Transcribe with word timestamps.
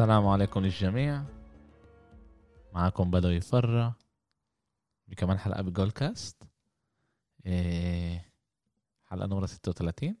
السلام 0.00 0.26
عليكم 0.26 0.60
للجميع. 0.60 1.22
معكم 2.72 3.10
بدو 3.10 3.28
يفرى 3.28 3.92
بكمان 5.08 5.38
حلقة 5.38 5.62
بجول 5.62 5.90
كاست. 5.90 6.42
إيه 7.46 8.32
حلقة 9.04 9.26
نمرة 9.26 9.46
36 9.46 10.16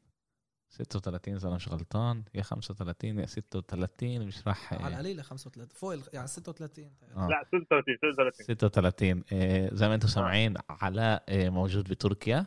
36 0.68 1.34
إذا 1.34 1.48
أنا 1.48 1.56
مش 1.56 1.68
غلطان. 1.68 2.24
يا 2.34 2.42
35 2.42 3.18
يا 3.18 3.26
36 3.26 4.26
مش 4.26 4.46
راح 4.46 4.74
على 4.74 4.94
القليله 4.94 5.22
35 5.22 5.68
فوق 5.68 5.92
ال- 5.92 6.02
يعني 6.12 6.26
36 6.26 6.90
آه. 7.16 7.28
لا 7.28 7.44
36 7.44 7.96
36 8.14 8.46
36 8.56 9.24
إيه 9.32 9.74
زي 9.74 9.88
ما 9.88 9.94
أنتم 9.94 10.08
سامعين 10.08 10.54
علاء 10.70 11.24
إيه 11.28 11.50
موجود 11.50 11.84
بتركيا. 11.88 12.46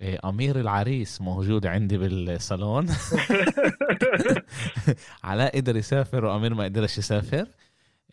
إيه 0.00 0.18
أمير 0.24 0.60
العريس 0.60 1.20
موجود 1.20 1.66
عندي 1.66 1.98
بالصالون 1.98 2.86
علاء 5.24 5.56
قدر 5.56 5.76
يسافر 5.76 6.24
وأمير 6.24 6.54
ما 6.54 6.64
قدرش 6.64 6.98
يسافر 6.98 7.48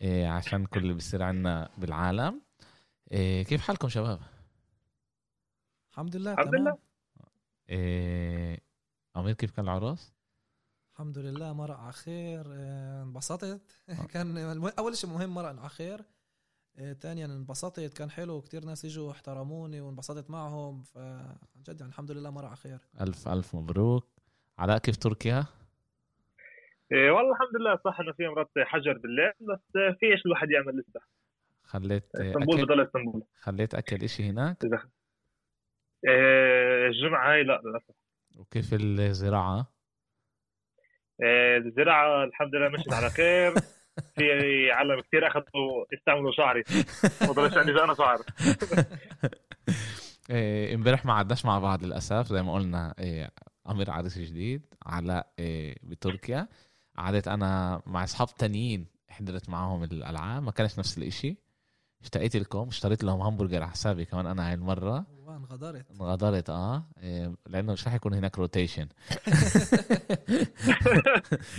إيه 0.02 0.26
عشان 0.28 0.66
كل 0.66 0.80
اللي 0.80 0.94
بيصير 0.94 1.22
عنا 1.22 1.68
بالعالم 1.78 2.40
إيه 3.12 3.42
كيف 3.42 3.60
حالكم 3.60 3.88
شباب؟ 3.88 4.20
الحمد 5.92 6.16
لله 6.16 6.32
الحمد 6.32 6.54
لله. 6.54 6.78
أمير 9.16 9.34
كيف 9.34 9.50
كان 9.50 9.64
العروس؟ 9.64 10.12
الحمد 10.92 11.18
لله 11.18 11.52
مرق 11.52 11.76
على 11.78 11.92
خير 11.92 12.46
انبسطت 13.02 13.60
كان 14.12 14.38
أول 14.78 14.96
شيء 14.96 15.10
مهم 15.10 15.34
مرق 15.34 15.48
على 15.48 15.68
خير 15.68 16.00
ثانيا 16.78 17.26
انبسطت 17.26 17.98
كان 17.98 18.10
حلو 18.10 18.40
كتير 18.40 18.64
ناس 18.64 18.84
اجوا 18.84 19.10
احترموني 19.10 19.80
وانبسطت 19.80 20.30
معهم 20.30 20.82
فعن 20.82 21.36
جد 21.68 21.80
يعني 21.80 21.92
الحمد 21.92 22.10
لله 22.10 22.30
مرق 22.30 22.46
على 22.46 22.56
خير. 22.56 22.78
ألف 23.00 23.28
ألف 23.28 23.54
مبروك. 23.54 24.06
علاء 24.58 24.78
كيف 24.78 24.96
تركيا؟ 24.96 25.44
إيه 26.92 27.10
والله 27.10 27.32
الحمد 27.32 27.60
لله 27.60 27.78
صح 27.84 28.00
انه 28.00 28.12
في 28.12 28.28
مرات 28.28 28.50
حجر 28.58 28.92
بالليل 28.92 29.32
بس 29.40 29.60
في 29.72 30.06
إيش 30.12 30.26
الواحد 30.26 30.50
يعمل 30.50 30.78
لسه؟ 30.78 31.00
خليت 31.62 32.04
إسطنبول 32.14 32.56
أكل 32.56 32.66
بضل 32.66 32.80
إسطنبول. 32.80 33.22
خليت 33.40 33.74
أكل 33.74 34.04
إشي 34.04 34.30
هناك؟ 34.30 34.56
إيه 36.08 36.86
الجمعة 36.86 37.32
هاي 37.32 37.42
لا 37.42 37.60
للأسف. 37.64 37.94
وكيف 38.38 38.74
الزراعة؟ 38.74 39.72
إيه 41.22 41.56
الزراعة 41.56 42.24
الحمد 42.24 42.54
لله 42.54 42.68
مشيت 42.68 42.92
على 42.92 43.10
خير. 43.10 43.54
في 44.16 44.70
عالم 44.72 45.00
كثير 45.00 45.26
أخذوا 45.26 45.84
يستعملوا 45.92 46.32
شعري. 46.32 46.64
ما 47.20 47.32
ضلش 47.32 47.56
عندي 47.56 47.72
أنا 47.72 47.94
شعر. 47.94 48.18
إيه، 50.30 50.74
امبارح 50.74 51.04
ما 51.04 51.12
عدناش 51.12 51.44
مع 51.44 51.58
بعض 51.58 51.84
للأسف 51.84 52.26
زي 52.26 52.42
ما 52.42 52.54
قلنا 52.54 52.94
إيه، 52.98 53.30
أمير 53.70 53.90
عريس 53.90 54.18
جديد 54.18 54.62
علاء 54.86 55.32
إيه، 55.38 55.76
بتركيا. 55.82 56.48
قعدت 56.96 57.28
أنا 57.28 57.82
مع 57.86 58.04
أصحاب 58.04 58.28
تانيين 58.34 58.86
حضرت 59.08 59.48
معاهم 59.48 59.84
الألعاب 59.84 60.42
ما 60.42 60.50
كانش 60.50 60.78
نفس 60.78 60.98
الإشي. 60.98 61.36
اشتقيت 62.02 62.36
لكم 62.36 62.68
اشتريت 62.68 63.04
لهم 63.04 63.20
همبرجر 63.20 63.62
على 63.62 63.70
حسابي 63.70 64.04
كمان 64.04 64.26
أنا 64.26 64.48
هاي 64.48 64.54
المرة. 64.54 65.06
وان 65.38 65.46
غدرت 65.46 65.90
انغدرت 65.90 66.50
آه. 66.50 66.84
إيه، 67.02 67.34
لأنه 67.46 67.72
مش 67.72 67.86
رح 67.86 67.94
يكون 67.94 68.14
هناك 68.14 68.38
rotation 68.38 68.88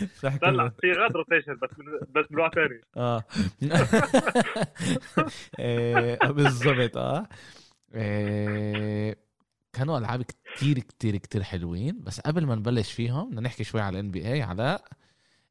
مش 0.02 0.26
رح 0.26 0.38
لا 0.44 0.52
لا 0.52 0.64
يكون 0.66 0.70
في 0.82 0.92
غاد 0.92 1.12
rotation 1.12 1.54
بس 1.54 1.70
بس 2.10 2.26
من 2.32 2.50
ثاني 2.50 2.82
آه. 2.98 3.24
إيه، 5.60 6.18
بالضبط 6.32 6.98
آه. 6.98 7.28
إيه، 7.96 9.16
كانوا 9.74 9.98
ألعاب 9.98 10.22
كتير 10.22 10.80
كتير 10.80 11.18
كتير 11.18 11.44
حلوين 11.44 12.04
بس 12.04 12.20
قبل 12.20 12.46
ما 12.46 12.56
نبلش 12.56 12.92
فيهم 12.92 13.30
بدنا 13.30 13.42
نحكي 13.42 13.64
شوي 13.64 13.82
على 13.82 14.00
ال 14.00 14.12
NBA 14.12 14.42
علاء 14.42 14.84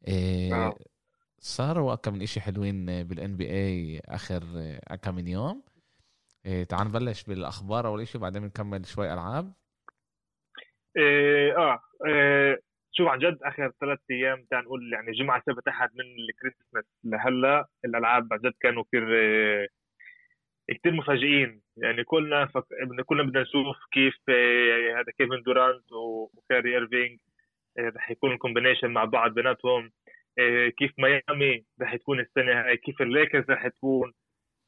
آه. 0.09 0.79
صاروا 1.41 1.95
كم 1.95 2.15
من 2.15 2.23
إشي 2.23 2.41
حلوين 2.41 3.03
بال 3.03 3.37
NBA 3.37 4.01
آخر 4.05 4.45
كم 5.03 5.15
من 5.15 5.29
يوم. 5.29 5.63
إيه، 6.47 6.65
تعال 6.65 6.89
نبلش 6.89 7.25
بالأخبار 7.25 7.87
أول 7.87 8.01
إشي 8.01 8.19
وبعدين 8.19 8.43
بنكمل 8.43 8.87
شوي 8.87 9.13
ألعاب. 9.13 9.53
إيه 10.97 11.57
آه 11.57 11.81
إيه 12.07 12.61
شوف 12.93 13.09
عن 13.09 13.19
جد 13.19 13.39
آخر 13.43 13.73
ثلاث 13.81 13.99
أيام 14.11 14.45
تعال 14.51 14.65
نقول 14.65 14.93
يعني 14.93 15.13
جمعة 15.13 15.43
سبت 15.47 15.69
أحد 15.69 15.91
من 15.95 16.05
الكريسماس 16.05 16.85
لهلأ 17.05 17.67
الألعاب 17.85 18.33
عن 18.33 18.39
جد 18.39 18.55
كانوا 18.61 18.85
كثير 18.85 19.15
إيه 19.15 19.69
كثير 20.79 20.93
مفاجئين. 20.93 21.63
يعني 21.77 22.05
كلنا 22.05 22.47
فك... 22.47 22.65
كلنا 23.07 23.23
بدنا 23.23 23.43
نشوف 23.43 23.77
كيف 23.93 24.15
إيه 24.29 25.01
هذا 25.01 25.13
كيفن 25.19 25.43
دورانت 25.43 25.93
وكايري 25.93 26.75
ايرفينج 26.75 27.19
إيه 27.79 27.89
رح 27.89 28.11
يكون 28.11 28.33
ال 28.33 28.38
combination 28.38 28.91
مع 28.91 29.05
بعض 29.05 29.35
بيناتهم. 29.35 29.91
إيه 30.39 30.69
كيف 30.69 30.93
ميامي 30.99 31.65
رح 31.83 31.97
تكون 31.97 32.21
السنة 32.21 32.53
هاي 32.61 32.77
كيف 32.77 33.03
الليكرز 33.03 33.45
رح 33.51 33.69
تكون 33.69 34.13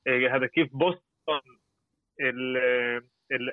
هذا 0.09 0.47
كيف 0.47 0.69
بوسطن 0.73 1.10
ال... 2.21 2.57
ال... 3.33 3.53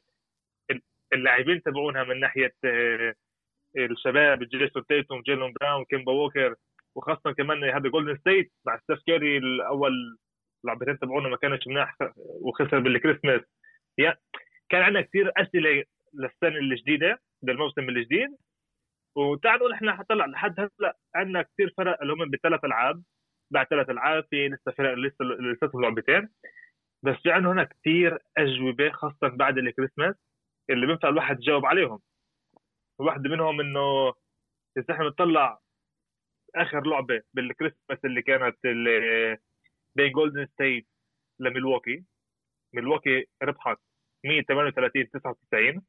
ال- 0.71 0.81
اللاعبين 1.13 1.63
تبعونها 1.63 2.03
من 2.03 2.19
ناحية 2.19 2.53
إيه 2.65 3.15
الشباب 3.77 4.43
جيسون 4.43 4.85
تيتوم 4.85 5.21
جيلون 5.21 5.53
براون 5.61 5.85
كيمبا 5.85 6.11
ووكر 6.11 6.55
وخاصة 6.95 7.31
كمان 7.31 7.63
هذا 7.63 7.89
جولدن 7.89 8.17
ستيت 8.17 8.51
مع 8.65 8.79
ستيف 8.79 8.99
كيري 9.05 9.37
الأول 9.37 10.17
لعبتين 10.63 10.99
تبعونا 10.99 11.29
ما 11.29 11.37
كانش 11.37 11.67
مناح 11.67 11.95
وخسر 12.17 12.79
بالكريسماس. 12.79 13.41
كان 14.69 14.81
عندنا 14.81 15.01
كثير 15.01 15.31
أسئلة 15.37 15.83
للسنة 16.13 16.57
الجديدة 16.59 17.21
للموسم 17.43 17.89
الجديد. 17.89 18.37
وتعال 19.15 19.59
نقول 19.59 19.73
إحنا 19.73 19.95
حطلع 19.95 20.25
لحد 20.25 20.59
هلأ 20.59 20.97
عندنا 21.15 21.41
كثير 21.41 21.73
فرق 21.77 22.01
اللي 22.01 22.13
هم 22.13 22.29
بثلاث 22.29 22.65
ألعاب 22.65 23.03
بعد 23.51 23.65
ثلاث 23.67 23.89
ألعاب 23.89 24.25
في 24.29 24.47
لسه 24.49 24.71
فرق 24.71 24.93
لسه 24.93 25.25
لسه 25.25 25.71
لعبتين. 25.73 26.29
بس 27.03 27.15
في 27.23 27.31
عندنا 27.31 27.51
هنا 27.51 27.63
كثير 27.63 28.19
أجوبة 28.37 28.91
خاصة 28.91 29.27
بعد 29.27 29.57
الكريسماس 29.57 30.15
اللي 30.69 30.87
بينفع 30.87 31.09
الواحد 31.09 31.39
يجاوب 31.39 31.65
عليهم. 31.65 31.99
واحدة 32.99 33.29
منهم 33.29 33.61
إنه 33.61 34.13
إذا 34.77 34.93
إحنا 34.93 35.03
بنطلع 35.05 35.59
آخر 36.55 36.87
لعبة 36.87 37.21
بالكريسماس 37.33 37.99
اللي 38.05 38.21
كانت 38.21 38.65
اللي 38.65 39.37
بين 39.95 40.11
جولدن 40.11 40.45
ستيت 40.45 40.87
لميلواكي. 41.39 42.03
ميلواكي 42.73 43.25
ربحت 43.43 43.77
138 44.25 45.09
99 45.11 45.81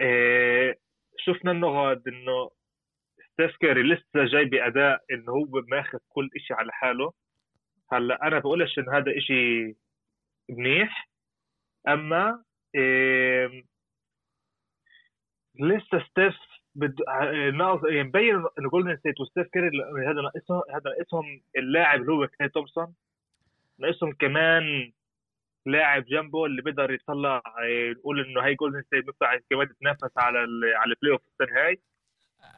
إيه 0.00 0.78
شفنا 1.18 1.50
انه 1.50 1.68
غاد 1.68 2.08
إنه 2.08 2.50
ستيف 3.32 3.56
كيري 3.56 3.82
لسه 3.82 4.24
جاي 4.24 4.44
بأداء 4.44 5.04
إنه 5.10 5.32
هو 5.32 5.62
ماخذ 5.68 5.98
كل 6.08 6.30
شيء 6.38 6.56
على 6.56 6.72
حاله. 6.72 7.12
هلا 7.92 8.26
أنا 8.26 8.38
بقولش 8.38 8.78
انه 8.78 8.96
هذا 8.98 9.20
شيء 9.20 9.76
منيح 10.50 11.08
أما 11.88 12.44
إيه 12.74 13.64
لسه 15.60 16.04
ستيف 16.10 16.36
بد... 16.74 16.96
ناقص 17.54 17.84
يعني 17.84 18.02
مبين 18.02 18.34
إنه 18.58 18.70
جولدن 18.70 18.96
ستيت 18.96 19.20
وستيف 19.20 19.46
كيري 19.52 19.70
هذا 20.06 20.20
ناقصهم 20.22 20.62
هذا 20.70 20.82
ناقصهم 20.98 21.40
اللاعب 21.56 22.00
اللي 22.00 22.12
هو 22.12 22.28
كلاي 22.28 22.48
تومسون 22.48 22.94
ناقصهم 23.78 24.12
كمان 24.12 24.92
لاعب 25.66 26.04
جنبه 26.04 26.46
اللي 26.46 26.62
بيقدر 26.62 26.90
يطلع 26.92 27.42
إيه، 27.62 27.92
نقول 27.92 28.26
إنه 28.26 28.44
هاي 28.44 28.54
جولدن 28.54 28.82
ستيت 28.82 29.04
بينفع 29.04 29.38
كمان 29.50 29.68
تتنافس 29.68 30.18
على. 30.18 30.38
على 30.76 30.94
ال 30.94 31.12
playoff 31.12 31.20
السنة 31.28 31.60
هاي 31.60 31.80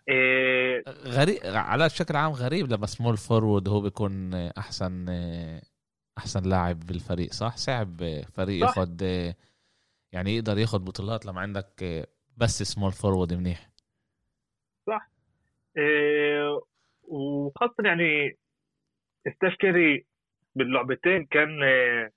إيه 0.08 0.84
غريب 0.88 1.38
على 1.44 1.84
بشكل 1.84 2.16
عام 2.16 2.32
غريب 2.32 2.72
لما 2.72 2.86
small 2.86 3.16
forward 3.16 3.68
هو 3.68 3.80
بيكون 3.80 4.34
أحسن 4.34 5.08
أحسن 6.18 6.42
لاعب 6.50 6.80
بالفريق 6.80 7.32
صح؟ 7.32 7.56
صعب 7.56 7.96
فريق 8.32 8.66
صح. 8.66 8.78
ياخد 8.78 9.02
يعني 10.12 10.36
يقدر 10.36 10.58
ياخد 10.58 10.84
بطولات 10.84 11.26
لما 11.26 11.40
عندك 11.40 11.84
بس 12.36 12.62
small 12.62 12.92
forward 12.92 13.34
منيح. 13.34 13.68
إيه 15.76 16.60
وخاصة 17.02 17.74
يعني 17.84 18.38
ستيف 19.36 19.54
كيري 19.60 20.06
باللعبتين 20.54 21.26
كان 21.26 21.62
إيه، 21.62 22.12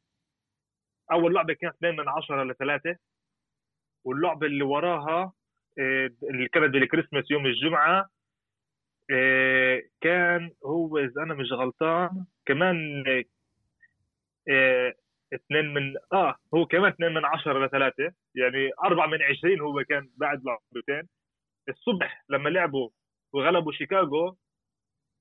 أول 1.11 1.33
لعبة 1.33 1.53
كانت 1.53 1.75
2 1.75 1.95
من 1.95 2.09
10 2.09 2.43
لثلاثة 2.43 2.95
واللعبة 4.03 4.47
اللي 4.47 4.63
وراها 4.63 5.33
اللي 5.79 6.47
كانت 6.53 6.73
بالكريسماس 6.73 7.31
يوم 7.31 7.45
الجمعة 7.45 8.09
إيه، 9.11 9.89
كان 10.01 10.51
هو 10.65 10.97
إذا 10.97 11.23
أنا 11.23 11.33
مش 11.33 11.51
غلطان 11.51 12.25
كمان 12.45 13.03
إيه، 14.49 14.93
اثنين 15.33 15.73
من 15.73 15.93
آه 16.13 16.35
هو 16.55 16.65
كمان 16.65 16.91
اثنين 16.91 17.13
من 17.13 17.25
عشرة 17.25 17.65
لثلاثة 17.65 18.03
يعني 18.35 18.69
أربعة 18.85 19.07
من 19.07 19.21
عشرين 19.23 19.61
هو 19.61 19.83
كان 19.89 20.09
بعد 20.17 20.43
لعبتين 20.45 21.09
الصبح 21.69 22.25
لما 22.29 22.49
لعبوا 22.49 22.89
وغلبوا 23.33 23.71
شيكاغو 23.71 24.37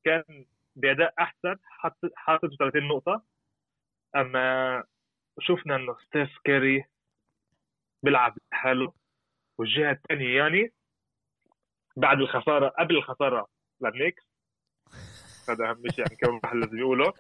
كان 0.05 0.47
بأداء 0.77 1.15
أحسن 1.19 1.57
حط 1.65 1.99
حاطط 2.17 2.51
30 2.59 2.89
نقطة. 2.89 3.23
أما 4.17 4.85
شفنا 5.41 5.77
إنه 5.77 5.97
ستيف 6.07 6.39
كيري 6.45 6.85
بيلعب 8.03 8.35
لحاله 8.53 8.93
والجهة 9.59 9.91
الثانية 9.91 10.37
يعني 10.37 10.73
بعد 11.97 12.19
الخسارة 12.21 12.69
قبل 12.69 12.97
الخسارة 12.97 13.47
للنيكس. 13.81 14.23
هذا 15.49 15.71
أهم 15.71 15.83
شيء 15.91 16.05
يعني 16.05 16.17
كمان 16.17 16.41
واحد 16.43 16.57
لازم 16.57 16.79
يقوله. 16.79 17.13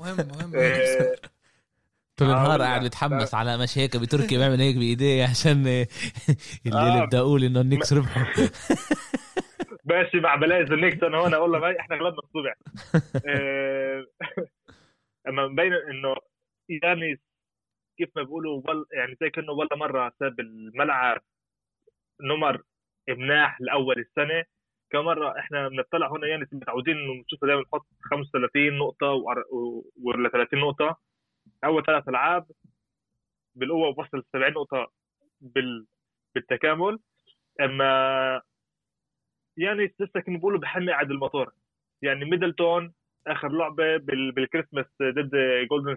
مهم 0.00 0.16
مهم. 0.16 0.52
آه، 0.56 1.16
طول 2.16 2.28
النهار. 2.28 2.62
قاعد 2.62 2.82
بيتحمس 2.82 3.34
على 3.34 3.58
مش 3.58 3.78
هيك 3.78 3.96
بتركي 3.96 4.36
بيعمل 4.36 4.60
هيك 4.60 4.76
بإيديه 4.76 5.24
عشان 5.24 5.66
اللي 6.66 7.02
آه. 7.02 7.04
بدي 7.06 7.18
أقول 7.18 7.44
إنه 7.44 7.60
النكس 7.60 7.92
ربحوا 7.92 8.24
ماشي 9.84 10.20
مع 10.20 10.34
بلايز 10.34 10.72
النكس 10.72 11.02
أنا 11.02 11.18
هون 11.18 11.34
والله 11.34 11.58
ما 11.58 11.80
إحنا 11.80 11.96
غلبنا 11.96 12.18
الصبح. 12.18 12.54
آه، 13.26 14.06
أما 15.28 15.48
مبين 15.48 15.72
إنه 15.72 16.14
يانيس 16.68 17.18
كيف 17.98 18.08
ما 18.16 18.22
بيقولوا 18.22 18.62
يعني 18.92 19.16
زي 19.20 19.30
كأنه 19.30 19.52
ولا 19.52 19.76
مرة 19.76 20.12
ساب 20.20 20.40
الملعب. 20.40 21.20
نمر 22.20 22.62
مناح 23.08 23.60
لأول 23.60 23.98
السنة. 23.98 24.44
كم 24.90 24.98
مره 25.04 25.38
إحنا 25.38 25.68
بنطلع 25.68 26.10
هنا 26.12 26.26
يانيس 26.26 26.54
متعودين 26.54 26.96
إنه 26.96 27.12
نشوفه 27.14 27.46
دائما 27.46 27.62
يحط 27.62 27.86
35 28.00 28.78
نقطة 28.78 29.06
ولا 30.04 30.28
30 30.28 30.58
نقطة. 30.60 30.96
أول 31.64 31.84
ثلاث 31.84 32.08
ألعاب 32.08 32.46
بالقوة 33.54 33.94
وصل 33.98 34.24
70 34.32 34.52
نقطة 34.52 34.92
بال 35.40 35.86
بالتكامل. 36.34 36.98
أما 37.60 38.42
يعني 39.56 39.84
لسه 40.00 40.20
كانوا 40.20 40.38
بيقولوا 40.40 40.60
بحمي 40.60 40.92
قاعد 40.92 41.10
الموتور 41.10 41.52
يعني 42.02 42.24
ميدلتون 42.24 42.94
آخر 43.26 43.48
لعبة 43.48 43.96
بال... 43.96 44.32
بالكريسماس 44.32 44.86
ضد 45.02 45.30
جولدن 45.70 45.96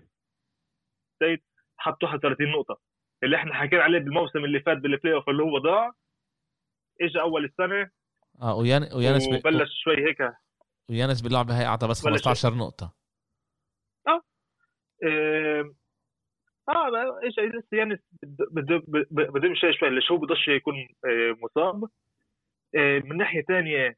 ستيت 1.15 1.43
حط 1.77 2.03
31 2.03 2.47
نقطة. 2.51 2.79
اللي 3.23 3.35
إحنا 3.35 3.53
حكينا 3.53 3.83
عليه 3.83 3.99
بالموسم 3.99 4.45
اللي 4.45 4.59
فات 4.59 4.77
بال 4.77 5.13
playoff 5.15 5.29
اللي 5.29 5.43
هو 5.43 5.57
ضاع. 5.57 5.91
اجى 7.01 7.21
أول 7.21 7.45
السنة 7.45 7.89
آه 8.41 8.55
ويان 8.55 8.83
ويانيس. 8.93 9.27
وبلش 9.27 9.69
شوي 9.83 9.97
هيك. 10.09 10.17
ويانيس 10.89 11.21
باللعبه 11.21 11.59
هاي 11.59 11.65
أعطى 11.65 11.87
بس 11.87 12.01
بلش- 12.07 12.09
15 12.27 12.53
نقطة. 12.55 12.93
آه. 14.07 14.21
آه 16.69 17.19
إيش 17.23 17.39
لسه 17.39 17.77
يعني 17.77 18.01
بده 18.31 18.83
بده 19.11 19.47
يمشي 19.47 19.73
شوي 19.73 19.89
ليش 19.89 20.11
هو 20.11 20.17
بدوش 20.17 20.47
يكون 20.47 20.87
مصاب. 21.43 21.89
من 22.75 23.17
ناحية 23.17 23.41
ثانية 23.41 23.97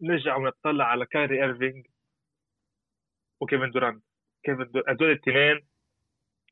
نرجع 0.00 0.36
ونطلع 0.36 0.84
على 0.84 1.06
كايري 1.06 1.44
ايرفينج 1.44 1.86
وكيفن 3.40 3.70
دورانت. 3.70 4.04
كيفن 4.44 4.70
دورانت 4.70 4.88
هدول 4.88 5.10
الاثنين 5.10 5.66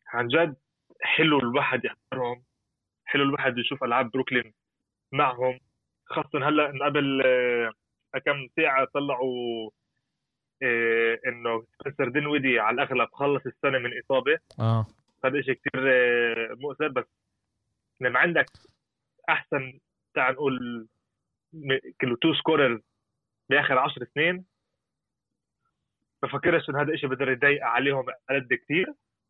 عن 0.08 0.28
جد 0.28 0.56
حلو 1.00 1.38
الواحد 1.38 1.84
يحضرهم. 1.84 2.44
حلو 3.04 3.22
الواحد 3.22 3.58
يشوف 3.58 3.84
ألعاب 3.84 4.10
بروكلين. 4.10 4.54
معهم 5.12 5.58
خاصة 6.06 6.48
هلأ 6.48 6.86
قبل 6.86 7.22
آه، 7.26 7.72
كم 8.24 8.48
ساعة 8.56 8.84
طلعوا 8.94 9.70
آه، 10.62 11.18
إنه 11.26 11.64
سبنسر 11.78 12.08
دينويدي 12.08 12.58
على 12.58 12.74
الأغلب 12.74 13.08
خلص 13.12 13.46
السنة 13.46 13.78
من 13.78 13.90
إصابة. 13.98 14.38
آه. 14.60 14.86
هذا 15.24 15.40
شيء 15.42 15.54
كثير 15.54 15.82
آه، 15.92 16.54
مؤثر 16.54 16.88
بس 16.88 17.04
لما 18.00 18.18
عندك 18.18 18.46
أحسن 19.28 19.78
تعال 20.14 20.34
نقول 20.34 20.88
كله 22.00 22.16
top 22.22 22.34
scorer 22.34 22.80
بآخر 23.50 23.78
10 23.78 24.06
سنين. 24.14 24.44
بفكرش 26.22 26.70
انه 26.70 26.82
هذا 26.82 26.92
الشيء 26.92 27.08
بقدر 27.08 27.30
يضايق 27.30 27.64
عليهم 27.64 28.04
قد 28.30 28.54
كثير 28.64 28.86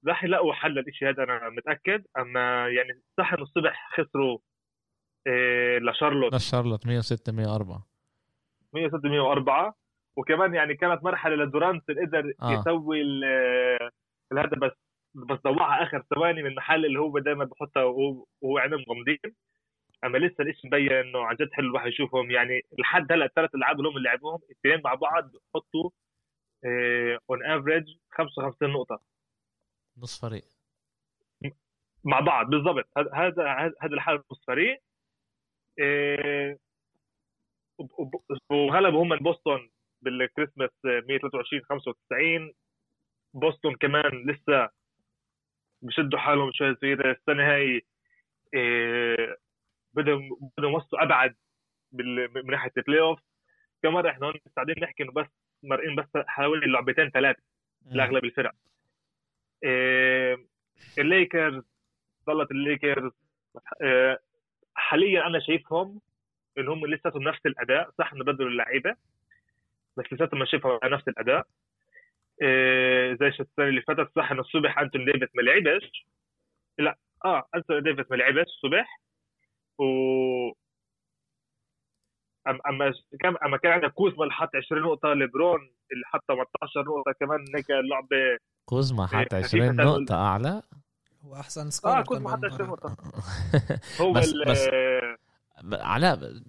راح 0.06 0.24
يلاقوا 0.24 0.52
حل 0.52 0.74
للشيء 0.74 1.08
هذا 1.08 1.22
أنا 1.24 1.50
متأكد. 1.50 2.04
أما 2.18 2.68
يعني 2.68 3.00
صح 3.18 3.32
إنه 3.32 3.42
الصبح 3.42 3.90
خسروا 3.92 4.38
لشارلوت 5.78 6.34
بس 6.34 6.50
شارلوت. 6.50 6.86
106 6.86 7.32
104 7.32 7.86
106 8.72 9.08
104 9.08 9.74
وكمان 10.16 10.54
يعني 10.54 10.74
كانت 10.74 11.04
مرحلة 11.04 11.34
لدورانت 11.44 11.90
اللي 11.90 12.00
قدر 12.06 12.32
آه. 12.42 12.52
يسوي 12.60 13.02
ال- 13.02 13.90
الهدف 14.32 14.58
بس 14.58 14.72
بس 15.14 15.38
ضوعها 15.44 15.82
آخر 15.82 16.02
ثواني 16.14 16.42
من 16.42 16.50
المحل 16.50 16.86
اللي 16.86 16.98
هو 17.00 17.18
دائما 17.18 17.44
بحطها 17.44 17.82
وهو 17.84 18.24
وهو 18.40 18.58
عينهم 18.58 18.84
غمضين 18.90 19.18
أما 20.04 20.18
لسه 20.18 20.34
الاشي 20.40 20.66
مبين 20.66 20.92
إنه 20.92 21.18
عن 21.18 21.36
جد 21.36 21.48
حلو 21.52 21.66
الواحد 21.66 21.86
يشوفهم. 21.86 22.30
يعني 22.30 22.62
لحد 22.78 23.12
هلأ 23.12 23.24
الثلاث 23.24 23.54
ألعاب 23.54 23.76
اللي 23.78 23.88
هم 23.88 23.96
اللي 23.96 24.08
لعبوهم 24.08 24.40
الاثنين 24.50 24.80
مع 24.84 24.94
بعض 24.94 25.24
بحطوا 25.32 25.90
on 27.30 27.44
average 27.44 27.84
55 28.10 28.70
نقطة. 28.70 29.00
نص 29.98 30.20
فريق. 30.20 30.44
مع 32.04 32.20
بعض 32.20 32.46
بالضبط. 32.46 32.88
هذا 32.98 33.10
هذا 33.14 33.74
هذا 33.80 33.94
الحال 33.94 34.22
نص 34.32 34.44
فريق. 34.46 34.82
وغلبوا 38.50 39.02
هم 39.02 39.16
بوسطن 39.16 39.68
بالكريسماس 40.02 40.70
123 40.84 41.62
95 41.64 42.52
بوسطن 43.34 43.74
كمان 43.74 44.30
لسه 44.30 44.70
بشدوا 45.82 46.18
حالهم 46.18 46.52
شوي 46.52 46.74
صغيرة. 46.74 47.10
السنة 47.12 47.52
هاي 47.54 47.82
إيه، 48.54 49.36
بدهم 49.94 50.50
بدهم 50.58 50.72
يوصلوا 50.72 51.02
أبعد 51.02 51.36
من 51.92 52.46
ناحية 52.50 52.72
ال 52.76 53.00
playoff 53.00 53.20
كم 53.82 53.92
مرة 53.92 54.10
إحنا 54.10 54.26
هون 54.26 54.34
قاعدين 54.56 54.74
نحكي 54.82 55.02
إنه 55.02 55.12
بس 55.12 55.26
مرقين 55.62 55.96
بس 55.96 56.06
حوالي 56.16 56.66
لعبتين 56.66 57.10
ثلاثة 57.10 57.42
لأغلب 57.86 58.24
الفرق. 58.24 58.54
إيه، 59.64 60.46
الليكرز 60.98 61.62
ظلت 62.26 62.50
الليكرز 62.50 63.12
إيه، 63.82 64.22
حاليا 64.76 65.26
أنا 65.26 65.40
شايفهم 65.40 66.00
ان 66.58 66.68
هم 66.68 66.86
لساتهم 66.86 67.22
نفس 67.22 67.46
الأداء 67.46 67.90
صح 67.98 68.12
انه 68.12 68.24
بدلوا 68.24 68.50
اللعيبة 68.50 68.96
بس 69.96 70.04
لساتهم 70.12 70.36
أنا 70.36 70.50
شايفهم 70.50 70.78
على 70.82 70.96
نفس 70.96 71.08
الأداء. 71.08 71.46
إيه، 72.42 73.14
زي 73.14 73.26
السنة 73.26 73.68
اللي 73.68 73.80
فاتت 73.82 74.10
صح 74.16 74.30
إنه 74.30 74.40
الصبح 74.40 74.78
أنتوني 74.78 75.04
ديفيس 75.04 75.28
ما 75.34 75.42
لعبش. 75.42 76.06
لا 76.78 76.98
آه 77.24 77.48
أنتوني 77.54 77.82
ديفيس 77.82 78.10
ما 78.10 78.16
لعبش 78.16 78.46
الصبح 78.46 79.00
و 79.78 79.84
أما 82.48 82.92
كم 83.20 83.36
أما 83.44 83.56
كان 83.56 83.72
عندك 83.72 83.92
كوزما 83.92 84.22
اللي 84.22 84.34
حط 84.34 84.56
20 84.56 84.82
نقطة 84.82 85.12
ليبرون 85.12 85.60
اللي 85.92 86.04
حط 86.06 86.24
18 86.28 86.80
نقطة 86.80 87.12
كمان 87.20 87.44
هيك 87.56 87.70
اللعبه 87.70 88.38
كوزما 88.64 89.06
حط 89.06 89.34
إيه، 89.34 89.44
20 89.44 89.62
حقيقة 89.62 89.84
نقطة 89.84 90.14
أعلى 91.26 91.34
هو 91.34 91.40
احسن 91.40 91.70
scorer 91.70 91.92
آه 91.92 92.02
حط 92.02 92.44
20 92.44 92.68
نقطه 92.68 92.96
هو 94.00 94.12
بس- 94.12 94.32
بس- 94.46 94.68
علاء 95.72 96.42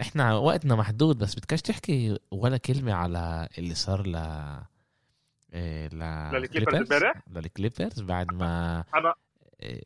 إحنا 0.00 0.34
وقتنا 0.36 0.74
محدود 0.74 1.18
بس 1.18 1.34
بدكش 1.38 1.62
تحكي 1.62 2.18
ولا 2.30 2.56
كلمة 2.56 2.92
على 2.94 3.48
اللي 3.58 3.74
صار 3.74 4.06
ل 4.06 4.16
إيه، 5.54 5.88
ل 5.88 5.98
للكليبرز؟ 6.34 6.92
امبارح؟ 6.92 7.22
للكليبرز 7.30 8.00
بعد 8.02 8.32
ما 8.34 8.84
أنا 8.94 9.14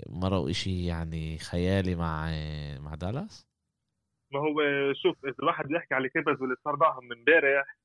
مروا 0.08 0.50
إشي 0.50 0.86
يعني 0.86 1.38
خيالي 1.38 1.94
مع 1.94 2.30
مع 2.78 2.94
دالاس 2.94 3.46
ما 4.32 4.40
هو 4.40 4.54
شوف 5.02 5.24
إذا 5.24 5.34
الواحد 5.42 5.70
يحكي 5.70 5.94
على 5.94 6.06
الكليبرز 6.06 6.40
واللي 6.40 6.56
صار 6.64 6.76
معهم 6.76 7.04
من 7.04 7.16
امبارح 7.18 7.76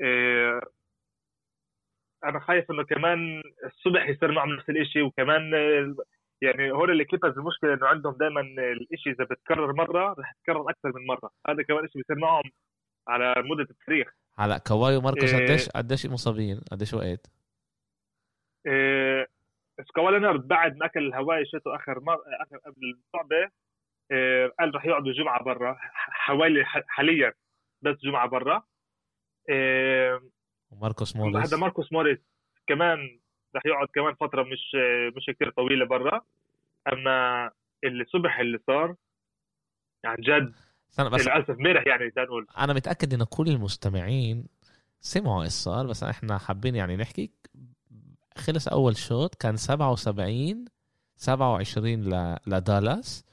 إيه 0.00 0.60
أنا 2.24 2.40
خايف 2.40 2.70
إنه 2.70 2.84
كمان 2.84 3.42
الصبح 3.64 4.08
يصير 4.08 4.32
معهم 4.32 4.52
نفس 4.52 4.70
الشيء 4.70 5.02
وكمان 5.02 5.52
يعني 6.42 6.70
هول 6.72 7.00
الكليبرز 7.00 7.38
المشكلة 7.38 7.74
إنه 7.74 7.86
عندهم 7.86 8.16
دائما 8.16 8.40
الشيء 8.92 9.12
إذا 9.12 9.24
بتكرر 9.24 9.72
مرة 9.72 10.14
رح 10.18 10.34
يتكرر 10.38 10.70
أكثر 10.70 10.92
من 10.94 11.06
مرة. 11.06 11.30
هذا 11.48 11.62
كمان 11.62 11.88
شيء 11.88 12.02
بيصير 12.02 12.18
معهم 12.18 12.50
على 13.08 13.34
مدة 13.36 13.66
التاريخ. 13.70 14.08
هلا 14.38 14.58
كواي 14.58 14.96
وماركوس 14.96 15.34
إيه. 15.34 15.46
قديش 15.46 15.68
قديش 15.68 16.06
مصابين؟ 16.06 16.60
قديش 16.72 16.94
وقت؟ 16.94 17.30
إيه 18.66 19.26
كواي 19.88 20.12
لينارد 20.12 20.48
بعد 20.48 20.76
ما 20.76 20.86
أكل 20.86 21.06
الهواي 21.06 21.46
شاتو 21.46 21.70
آخر 21.70 22.00
مر... 22.00 22.18
آخر 22.40 22.56
قبل 22.56 22.80
اللعبه 23.14 23.50
إيه 24.12 24.54
قال 24.60 24.74
رح 24.74 24.86
يقعدوا 24.86 25.12
جمعة 25.12 25.44
برا 25.44 25.76
حوالي 26.10 26.64
حاليا 26.64 27.32
بس 27.82 27.96
جمعة 28.04 28.28
برا. 28.28 28.62
إيه 29.48 30.20
وماركوس 30.78 31.16
هذا 31.16 31.24
موريس. 31.24 31.54
ماركوس 31.54 31.92
موريس. 31.92 32.18
كمان 32.66 33.20
رح 33.56 33.66
يقعد 33.66 33.88
كمان 33.94 34.14
فترة 34.14 34.42
مش 34.42 34.76
مش 35.16 35.26
كثير 35.34 35.50
طويلة 35.50 35.86
برا. 35.86 36.20
أما 36.92 37.50
اللي 37.84 38.04
صبح 38.04 38.38
اللي 38.38 38.58
صار 38.66 38.94
عن 40.04 40.16
جد 40.16 40.52
بس 40.98 41.26
للأسف 41.26 41.50
امبارح 41.50 41.86
يعني 41.86 42.10
تعال 42.10 42.26
نقول. 42.26 42.46
أنا 42.58 42.72
متأكد 42.72 43.14
انه 43.14 43.24
كل 43.24 43.48
المستمعين 43.48 44.46
سمعوا 45.00 45.42
إيش 45.42 45.52
صار 45.52 45.86
بس 45.86 46.02
إحنا 46.02 46.38
حابين 46.38 46.74
يعني 46.76 46.96
نحكي. 46.96 47.30
خلص 48.36 48.68
أول 48.68 48.96
شوط 48.96 49.34
كان 49.34 49.56
77 49.56 50.64
27 51.16 51.94
ل... 51.94 52.38
لدالاس. 52.46 53.24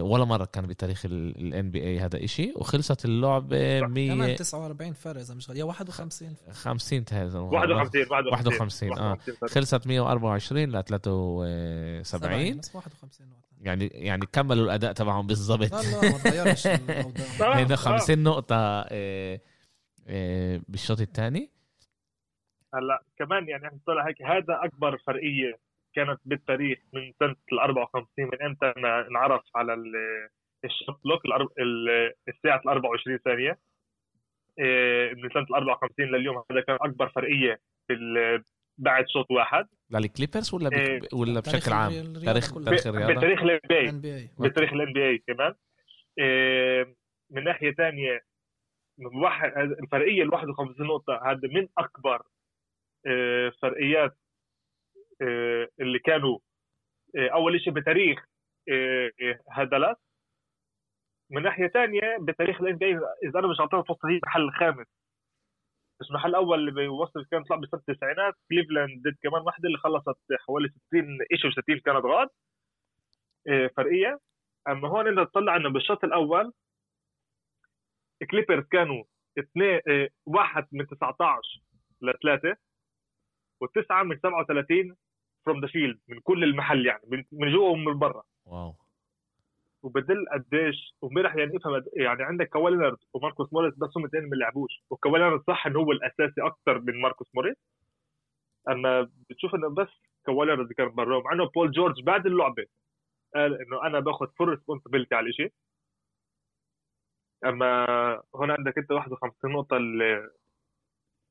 ولا 0.00 0.24
مرة 0.24 0.44
كان 0.44 0.66
بتاريخ 0.66 1.06
ال 1.06 1.70
NBA 1.70 2.00
هذا 2.00 2.24
إشي 2.24 2.52
وخلصت 2.56 3.04
اللعبة 3.04 3.80
كمان 3.80 4.18
100 4.18 4.36
49 4.36 4.92
فرق 4.92 5.20
إذا 5.20 5.34
مش 5.34 5.48
غلط 5.48 5.58
يا 5.58 5.64
51 5.64 6.34
فرق 6.34 6.54
50 6.54 7.04
تهز. 7.04 7.36
51 7.36 8.06
51 8.32 8.98
آه. 8.98 9.18
خلصت 9.46 9.86
124 9.86 10.64
ل 10.64 10.84
73 10.84 12.02
70 12.02 12.58
بس 12.58 12.76
51 12.76 13.28
نقطة. 13.28 13.48
يعني 13.60 13.86
يعني 13.86 14.26
كملوا 14.32 14.64
الأداء 14.64 14.92
تبعهم 14.92 15.26
بالضبط. 15.26 15.72
لا 15.72 15.82
لا 15.82 16.12
ما 16.12 16.18
تغيرش 16.18 16.66
الموضوع 16.66 17.58
هنا 17.58 17.76
50 17.76 18.22
نقطة 18.22 18.80
إيه، 18.80 19.42
آه، 20.08 20.60
بالشوط 20.68 21.00
الثاني. 21.00 21.50
هلا 22.74 23.02
كمان 23.18 23.48
يعني 23.48 23.66
إحنا 23.66 23.78
طلع 23.86 24.08
هيك 24.08 24.22
هذا 24.22 24.60
أكبر 24.64 24.98
فرقية 24.98 25.67
كانت 25.98 26.20
بالتاريخ 26.24 26.78
من 26.92 27.12
سنة 27.18 27.36
ال 27.52 27.58
54 27.58 28.08
من 28.18 28.42
إمتى 28.42 28.72
انعرف 29.10 29.42
على 29.54 29.74
ال 30.64 30.71
shot 30.71 31.00
clock 31.02 31.22
الساعة 32.28 32.60
ال 32.64 32.68
24 32.68 33.18
ثانية. 33.18 33.58
إيه، 34.58 35.14
من 35.14 35.30
سنة 35.30 35.42
ال 35.42 35.54
54 35.54 36.06
لليوم 36.06 36.42
هذا 36.50 36.60
كان 36.60 36.78
أكبر 36.80 37.08
فرقية 37.08 37.60
في 37.88 37.94
بعد 38.78 39.08
شوط 39.08 39.30
واحد. 39.30 39.66
للكليبرز 39.90 40.54
ولا 40.54 40.70
إيه 40.72 41.00
ولا 41.12 41.40
بشكل 41.40 41.72
عام؟ 41.72 42.12
تاريخ 42.24 42.54
تاريخ 42.64 42.86
الرياضة؟ 42.86 43.14
بتاريخ 43.14 43.42
ال 43.42 43.71
N 43.71 44.00
BA 44.00 44.30
بتاريخ 44.40 44.72
ال 44.72 44.92
NBA 44.92 45.18
كمان. 45.18 45.54
إيه 46.18 46.96
من 47.30 47.44
ناحية 47.44 47.72
ثانية 47.72 48.20
واحد 48.98 49.52
الفرقية 49.56 50.22
ال 50.22 50.34
51 50.34 50.86
نقطة 50.86 51.20
هذا 51.24 51.48
من 51.48 51.68
أكبر 51.78 52.22
فرقيات 53.62 54.16
اللي 55.80 55.98
كانوا 56.04 56.38
إيه 57.16 57.34
أول 57.34 57.60
شيء 57.60 57.72
بتاريخ 57.72 58.24
إيه 58.68 59.42
هدلات. 59.50 59.96
من 61.30 61.42
ناحية 61.42 61.66
ثانية 61.68 62.16
بتاريخ 62.20 62.60
الان 62.60 62.76
بي 62.76 62.96
إذا 63.24 63.38
أنا 63.38 63.48
مش 63.48 63.60
اعطيها 63.60 63.82
فرصة 63.82 64.08
هي 64.08 64.16
المحل 64.16 64.42
الخامس. 64.42 64.86
بس 66.00 66.10
المحل 66.10 66.30
الأول 66.30 66.58
اللي 66.58 66.70
بيوصل 66.70 67.24
كان 67.30 67.44
طلع 67.44 67.56
بسنة 67.56 67.80
التسعينات. 67.88 68.34
كليفلاند 68.48 69.02
ضد 69.02 69.16
كمان 69.22 69.42
واحدة 69.42 69.66
اللي 69.68 69.78
خلصت 69.78 70.18
حوالي 70.46 70.68
60 70.68 71.18
شيء 71.34 71.50
و60 71.50 71.82
كانت 71.84 72.04
غاد 72.04 72.28
فرقية. 73.76 74.20
أما 74.68 74.88
هون 74.88 75.18
أنت 75.18 75.30
تطلع 75.30 75.56
إنه 75.56 75.70
بالشوط 75.70 76.04
الأول 76.04 76.52
كليبرز 78.30 78.64
كانوا 78.64 79.04
اثنين 79.38 79.80
واحد 80.26 80.66
من 80.72 80.86
19 80.86 81.40
لثلاثة 82.02 82.56
وتسعة 83.60 84.02
من 84.02 84.18
37 84.18 84.96
from 85.48 85.60
the 85.60 85.66
field 85.66 85.98
من 86.08 86.20
كل 86.20 86.44
المحل 86.44 86.86
يعني 86.86 87.26
من 87.32 87.52
جوا 87.52 87.68
ومن 87.68 87.98
برا. 87.98 88.22
واو. 88.46 88.74
وبدل 89.82 90.24
قديش 90.32 90.94
وامبارح 91.02 91.36
يعني 91.36 91.56
افهم 91.56 91.84
يعني 91.92 92.22
عندك 92.22 92.48
كواي 92.48 92.67
لينارد 92.67 92.98
وماركوس 93.12 93.52
موريس 93.52 93.74
بس 93.74 93.96
هم 93.96 94.04
الاثنين 94.04 94.28
ما 94.28 94.36
لعبوش. 94.36 94.82
وكواي 94.90 95.13
لينارد 95.13 95.42
صح 95.46 95.66
انه 95.66 95.78
هو 95.78 95.92
الأساسي 95.92 96.42
أكثر 96.42 96.80
من 96.80 97.00
ماركوس 97.00 97.34
موريس. 97.34 97.56
أما 98.68 99.10
بتشوف 99.30 99.54
إنه 99.54 99.68
بس 99.68 99.88
كواي 100.26 100.43
لينارد 100.43 100.72
كان 100.72 100.88
برا 100.88 101.22
مع 101.22 101.32
إنه 101.32 101.48
بول 101.48 101.70
جورج 101.70 102.02
بعد 102.02 102.26
اللعبة 102.26 102.66
قال 103.34 103.60
إنه 103.60 103.86
أنا 103.86 104.00
باخذ 104.00 104.26
full 104.26 104.48
responsibility 104.48 105.14
على 105.14 105.28
الشيء 105.28 105.52
أما 107.44 107.86
هون 108.34 108.50
عندك 108.50 108.78
أنت 108.78 108.90
51 108.90 109.52
نقطة 109.52 109.76
ال 109.76 110.30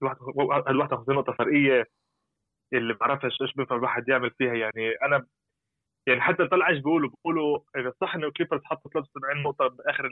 51 0.01 1.15
نقطة 1.15 1.33
فرقية. 1.33 1.87
اللي 2.73 2.93
ما 2.93 2.99
بعرفش 2.99 3.41
إيش 3.41 3.53
بينفع 3.53 3.75
الواحد 3.75 4.09
يعمل 4.09 4.31
فيها. 4.31 4.53
يعني 4.53 4.91
أنا 5.03 5.25
يعني 6.07 6.21
حتى 6.21 6.47
طلع 6.47 6.69
إيش 6.69 6.77
بيقولوا؟ 6.77 7.09
بيقولوا 7.09 7.59
إذا 7.77 7.93
صح 8.01 8.15
إنه 8.15 8.31
كليبرز 8.31 8.61
حطوا 8.63 8.91
73 8.91 9.43
نقطة 9.43 9.67
بآخر 9.67 10.09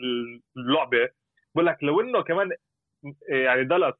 اللعبة 0.57 1.09
بقول 1.55 1.65
لك 1.65 1.83
لو 1.83 2.01
إنه 2.01 2.21
كمان 2.21 2.51
يعني 3.27 3.63
دالاس 3.63 3.93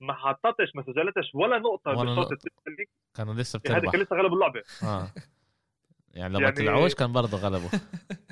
ما 0.00 0.14
حطتش 0.14 0.74
ما 0.74 0.82
سجلتش 0.82 1.34
ولا 1.34 1.58
نقطة 1.58 1.90
بالشوط 1.90 2.32
الثاني 2.32 2.88
كانوا 3.16 3.34
لسه 3.34 3.58
بتربح 3.58 3.76
هذا 3.76 3.90
كان 3.90 4.00
لسه 4.00 4.16
غلب 4.16 4.32
اللعبة. 4.32 4.62
آه. 4.82 5.06
يعني 6.14 6.34
لو 6.34 6.40
ما 6.40 6.44
يعني... 6.44 6.56
طلعوش 6.56 6.94
كان 6.94 7.12
برضه 7.12 7.38
غلبوا. 7.38 7.68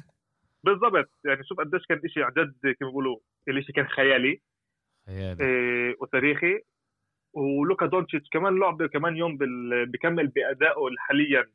بالضبط. 0.64 1.10
يعني 1.24 1.44
شوف 1.44 1.60
قديش 1.60 1.86
كان 1.86 2.00
شيء 2.06 2.22
عن 2.22 2.32
جد 2.32 2.74
كما 2.80 2.88
بيقولوا 2.88 3.18
الشيء 3.48 3.74
كان 3.74 3.88
خيالي. 3.88 4.40
خيالي. 5.06 5.44
إيه 5.44 5.96
وتاريخي. 6.00 6.62
ولوكا 7.34 7.86
دونتشيتش 7.86 8.28
كمان 8.30 8.58
لعبه 8.60 8.86
كمان 8.86 9.16
يوم. 9.16 9.38
بكمل 9.92 10.26
بأدائه 10.28 10.88
حاليا 10.98 11.46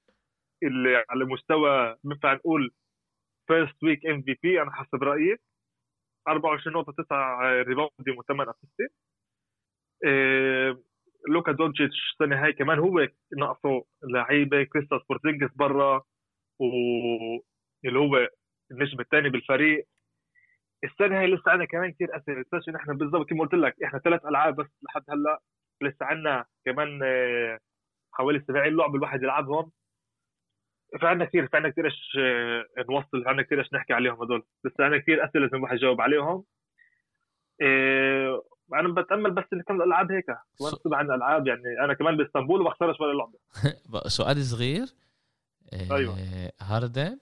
اللي 0.64 1.06
على 1.10 1.26
مستوى 1.26 1.98
بنفع 2.04 2.34
نقول 2.34 2.72
first 3.48 3.84
week 3.84 4.06
MVP 4.06 4.62
أنا 4.62 4.72
حسب 4.72 5.04
رأيي. 5.04 5.38
24 6.28 6.74
نقطة 6.78 6.94
9 7.04 7.62
rebounds 7.62 8.12
و8 8.12 8.50
assists 8.50 8.88
لوكا 11.30 11.52
دونتشيتش 11.52 11.96
السنة 12.14 12.44
هاي 12.46 12.54
كمان 12.54 12.80
هو 12.80 13.08
ناقصه 13.38 13.86
لعيبة. 14.04 14.64
كريستابس 14.64 15.02
بورزينجيس 15.10 15.50
برا 15.56 16.04
واللي 16.60 18.00
هو 18.00 18.30
النجم 18.72 19.00
الثاني 19.00 19.30
بالفريق. 19.30 19.88
السنة 20.84 21.20
هاي 21.20 21.28
لسه 21.28 21.52
عندنا 21.52 21.66
كمان 21.68 21.92
كثير 21.92 22.18
أسئلة 22.18 22.46
نحن 22.70 22.98
بالضبط 22.98 23.30
كما 23.30 23.40
قلت 23.42 23.54
لك 23.54 23.84
إحنا 23.84 24.00
ثلاث 24.00 24.26
ألعاب 24.26 24.56
بس 24.56 24.68
لحد 24.84 25.04
هلأ. 25.10 25.42
لسه 25.84 26.06
عندنا 26.06 26.46
كمان 26.66 27.00
آه، 27.04 27.60
حوالي 28.12 28.44
70 28.48 28.78
لعبه 28.78 28.96
الواحد 28.96 29.24
يلعبهم. 29.24 29.72
فعندنا 31.02 31.26
كثير 31.26 31.48
فعندنا 31.48 31.72
كثير 31.72 31.86
إيش 31.86 32.18
آه، 32.20 32.66
نوصل 32.90 33.24
فعندنا 33.26 33.44
كثير 33.44 33.60
إيش 33.60 33.74
نحكي 33.74 33.94
عليهم 33.94 34.22
هدول. 34.22 34.44
بس 34.64 34.72
عندنا 34.80 35.02
كثير 35.02 35.26
أسئلة 35.26 35.44
لازم 35.44 35.58
الواحد 35.58 35.76
يجاوب 35.76 36.02
عليهم. 36.02 36.44
إيه 37.62 38.42
أنا 38.74 38.94
بتأمل 38.94 39.32
بس 39.32 39.44
اللي 39.54 39.64
كم 39.64 39.76
الالعاب 39.76 40.12
هيك. 40.12 40.26
وين 40.62 40.94
عن 40.94 41.06
الالعاب 41.06 41.48
يعني 41.48 41.64
أنا 41.84 41.94
كمان 41.94 42.18
بإسطنبول 42.18 42.62
وما 42.62 42.70
بخسرش 42.70 43.02
ولا 43.02 43.18
لعبة. 43.18 43.40
سؤال 44.18 44.38
صغير. 44.38 44.88
إيه 45.74 45.96
أيوه. 45.96 46.16
هاردن؟ 46.62 47.20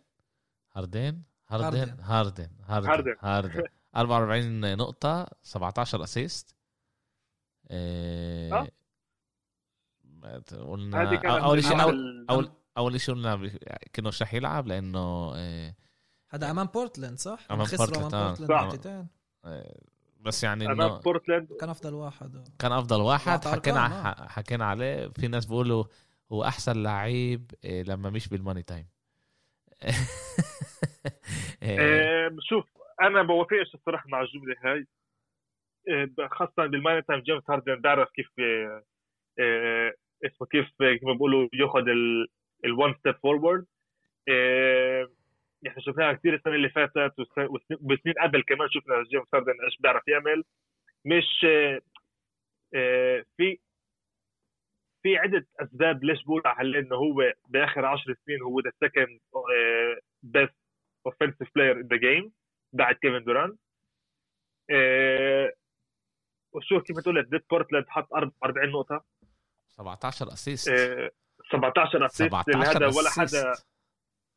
هاردن؟ 0.75 1.21
هاردن؟ 1.49 1.97
هاردن. 2.01 2.47
هاردن. 2.67 3.15
هاردن. 3.19 3.63
44 3.95 4.77
نقطة 4.77 5.27
17 5.41 6.03
اسيست 6.03 6.55
إيه؟ 7.71 8.71
قلنا 10.51 11.43
أول 11.43 11.63
شيء 11.63 11.81
اول 12.29 12.51
اول 12.77 13.01
شيء 13.01 13.15
قلنا 13.15 13.51
كأنه 13.93 14.07
مش 14.07 14.21
رح 14.21 14.33
يلعب 14.33 14.67
لأنه 14.67 15.35
إيه 15.35 15.75
هذا 16.29 16.51
امام 16.51 16.65
بورتلاند 16.65 17.17
صح؟ 17.17 17.39
امام 17.51 17.67
بورتلاند 17.77 18.13
امام 18.13 18.33
بورتلاند 18.33 19.09
إيه 19.45 19.73
بس 20.19 20.43
يعني 20.43 20.65
امام 20.65 20.99
بورتلاند 20.99 21.47
كان 21.59 21.69
أفضل 21.69 21.93
واحد. 21.93 22.47
كان 22.59 22.71
أفضل 22.71 23.01
واحد 23.01 23.45
حكينا 23.45 24.15
حكينا 24.29 24.65
عليه. 24.65 25.07
في 25.07 25.27
ناس 25.27 25.45
بيقولوا 25.45 25.83
هو 26.31 26.43
أحسن 26.43 26.83
لعيب 26.83 27.51
لما 27.63 28.09
مش 28.09 28.27
بال 28.27 28.38
money 28.38 28.63
time. 28.63 28.87
شوف 32.49 32.65
أنا 33.01 33.23
بوافقش 33.23 33.75
الصراحة 33.75 34.09
مع 34.09 34.21
الجملة 34.21 34.55
هاي. 34.63 34.87
خاصة 36.31 36.65
بال 36.65 36.76
money 36.76 37.01
time 37.01 37.19
جيمس 37.19 37.43
هاردن 37.49 37.75
بيعرف 37.75 38.09
كيف 38.11 38.29
إيه، 38.39 38.83
إيه، 39.39 39.95
اسمه 40.25 40.47
كيف 40.47 40.65
كيف 40.79 41.05
بيقولوا 41.05 41.49
ياخذ 41.53 41.85
ال 42.65 42.72
one 42.72 42.93
step 42.99 43.15
forward 43.15 43.65
إحنا 45.67 45.81
شفناها 45.81 46.13
كثير 46.13 46.33
السنة 46.35 46.55
اللي 46.55 46.69
فاتت 46.69 47.13
وسنين 47.81 48.15
قبل 48.21 48.43
كمان 48.43 48.69
شفنا 48.69 49.03
جيمس 49.03 49.27
هاردن 49.33 49.53
إيش 49.65 49.77
بيعرف 49.79 50.07
يعمل. 50.07 50.43
مش 51.05 51.39
في 53.37 53.59
في 55.03 55.17
عدة 55.17 55.47
أسباب 55.59 56.03
ليش 56.03 56.23
بقول 56.23 56.41
عليه 56.45 56.79
إنه 56.79 56.95
هو 56.95 57.33
بآخر 57.47 57.85
10 57.85 58.15
سنين 58.25 58.41
هو 58.41 58.59
the 58.59 58.71
second 58.81 59.19
best 60.23 60.53
offensive 61.05 61.47
player 61.55 61.75
in 61.79 61.87
the 61.87 61.97
game 61.97 62.31
بعد 62.73 62.95
كيفن 62.95 63.23
دورانت 63.23 63.57
وشو 66.53 66.81
كيف 66.81 66.97
تقول 66.99 67.23
ضد 67.23 67.49
بورتلاند 67.49 67.85
حط 67.89 68.13
44 68.13 68.69
نقطة. 68.69 69.03
17 69.67 70.27
assist 70.27 70.69
17 71.51 72.05
assist 72.05 72.35
هذا 72.55 72.87
ولا 72.87 73.09
حدا 73.09 73.53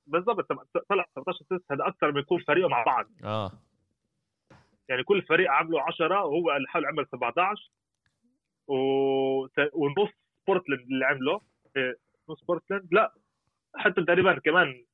بالضبط 0.07 0.53
طلع 0.89 1.07
17 1.15 1.39
assist 1.41 1.73
هذا 1.73 1.87
أكثر 1.87 2.13
من 2.13 2.23
كل 2.23 2.45
فريق 2.45 2.67
مع 2.67 2.85
بعض. 2.85 3.07
آه. 3.25 3.53
يعني 4.89 5.03
كل 5.03 5.23
فريق 5.23 5.51
عملوا 5.51 5.81
10 5.81 6.25
وهو 6.25 6.57
لحاله 6.57 6.89
عمل 6.89 7.07
17 7.07 7.71
و... 8.67 8.75
ونص 9.73 10.11
بورتلاند 10.47 10.81
اللي 10.81 11.05
عمله. 11.05 11.41
إيه، 11.77 11.97
نص 12.29 12.45
بورتلاند 12.45 12.95
لا 12.95 13.15
حتى 13.77 14.05
تقريبا 14.05 14.39
كمان 14.39 14.85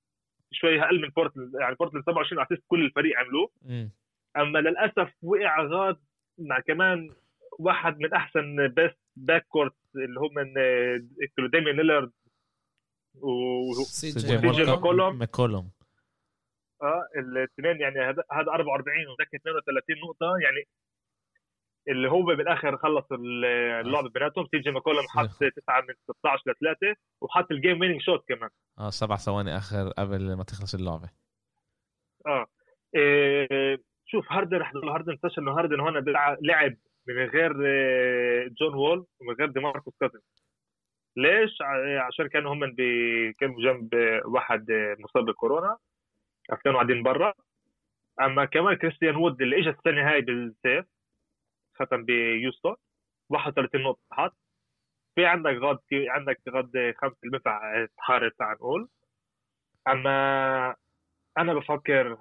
شوي 0.52 0.82
أقل 0.82 1.02
من 1.02 1.08
بورتلاند 1.08 1.54
يعني 1.60 1.74
بورتلاند 1.74 2.04
27 2.04 2.42
assist 2.42 2.62
كل 2.68 2.84
الفريق 2.84 3.18
عملوه. 3.18 3.50
أما 4.36 4.58
للأسف 4.58 5.12
وقع 5.22 5.62
غاد 5.62 6.00
مع 6.38 6.60
كمان 6.60 7.14
واحد 7.58 7.98
من 7.98 8.14
أحسن 8.14 8.68
best 8.68 8.98
backcourt 9.16 9.74
اللي 9.96 10.20
هم 10.20 10.34
من 10.34 10.54
ديمين 11.50 11.76
ليلارد 11.76 12.12
و 13.14 13.72
سي 13.72 14.66
ماكولوم. 14.66 15.18
ماكولوم. 15.18 15.70
آه 16.82 17.06
الاثنين 17.16 17.80
يعني 17.80 18.00
هذا 18.00 18.22
هذا 18.32 18.52
44 18.52 19.06
وذاك 19.06 19.34
32 19.34 19.96
نقطة. 20.04 20.26
يعني 20.42 20.68
اللي 21.88 22.10
هو 22.10 22.22
بالآخر 22.22 22.76
خلص 22.76 23.12
اللعبه 23.12 24.08
بيناتهم. 24.08 24.46
سي 24.50 24.58
جي 24.58 24.70
ماكولوم 24.70 25.04
حط 25.08 25.28
9 25.28 25.80
من 25.80 25.94
16 25.94 26.42
ل 26.46 26.54
3 26.60 26.96
وحط 27.20 27.50
ال 27.50 27.56
game 27.56 27.80
winning 27.80 28.00
shot 28.00 28.24
كمان. 28.28 28.50
آه 28.78 28.90
سبع 28.90 29.16
ثواني 29.16 29.56
آخر 29.56 29.88
قبل 29.98 30.36
ما 30.36 30.44
تخلص 30.44 30.74
اللعبة. 30.74 31.10
آه 32.26 32.46
إيه 32.94 33.82
شوف 34.10 34.32
هاردن 34.32 34.58
نقول 34.58 34.88
هاردن 34.88 35.18
إنه 35.38 35.52
هاردن 35.58 35.80
هون 35.80 36.04
لعب 36.42 36.76
من 37.08 37.14
غير 37.24 37.52
آه، 37.66 38.48
جون 38.60 38.74
وول 38.74 39.06
ومن 39.20 39.34
غير 39.34 39.48
دي 39.50 39.60
ماركوس 39.60 39.94
كازن 40.00 40.20
ليش؟ 41.16 41.62
ع- 41.62 42.06
عشان 42.06 42.26
كانوا 42.28 42.54
هم. 42.54 42.74
كانوا 43.38 43.62
جنب 43.62 43.90
واحد 44.24 44.70
آه، 44.70 44.96
مصاب 44.98 45.24
بكورونا. 45.24 45.78
كانوا 46.64 46.78
قاعدين 46.80 47.02
برا. 47.02 47.34
أما 48.20 48.44
كمان 48.44 48.74
كريستيان 48.76 49.16
وود 49.16 49.42
اللي 49.42 49.56
اجى 49.60 49.70
السنة 49.70 50.10
هاي 50.10 50.20
بالسيف 50.20 50.86
ختم 51.74 52.04
بيوستون. 52.04 52.76
31 53.30 53.82
نقطة 53.82 54.00
حط 54.12 54.36
في 55.14 55.26
عندك 55.26 55.54
غاد 55.54 55.78
في 55.88 56.08
عندك 56.08 56.40
غاد 56.48 56.94
خمس 56.98 57.12
المدفع 57.24 57.86
حارس 57.98 58.32
تعال 58.36 58.56
نقول 58.56 58.88
أما 59.88 60.76
أنا 61.38 61.54
بفكر 61.54 62.18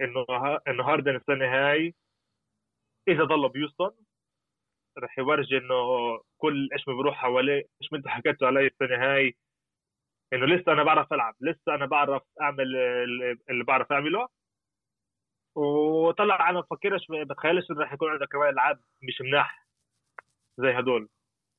إنه 0.00 0.24
إنه 0.68 0.84
هاردن 0.84 1.16
السنة 1.16 1.44
هاي 1.46 1.94
إذا 3.08 3.24
ضل 3.24 3.48
بيوستون 3.48 3.90
رح 4.98 5.18
يورجي 5.18 5.58
إنه 5.58 5.74
كل 6.38 6.68
إيش 6.72 6.88
ما 6.88 6.94
بروح 6.94 7.16
حواليه 7.16 7.62
إيش 7.82 7.92
ما 7.92 7.98
أنت 7.98 8.08
حكيتوا 8.08 8.46
علي 8.48 8.66
السنة 8.66 8.96
هاي 9.14 9.36
إنه 10.32 10.46
لسه 10.46 10.72
أنا 10.72 10.82
بعرف 10.82 11.12
ألعب 11.12 11.34
لسه 11.40 11.74
أنا 11.74 11.86
بعرف 11.86 12.22
أعمل 12.40 12.76
ال- 12.76 13.38
اللي 13.50 13.64
بعرف 13.64 13.92
أعمله. 13.92 14.28
وطلع 15.54 16.50
أنا 16.50 16.60
بفكرش 16.60 17.06
بتخيلش 17.10 17.70
إنه 17.70 17.80
رح 17.80 17.92
يكون 17.92 18.10
عندك 18.10 18.28
كمان 18.28 18.48
ألعاب 18.48 18.80
مش 19.02 19.20
مناح 19.20 19.66
زي 20.58 20.70
هدول. 20.78 21.08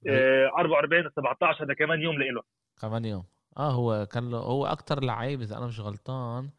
آه، 0.07 0.47
44 0.57 1.09
17 1.15 1.63
هذا 1.63 1.73
كمان 1.73 2.01
يوم 2.01 2.15
لإله. 2.19 2.41
كمان 2.81 3.05
يوم. 3.05 3.23
آه 3.57 3.71
هو 3.71 4.05
كان 4.05 4.31
له 4.31 4.37
هو 4.37 4.65
أكتر 4.65 4.99
لعيب 5.03 5.41
إذا 5.41 5.57
أنا 5.57 5.67
مش 5.67 5.79
غلطان. 5.79 6.43
آه، 6.45 6.49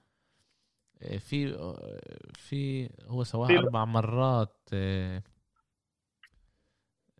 في 1.00 1.56
في 2.34 2.90
هو 3.06 3.24
سواها 3.24 3.58
أربع 3.58 3.84
مرات 3.84 4.56
آه، 4.72 5.22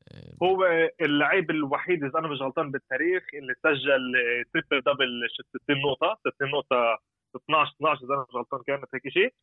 آه، 0.09 0.37
هو 0.43 0.65
اللعيب 1.01 1.51
الوحيد 1.51 2.05
إذا 2.05 2.19
أنا 2.19 2.29
مش 2.29 2.41
غلطان 2.41 2.71
بالتاريخ 2.71 3.23
اللي 3.35 3.55
سجل 3.63 4.13
triple 4.53 4.81
double 4.81 5.29
60 5.65 5.83
نقطة 5.83 6.19
60 6.35 6.51
نقطة 6.51 6.99
12 7.37 7.73
12 7.77 8.05
إذا 8.05 8.15
أنا 8.15 8.27
مش 8.29 8.35
غلطان 8.35 8.63
كانت 8.67 8.95
هيك 8.95 9.09
شيء. 9.09 9.35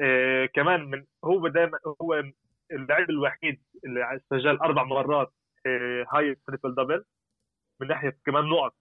آه، 0.00 0.46
كمان 0.46 0.90
من 0.90 1.04
هو 1.24 1.48
دائما 1.48 1.78
هو 2.02 2.24
اللاعب 2.72 3.10
الوحيد 3.10 3.62
اللي 3.84 4.20
سجل 4.30 4.56
أربع 4.56 4.84
مرات 4.84 5.32
آه، 5.66 6.06
هاي 6.12 6.34
triple 6.46 6.74
double 6.74 7.04
من 7.80 7.88
ناحية 7.88 8.18
كمان 8.26 8.44
نقط 8.44 8.74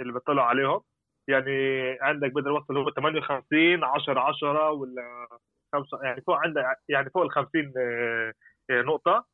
اللي 0.00 0.12
بيطلعوا 0.12 0.48
عليهم. 0.48 0.80
يعني 1.28 1.52
عندك 2.00 2.32
بدل 2.32 2.50
وصل 2.50 2.76
هو 2.76 2.90
58 2.90 3.84
10 3.84 4.20
10 4.20 4.70
ولا 4.70 5.28
خمسة 5.72 5.98
يعني 6.02 6.20
فوق 6.20 6.36
عندك 6.36 6.62
يعني 6.88 7.10
فوق 7.10 7.22
ال 7.22 7.30
50 7.30 7.72
آه، 7.78 8.32
آه، 8.70 8.82
نقطة. 8.82 9.26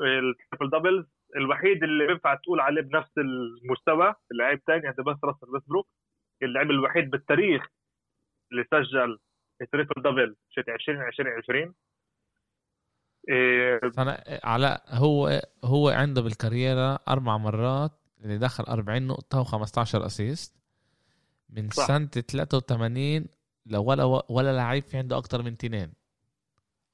ال 0.00 0.11
triple 0.11 0.78
doubles 0.78 1.06
الوحيد 1.36 1.82
اللي 1.82 2.06
بينفع 2.06 2.34
تقول 2.34 2.60
عليه 2.60 2.82
بنفس 2.82 3.10
المستوى 3.18 4.14
اللاعب 4.32 4.64
تاني 4.66 4.88
هذا 4.88 5.02
بس 5.02 5.16
راسل 5.24 5.46
ويستبروك. 5.54 5.88
اللاعب 6.42 6.70
الوحيد 6.70 7.10
بالتاريخ 7.10 7.66
اللي 8.52 8.64
سجل 8.70 9.18
triple 9.72 10.02
double 10.02 10.36
شت 10.50 10.68
20 10.68 10.98
20 10.98 11.28
20 11.28 11.74
إيه 13.28 13.80
أنا 13.98 14.24
علاء 14.44 14.82
هو 14.88 15.40
هو 15.64 15.88
عنده 15.88 16.22
بال 16.22 16.41
career 16.41 16.98
أربع 17.08 17.36
مرات 17.36 17.90
اللي 18.24 18.38
دخل 18.38 18.64
40 18.64 19.06
نقطة 19.06 19.44
و15 19.44 19.94
assist 19.94 20.59
من 21.52 21.70
صح. 21.70 21.86
سنة 21.86 22.06
83 22.06 23.26
لولا 23.66 24.04
ولا 24.28 24.56
لعيب 24.56 24.82
في 24.84 24.98
عنده 24.98 25.16
أكتر 25.18 25.42
من 25.42 25.56
تنين. 25.56 25.92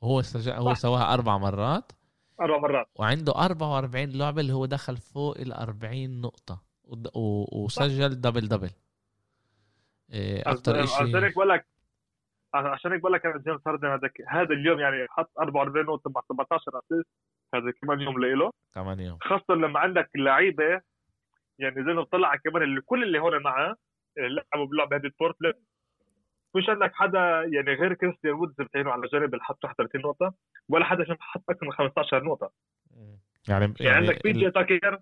هو 0.03 0.23
سجل 0.23 0.53
هو. 0.53 0.75
سواها 0.75 1.15
أربع 1.15 1.39
مرات. 1.39 1.93
أربع 2.41 2.59
مرات. 2.59 2.87
وعنده 2.97 3.33
44 3.35 4.11
لعبة 4.11 4.41
اللي 4.41 4.53
هو 4.53 4.67
دخل 4.67 4.97
فوق 4.97 5.39
ال 5.39 5.53
40 5.53 6.21
نقطة. 6.21 6.63
ود- 6.85 7.11
و- 7.17 7.65
وسجل 7.65 8.21
double 8.21 8.49
double 8.49 8.71
إيه، 10.13 10.43
أكتر 10.47 10.79
عشان 10.81 11.15
هيك 11.25 11.35
بقول 11.35 11.49
لك 11.49 11.67
عشان 12.55 12.93
هيك 12.93 13.01
بقول 13.01 13.13
لك 13.13 13.27
أنا 13.27 13.39
جيمس 13.47 13.61
هاردن 13.67 13.89
هذا 13.89 14.11
هذا 14.29 14.55
اليوم 14.55 14.81
يعني 14.81 15.07
حط 15.11 15.31
44 15.41 15.87
نقطة 15.87 16.11
مع 16.11 16.21
17 16.29 16.63
assist 16.79 17.09
هذا 17.55 17.73
كمان 17.83 18.01
يوم 18.01 18.19
لإله. 18.19 18.51
كمان 18.75 19.01
يوم. 19.01 19.19
خاصة 19.23 19.55
لما 19.55 19.81
عندك 19.81 20.11
لعيبة 20.17 20.65
يعني 21.59 21.75
زي 21.85 21.93
ما 21.93 22.05
طلع 22.05 22.37
كمان 22.37 22.63
اللي 22.63 22.81
كل 22.81 23.03
اللي 23.03 23.19
هون 23.19 23.43
معاه 23.43 23.75
لعبوا 24.19 24.67
باللعبة 24.67 24.97
هذه 24.97 25.11
بورتلاند. 25.21 25.55
مش 26.57 26.69
عندك 26.69 26.93
حدا 26.95 27.19
يعني 27.53 27.75
غير 27.81 27.95
كريستيان 27.95 28.35
وودز 28.35 28.55
بتعينه 28.59 28.91
على 28.91 29.03
جانب 29.13 29.35
اللي 29.35 29.45
حط 29.45 29.65
31 29.65 30.01
نقطة 30.01 30.35
ولا 30.69 30.85
حدا 30.85 31.05
فيهم 31.05 31.17
حط 31.21 31.43
أكثر 31.51 31.67
من 31.67 31.73
15 31.73 32.25
نقطة. 32.25 32.51
يعني 33.49 33.75
يعني, 33.81 33.97
عندك 33.97 34.23
بي 34.23 34.33
جي 34.33 34.51
تاكير 34.51 34.99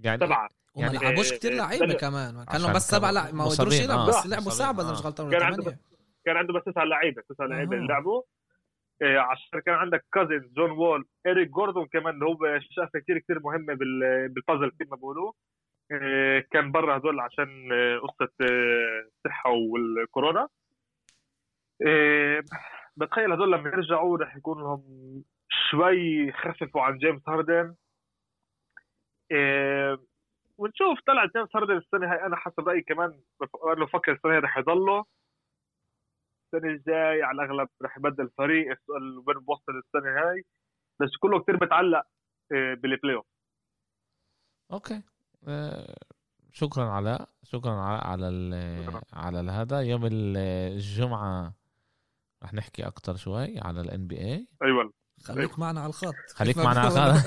يعني 0.00 0.18
سبعة. 0.26 0.50
وما 0.74 0.86
يعني- 0.86 0.98
لعبوش 0.98 1.32
إيه، 1.32 1.38
كثير 1.38 1.52
لعيبة. 1.52 1.94
كمان. 1.94 2.30
كان 2.34 2.44
عشان 2.48 2.60
لهم 2.62 2.72
بس 2.72 2.88
سبع 2.88 3.10
لعيبه 3.10 3.36
ما 3.38 3.44
قدروش 3.44 3.80
يلعبوا 3.80 4.02
آه، 4.02 4.08
بس 4.08 4.26
لعبوا 4.26 4.50
سبعه 4.50 4.70
اذا 4.80 4.88
آه. 4.88 4.92
مش 4.92 5.06
غلطان 5.06 5.30
كان 5.30 5.42
عنده 5.42 5.78
كان 6.24 6.36
عنده 6.36 6.52
بس 6.52 6.64
تسع 6.64 6.82
لعيبة 6.84 7.22
تسع 7.28 7.44
لعيبة. 7.44 7.76
اللي 7.76 7.86
لعبوا. 7.88 8.22
إيه، 9.02 9.18
عشان 9.18 9.60
كان 9.60 9.74
عندك 9.74 10.04
كازن 10.12 10.50
جون 10.56 10.70
وول 10.70 11.04
اريك 11.26 11.48
جوردون 11.48 11.86
كمان 11.86 12.14
اللي 12.14 12.24
هو 12.26 12.60
شخصيه 12.60 12.98
كثير 13.00 13.18
كثير 13.18 13.40
مهمه 13.40 13.74
بال- 13.74 14.28
بالبازل 14.28 14.70
كيف 14.78 14.90
ما 14.90 14.96
بيقولوا. 14.96 15.32
كان 16.50 16.72
برا 16.72 16.96
هذول 16.96 17.20
عشان 17.20 17.72
إيه، 17.72 17.98
قصة 17.98 18.32
الصحه 18.40 19.50
والكورونا. 19.50 20.48
إيه، 21.86 22.44
بتخيل 22.96 23.32
هذول 23.32 23.52
لما 23.52 23.68
يرجعوا 23.68 24.18
رح 24.18 24.36
يكون 24.36 24.62
لهم 24.62 24.82
شوي 25.70 26.28
يخففوا 26.28 26.82
عن 26.82 26.98
جيمس 26.98 27.28
هاردن. 27.28 27.74
ونشوف 30.58 31.00
طلع 31.06 31.24
جيمس 31.24 31.56
هاردن 31.56 31.76
السنة 31.76 32.12
هاي 32.12 32.26
أنا 32.26 32.36
حسب 32.36 32.68
رأيي 32.68 32.82
كمان 32.82 33.20
أنا 33.76 33.84
بفكر 33.84 34.12
السنة 34.12 34.32
هاي 34.32 34.38
رح 34.38 34.58
يضله. 34.58 35.04
السنة 36.54 36.70
الجاي 36.70 37.22
على 37.22 37.42
الأغلب 37.42 37.68
رح 37.82 37.98
يبدل 37.98 38.30
فريق 38.38 38.78
وين 39.26 39.38
بوصل 39.38 39.72
السنة 39.78 40.10
هاي. 40.10 40.44
بس 41.00 41.16
كله 41.20 41.40
كتير 41.42 41.56
بتعلق 41.56 42.02
بال 42.50 43.14
playoff 43.14 43.26
okay. 44.72 44.94
آه، 44.94 45.02
شكرا 46.52 46.84
علاء 46.90 47.28
شكرا 47.42 47.72
علاء 47.72 48.06
على 48.06 48.28
ال. 48.28 49.00
على 49.12 49.50
هذا. 49.50 49.80
يوم 49.80 50.06
ال- 50.06 50.36
الجمعة 50.76 51.54
رح 52.44 52.54
نحكي 52.54 52.86
أكتر 52.86 53.16
شوي 53.16 53.58
على 53.60 53.80
ال 53.80 54.06
NBA 54.06 54.48
أيوه. 54.62 54.92
خليك 55.24 55.58
معنا 55.58 55.80
على 55.80 55.88
الخط. 55.88 56.14
خليك 56.34 56.58
معنا 56.58 56.80
على. 56.80 57.10
الخط. 57.10 57.26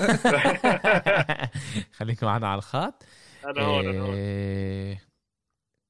خليك 1.98 2.24
معنا 2.24 2.48
على 2.48 2.58
الخط. 2.58 3.02
أنا 3.44 3.62
هون 3.62 3.88
أنا 3.88 4.00
هون. 4.00 4.14
إيه، 4.14 5.02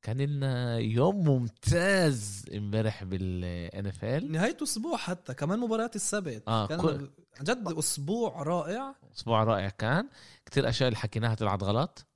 كان 0.03 0.21
لنا 0.21 0.79
يوم 0.79 1.25
ممتاز 1.29 2.45
امبارح 2.55 3.05
بال 3.05 3.87
NFL 3.87 4.33
نهاية 4.33 4.57
أسبوع 4.63 4.97
حتى 4.97 5.35
كمان 5.35 5.59
مباريات 5.61 5.97
السبت. 5.97 6.43
آه، 6.49 6.67
كان 6.67 6.81
كل- 6.81 7.11
عن 7.39 7.45
جد 7.45 7.75
أسبوع 7.79 8.43
رائع. 8.43 8.95
أسبوع 9.17 9.45
رائع 9.45 9.69
كان. 9.69 10.09
كتير 10.47 10.69
أشياء 10.69 10.89
اللي 10.89 10.99
حكيناها 10.99 11.35
طلعت 11.35 11.63
غلط. 11.63 11.99
آه، 12.01 12.14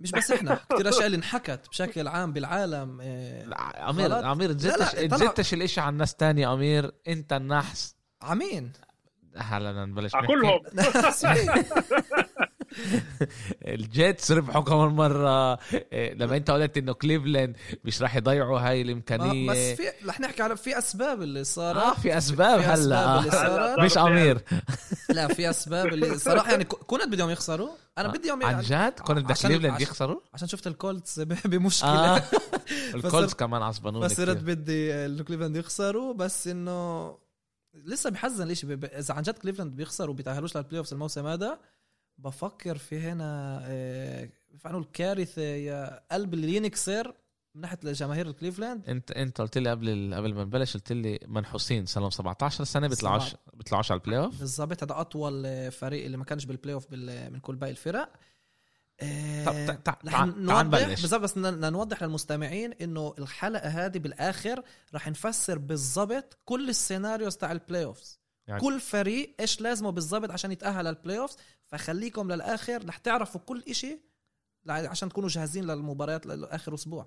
مش 0.00 0.10
بس 0.10 0.30
إحنا 0.32 0.60
كثير 0.72 0.88
أشياء 0.88 1.06
اللي 1.06 1.16
انحكت 1.16 1.68
بشكل 1.68 2.08
عام 2.08 2.32
بالعالم 2.32 2.98
آه، 3.02 3.44
لا، 3.44 3.90
أمير 3.90 4.12
غلط. 4.12 4.24
أمير 4.24 4.48
لا، 4.48 4.54
تزتش 4.54 4.92
تزتش 4.92 5.54
الإشي 5.54 5.80
على 5.80 5.88
الناس 5.92 6.14
تانية 6.14 6.52
أمير 6.54 6.92
أنت 7.08 7.32
النحس. 7.32 7.96
عمين. 8.22 8.72
هلا 9.36 9.84
نبلش. 9.84 10.12
كلهم. 10.26 10.60
الجيتس 13.66 14.32
ربحوا 14.32 14.62
كمان 14.62 14.88
مرة. 14.88 15.54
إيه، 15.74 16.14
لما 16.14 16.36
انت 16.36 16.50
قلت 16.50 16.76
انه 16.76 16.92
كليفلاند 16.92 17.56
مش 17.84 18.02
راح 18.02 18.16
يضيعوا 18.16 18.60
هاي 18.60 18.82
الامكانية. 18.82 19.50
بس 19.50 19.56
في 19.80 19.82
رح 20.06 20.20
نحكي 20.20 20.42
على 20.42 20.56
في 20.56 20.78
أسباب 20.78 21.22
اللي 21.22 21.44
صارت. 21.44 21.78
آه 21.78 21.94
في 21.94 22.18
أسباب 22.18 22.60
في 22.60 22.66
هلا. 22.66 22.74
أسباب 22.74 23.18
اللي 23.18 23.28
آه. 23.36 23.46
صارت. 23.46 23.78
مش 23.80 23.98
امير 23.98 24.40
لا 25.16 25.28
في 25.28 25.50
أسباب 25.50 25.86
اللي 25.86 26.18
صراحة 26.18 26.50
يعني 26.50 26.64
كنت 26.64 27.02
بدهم 27.08 27.30
يخسروا. 27.30 27.68
أنا 27.98 28.08
بدي 28.08 28.28
يوم 28.28 28.42
عن 28.46 28.60
جد؟ 28.62 28.92
كنت 29.00 29.18
بدك 29.18 29.36
كليفلاند 29.38 29.66
عشان- 29.74 29.82
يخسروا؟ 29.82 30.20
عشان 30.34 30.48
شفت 30.48 30.66
الكولتس 30.66 31.20
بمشكلة. 31.20 32.16
الكولتس 32.94 33.24
بس- 33.26 33.34
كمان 33.34 33.62
عصبانوني 33.62 34.08
فصرت 34.08 34.30
كتير. 34.36 34.54
بدي 34.54 34.92
الكليفلاند 34.94 35.56
يخسروا 35.56 36.14
بس 36.14 36.48
إنه 36.48 37.14
لسه 37.84 38.10
بحزن 38.10 38.46
ليش 38.46 38.64
إذا 38.64 39.14
عن 39.14 39.22
جد 39.22 39.38
كليفلاند 39.38 39.76
بيخسروا 39.76 40.10
وبيتأهلوش 40.10 40.56
لل 40.56 40.78
playoffs 40.78 40.92
الموسم 40.92 41.26
هذا 41.26 41.58
بفكر 42.18 42.78
في 42.78 43.00
هنا 43.00 43.60
آه، 43.66 44.24
كيف 44.50 44.66
نقول 44.66 44.84
كارثه 44.92 45.42
يا 45.42 46.02
قلب 46.12 46.34
اللي 46.34 46.56
ينكسر 46.56 47.14
من 47.54 47.60
ناحية 47.62 47.78
جماهير 47.84 48.26
الكليفلاند 48.26 48.88
انت 48.88 49.10
انت 49.10 49.40
قلت 49.40 49.58
لي 49.58 49.70
قبل 49.70 50.14
قبل 50.14 50.34
ما 50.34 50.44
نبلش 50.44 50.74
قلت 50.74 50.92
لي 50.92 51.18
منحوسين 51.26 51.86
صار 51.86 52.00
لهم 52.02 52.10
17 52.10 52.64
سنة 52.64 52.88
بيطلعوش 52.88 53.34
بيطلعوش 53.54 53.90
على 53.92 54.00
ال 54.00 54.18
playoff 54.18 54.38
بالضبط 54.38 54.82
هذا 54.82 55.00
أطول 55.00 55.46
آه، 55.46 55.68
فريق 55.68 56.04
اللي 56.04 56.16
ما 56.16 56.24
كانش 56.24 56.44
بال 56.44 56.74
playoff 56.74 56.86
من 56.92 57.38
كل 57.40 57.56
باقي 57.56 57.70
الفرق. 57.70 58.12
آه، 59.00 59.44
طب 59.44 59.52
تع- 59.52 59.74
تع- 59.74 59.98
رح 60.06 60.12
تع- 60.12 60.24
نوضح 60.24 60.54
تعال 60.54 60.66
نبلش. 60.66 61.14
بس 61.14 61.36
نوضح 61.38 62.02
للمستمعين 62.02 62.72
إنه 62.72 63.14
الحلقة 63.18 63.68
هذه 63.68 63.98
بالآخر 63.98 64.62
رح 64.94 65.08
نفسر 65.08 65.58
بالضبط 65.58 66.38
كل 66.44 66.68
ال 66.68 66.75
scenarios 66.75 67.36
تاع 67.36 67.52
ال 67.52 67.84
playoffs 67.84 68.20
يعني- 68.46 68.60
كل 68.60 68.80
فريق 68.80 69.34
إيش 69.40 69.60
لازمه 69.60 69.90
بالضبط 69.90 70.30
عشان 70.30 70.52
يتأهل 70.52 70.84
لل 70.84 71.18
playoff 71.18 71.36
فخليكم 71.66 72.32
للآخر 72.32 72.86
رح 72.88 72.98
تعرفوا 72.98 73.40
كل 73.46 73.62
إشي 73.70 73.98
لع- 74.64 74.90
عشان 74.90 75.08
تكونوا 75.08 75.28
جاهزين 75.28 75.64
للمباريات 75.64 76.26
لآخر 76.26 76.74
أسبوع. 76.74 77.06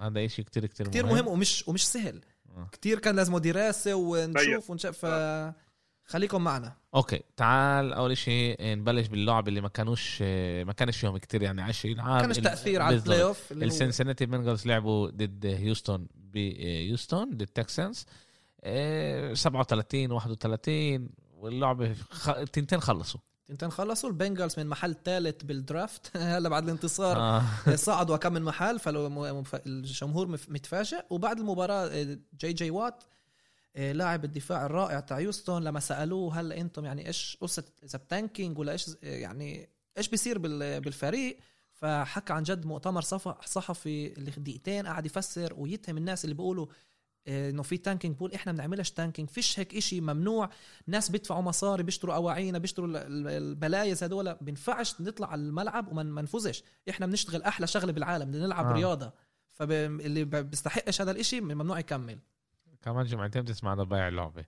هذا 0.00 0.24
إشي 0.24 0.42
كتير 0.42 0.66
كتير 0.66 0.88
كتير 0.88 1.06
مهم. 1.06 1.28
ومش 1.28 1.68
ومش 1.68 1.86
سهل. 1.88 2.20
آه. 2.56 2.68
كتير 2.72 2.98
كان 2.98 3.16
لازمه 3.16 3.38
دراسة 3.38 3.94
ونشوف 3.94 4.36
طيب. 4.64 4.70
ونشوف 4.70 5.06
ف 5.06 5.06
خليكم 6.04 6.44
معنا. 6.44 6.76
okay 6.94 7.20
تعال 7.36 7.92
أول 7.92 8.16
شيء 8.16 8.56
نبلش 8.60 9.06
باللعب 9.06 9.48
اللي 9.48 9.60
ما 9.60 9.68
كانوش 9.68 10.22
ما 10.62 10.72
كانش 10.72 10.96
فيهم 10.98 11.16
كتير 11.16 11.42
يعني 11.42 11.62
20 11.62 12.00
عام. 12.00 12.20
كانش 12.20 12.38
ال- 12.38 12.42
تأثير 12.42 12.82
على. 12.82 12.96
ال 12.96 12.99
playoff 12.99 13.22
ال 13.22 13.52
Cincinnati 13.52 14.26
Bengals 14.26 14.66
لعبوا 14.66 15.10
ضد 15.10 15.46
هيوستن 15.46 16.06
بهيوستن 16.14 17.30
ضد 17.36 17.46
Texans 17.46 18.06
إيه، 18.64 19.34
37 19.34 20.12
31 20.12 21.10
واللعبه 21.34 21.94
خ... 22.10 22.28
التنتين 22.28 22.80
خلصوا. 22.80 23.20
تنتين 23.52 23.70
خلصوا 23.70 24.08
ال 24.10 24.16
Bengals 24.16 24.58
من 24.58 24.66
محل 24.66 24.96
ثالث 25.04 25.42
بال 25.44 25.65
draft 25.65 26.16
هلا 26.16 26.48
بعد 26.48 26.64
الانتصار 26.64 27.16
آه. 27.18 27.42
صعدوا 27.76 28.16
كم 28.16 28.32
من 28.32 28.42
محل 28.42 28.78
فالجمهور 28.78 30.26
متفاجئ 30.48 31.04
وبعد 31.10 31.38
المباراة 31.38 31.86
آه، 31.86 32.18
J.J. 32.40 32.70
Watt 32.70 33.04
آه، 33.76 33.92
لاعب 33.92 34.24
الدفاع 34.24 34.66
الرائع 34.66 35.00
تاع 35.00 35.20
هيوستن 35.20 35.64
لما 35.64 35.80
سألوه 35.80 36.40
هل 36.40 36.52
أنتم 36.52 36.84
يعني 36.84 37.06
إيش 37.06 37.38
قصة 37.40 37.64
إذا 37.84 37.98
ب 37.98 38.06
tanking 38.06 38.58
ولا 38.58 38.72
إيش 38.72 38.88
آه، 38.88 38.94
يعني 39.02 39.68
إيش 39.98 40.08
بيصير 40.08 40.38
بال- 40.38 40.80
بالفريق 40.80 41.38
فحكى 41.72 42.32
عن 42.32 42.42
جد 42.42 42.66
مؤتمر 42.66 43.00
صحفي 43.44 44.12
اللي 44.12 44.30
دقيقتين 44.30 44.86
قاعد 44.86 45.06
يفسر 45.06 45.54
ويتهم 45.56 45.96
الناس 45.96 46.24
اللي 46.24 46.34
بيقولوا 46.34 46.66
إنه 47.28 47.62
في 47.62 47.76
tanking 47.76 48.16
بقول 48.16 48.32
إحنا 48.34 48.52
بنعملش 48.52 48.90
tanking 48.90 49.28
فيش 49.30 49.60
هيك 49.60 49.74
إشي 49.74 50.00
ممنوع. 50.00 50.50
ناس 50.86 51.10
بيدفعوا 51.10 51.42
مصاري 51.42 51.82
بيشتروا 51.82 52.14
اواعينا 52.14 52.58
بيشتروا 52.58 52.88
ال- 52.88 52.96
ال- 52.96 53.28
البلايز 53.28 54.04
هدول. 54.04 54.36
بينفعش 54.40 55.00
نطلع 55.00 55.30
على 55.32 55.40
الملعب 55.40 55.88
وما 55.92 56.02
ما 56.02 56.22
نفوزش 56.22 56.64
إحنا 56.90 57.06
بنشتغل 57.06 57.42
أحلى 57.42 57.66
شغلة 57.66 57.92
بالعالم 57.92 58.30
بدنا 58.30 58.46
نلعب 58.46 58.66
آه. 58.66 58.70
آه. 58.70 58.72
رياضه 58.72 59.12
فاللي 59.52 60.24
بيستحقش 60.24 61.00
هذا 61.00 61.10
الإشي 61.10 61.40
ممنوع 61.40 61.78
يكمل. 61.78 62.18
كمان 62.82 63.04
جمعتين 63.06 63.42
بتسمع 63.42 63.74
ضيع 63.74 64.08
اللعبة. 64.08 64.44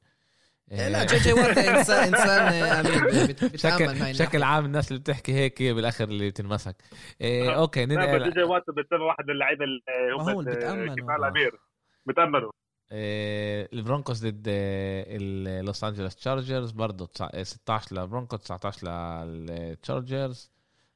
إيه 0.73 0.89
لا 0.89 1.05
J.J. 1.05 1.33
Watt 1.33 1.59
انسان 1.59 2.15
إنسان 2.15 2.53
آه، 2.63 3.27
بت- 3.27 3.45
بتعامل 3.45 3.87
معي. 3.87 4.13
بشكل 4.13 4.25
بشكل 4.25 4.43
عام 4.43 4.65
الناس 4.65 4.89
اللي 4.89 5.01
بتحكي 5.01 5.33
هيك 5.35 5.63
هي 5.63 5.75
بالآخر 5.75 6.05
اللي 6.05 6.31
بتنمسك 6.31 6.77
إيه 7.21 7.51
آه. 7.51 7.55
okay 7.57 7.87
ننقل. 7.87 8.33
جي 8.35 8.43
واط 8.43 8.65
بتسمى 8.71 8.99
واحد 9.05 9.25
من 9.25 9.31
اللعيبة 9.31 9.65
اللي 9.65 9.83
هم 10.19 10.45
بتامنوا 10.45 11.31
إيه 11.37 12.51
ال 12.95 13.11
Broncos 13.11 14.21
ضد 14.21 14.49
إيه، 14.49 15.17
ال 15.61 15.67
Los 15.67 15.85
Angeles 15.85 16.17
Chargers 16.17 16.71
برضه 16.71 17.11
16 17.43 17.97
لل 17.97 18.07
Broncos 18.07 18.41
19 18.41 18.87
لل 19.25 19.50
Chargers 19.50 20.51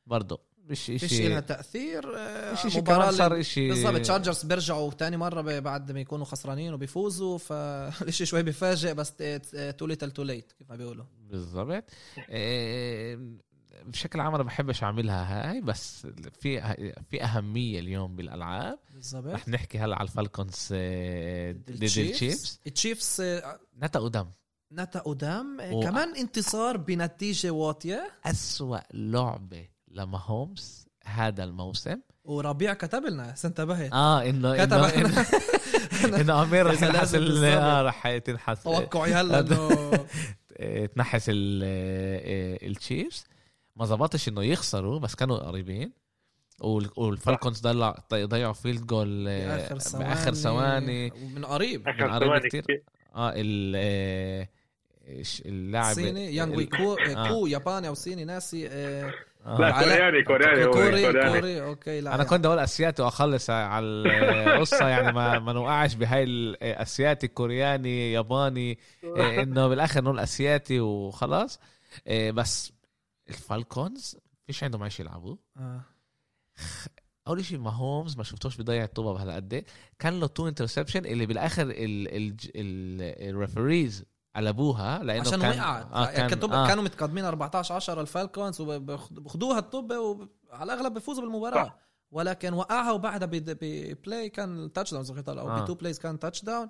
برضه 0.07 0.41
مش 0.69 0.85
شيء 0.85 1.29
لها 1.29 1.41
تأثير 1.41 2.17
آه، 2.17 2.53
مش 2.53 2.73
شيء 2.73 2.83
كمان 2.83 3.13
صار 3.13 3.43
شيء 3.43 3.69
بالضبط 3.69 4.01
Chargers 4.01 4.45
بيرجعوا 4.45 4.91
تاني 4.91 5.17
مرة 5.17 5.59
بعد 5.61 5.93
ما 5.93 6.01
يكونوا 6.01 6.25
خسرانين 6.25 6.75
وبيفوزوا 6.75 7.39
فالشيء 7.39 8.27
شوي 8.31 8.43
بفاجئ 8.43 8.95
بس 8.95 9.13
too 9.79 9.87
little 9.87 10.11
too 10.11 10.23
late 10.23 10.53
كيف 10.53 10.71
ما 10.71 10.77
بيقولوا. 10.77 11.05
بالضبط. 11.31 11.85
إيه، 12.31 13.19
بشكل 13.87 14.21
عام 14.21 14.35
أنا 14.35 14.43
بحبش 14.45 14.83
أعملها 14.83 15.51
هاي 15.51 15.61
بس 15.61 16.07
في 16.41 16.75
في 17.11 17.25
أهمية 17.25 17.79
اليوم 17.81 18.17
بالألعاب. 18.17 18.79
بالضبط. 18.95 19.27
رح 19.35 19.49
نحكي 19.49 19.79
هلا 19.79 19.97
على 19.97 20.09
ال 20.09 20.16
Falcons 20.16 20.67
ضد 20.71 21.83
ال 21.83 21.94
Chiefs 21.94 22.61
التشيفز 22.67 23.21
آه، 23.21 23.61
أتلانتا 23.83 24.09
قدام 24.09 24.27
أتلانتا 24.73 24.99
قدام. 25.01 25.57
و- 25.73 25.81
كمان 25.83 26.17
انتصار 26.17 26.77
بنتيجة 26.77 27.51
واطية. 27.51 28.11
أسوأ 28.25 28.79
لعبة 28.95 29.69
ل 29.89 30.19
Mahomes 30.19 30.87
هذا 31.05 31.45
الموسم. 31.45 32.01
وربيع 32.25 32.75
كتب 32.75 33.05
لنا 33.05 33.35
انتبهت. 33.45 33.93
آه 33.93 34.23
انه 34.29 34.65
كتب. 34.65 34.73
انه 34.73 35.27
انه, 36.05 36.21
إنه 36.21 36.43
أمير 36.43 36.67
رح 36.67 36.75
تنحس. 36.81 37.15
آه 37.15 37.83
رح 37.83 38.17
تنحس 38.19 38.63
توقعي 38.63 39.15
هلا 39.15 39.41
انه 39.41 39.91
تنحس 40.87 41.25
ال- 41.29 42.69
ال 42.71 42.78
Chiefs 42.78 43.25
ما 43.79 43.87
زبطش 43.87 44.29
إنه 44.29 44.45
يخسروا 44.45 44.99
بس 44.99 45.15
كانوا 45.15 45.37
قريبين. 45.39 45.93
وال- 46.61 46.91
وال 46.97 47.11
Falcons 47.11 47.61
ضيع 47.61 47.95
ضيعوا 48.13 48.53
field 48.53 48.87
goal 48.87 49.29
إيه، 49.29 49.47
باخر 49.49 49.79
ثواني 49.79 50.05
بآخر 50.09 50.35
ثواني. 50.35 51.13
ومن 51.23 51.45
قريب. 51.45 51.91
ثواني 51.99 52.49
كتير. 52.49 52.63
كتير. 52.63 52.83
آه 53.15 53.33
ال 53.37 53.77
إيش 55.09 55.43
اللاعب 55.47 55.95
صيني 55.95 56.35
Younghoe 56.37 56.57
Koo 56.57 56.95
آه. 56.95 57.29
كو 57.29 57.47
ياباني 57.47 57.89
أو 57.89 57.95
صيني 57.95 58.25
ناسي 58.25 58.69
آه، 58.69 59.13
آه. 59.47 59.59
لا 59.61 59.71
كورياني 59.71 60.23
كورياني 60.23 60.67
كوري 60.67 61.13
كوري 61.31 61.63
okay 61.63 62.01
لا 62.01 62.15
أنا 62.15 62.25
كنت 62.25 62.47
أقول 62.47 62.59
אסייתי 62.59 63.03
وأخلص 63.03 63.51
على 63.51 63.85
القصة 63.87 64.89
يعني 64.89 65.13
ما 65.13 65.39
ما 65.39 65.53
نوقعش 65.53 65.95
بهاي 65.95 66.23
ال 66.25 66.40
אסייתי 66.40 67.29
كورياني 67.29 68.13
ياباني 68.13 68.79
إنه 69.19 69.69
بالآخر 69.69 70.05
نقول 70.05 70.19
אסייתי 70.19 70.81
وخلاص. 70.81 71.61
بس 72.11 72.73
ال 73.29 73.40
Falcons 73.40 74.17
فيش 74.47 74.65
عندهم 74.65 74.83
على 74.83 74.92
إيش 74.92 75.01
يلعبوا 75.01 75.37
آه. 75.57 75.81
أول 77.29 77.45
شيء 77.45 77.59
Mahomes 77.59 78.17
ما 78.17 78.23
شفتوش 78.23 78.57
بيضيع 78.57 78.85
الطوبه 78.85 79.13
بهلا 79.13 79.35
قد 79.35 79.53
إيه. 79.53 79.65
كان 79.99 80.21
له 80.21 80.27
two 80.27 80.49
interception 80.49 81.07
اللي 81.07 81.27
بالآخر 81.27 81.73
ال 83.29 83.37
referees 83.37 84.05
قلبوها 84.37 85.03
لأنه 85.03 85.21
عشان 85.21 85.41
كان 85.41 85.59
وقعت 85.59 85.93
آه 85.93 86.11
يعني 86.11 86.29
كان 86.29 86.41
كان 86.41 86.53
آه 86.53 86.67
كانوا 86.67 86.85
متقدمين 86.85 87.25
14 87.25 87.75
10 87.75 88.01
ال 88.01 88.08
Falcons 88.08 88.61
وبخدوها 88.61 89.59
الطبه 89.59 89.99
وعلى 89.99 90.73
الأغلب 90.73 90.95
بيفوزوا 90.95 91.25
بالمباراة 91.25 91.65
صح. 91.65 91.79
ولكن 92.11 92.53
وقعها 92.53 92.93
وبعدها 92.93 93.29
ب 93.31 93.50
play 93.50 94.29
كان 94.29 94.73
touchdown 94.73 95.39
أو 95.39 95.51
آه. 95.51 95.63
ب 95.63 95.66
two 95.66 95.75
plays 95.75 95.99
كان 95.99 96.19
touchdown 96.19 96.45
ال 96.45 96.69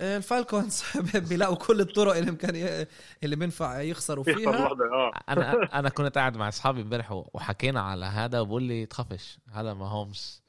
Falcons 0.00 0.82
بيلاقوا 1.28 1.56
كل 1.56 1.80
الطرق 1.80 2.16
اللي 2.16 2.30
ممكن 2.30 2.56
ي- 2.56 2.86
اللي 3.24 3.36
بينفع 3.36 3.80
يخسروا 3.80 4.24
يخسر 4.28 4.38
فيها. 4.52 4.66
آه. 4.66 5.12
أنا 5.28 5.52
أنا 5.78 5.88
كنت 5.88 6.18
قاعد 6.18 6.36
مع 6.36 6.48
أصحابي 6.48 6.80
امبارح 6.82 7.12
وحكينا 7.12 7.80
على 7.80 8.06
هذا 8.06 8.40
وبقول 8.40 8.62
لي 8.62 8.86
تخافش 8.86 9.38
هذا 9.52 9.74
Mahomes 9.74 10.42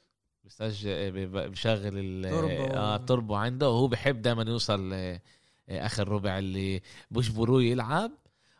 بيسجل 0.43 1.11
بي- 1.11 1.47
بيشغل 1.47 1.91
ال- 1.97 2.29
توربو. 2.29 2.73
آه 2.73 2.95
التوربو 2.95 3.35
عنده. 3.35 3.69
وهو 3.69 3.87
بحب 3.87 4.21
دائما 4.21 4.43
يوصل 4.43 4.89
آه، 4.93 5.21
آخر 5.69 6.07
ربع 6.07 6.37
اللي 6.37 6.81
بجبروه 7.11 7.63
يلعب. 7.63 8.11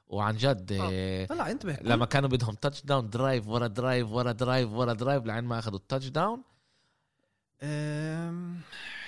وعن 0.08 0.36
جد 0.38 0.72
آه، 0.92 1.26
طلع 1.26 1.52
انتبه 1.52 1.78
لما 1.82 2.06
كانوا 2.06 2.30
بدهم 2.30 2.56
touchdown 2.56 3.10
drive 3.10 3.48
ورا 3.48 3.68
drive 3.68 4.12
ورا 4.12 4.32
drive 4.32 4.70
ورا 4.72 4.94
drive 4.94 5.26
لعين 5.26 5.44
ما 5.44 5.60
أخذوا 5.60 5.78
ال 5.78 6.08
touchdown 6.08 6.42
أم... 7.64 8.62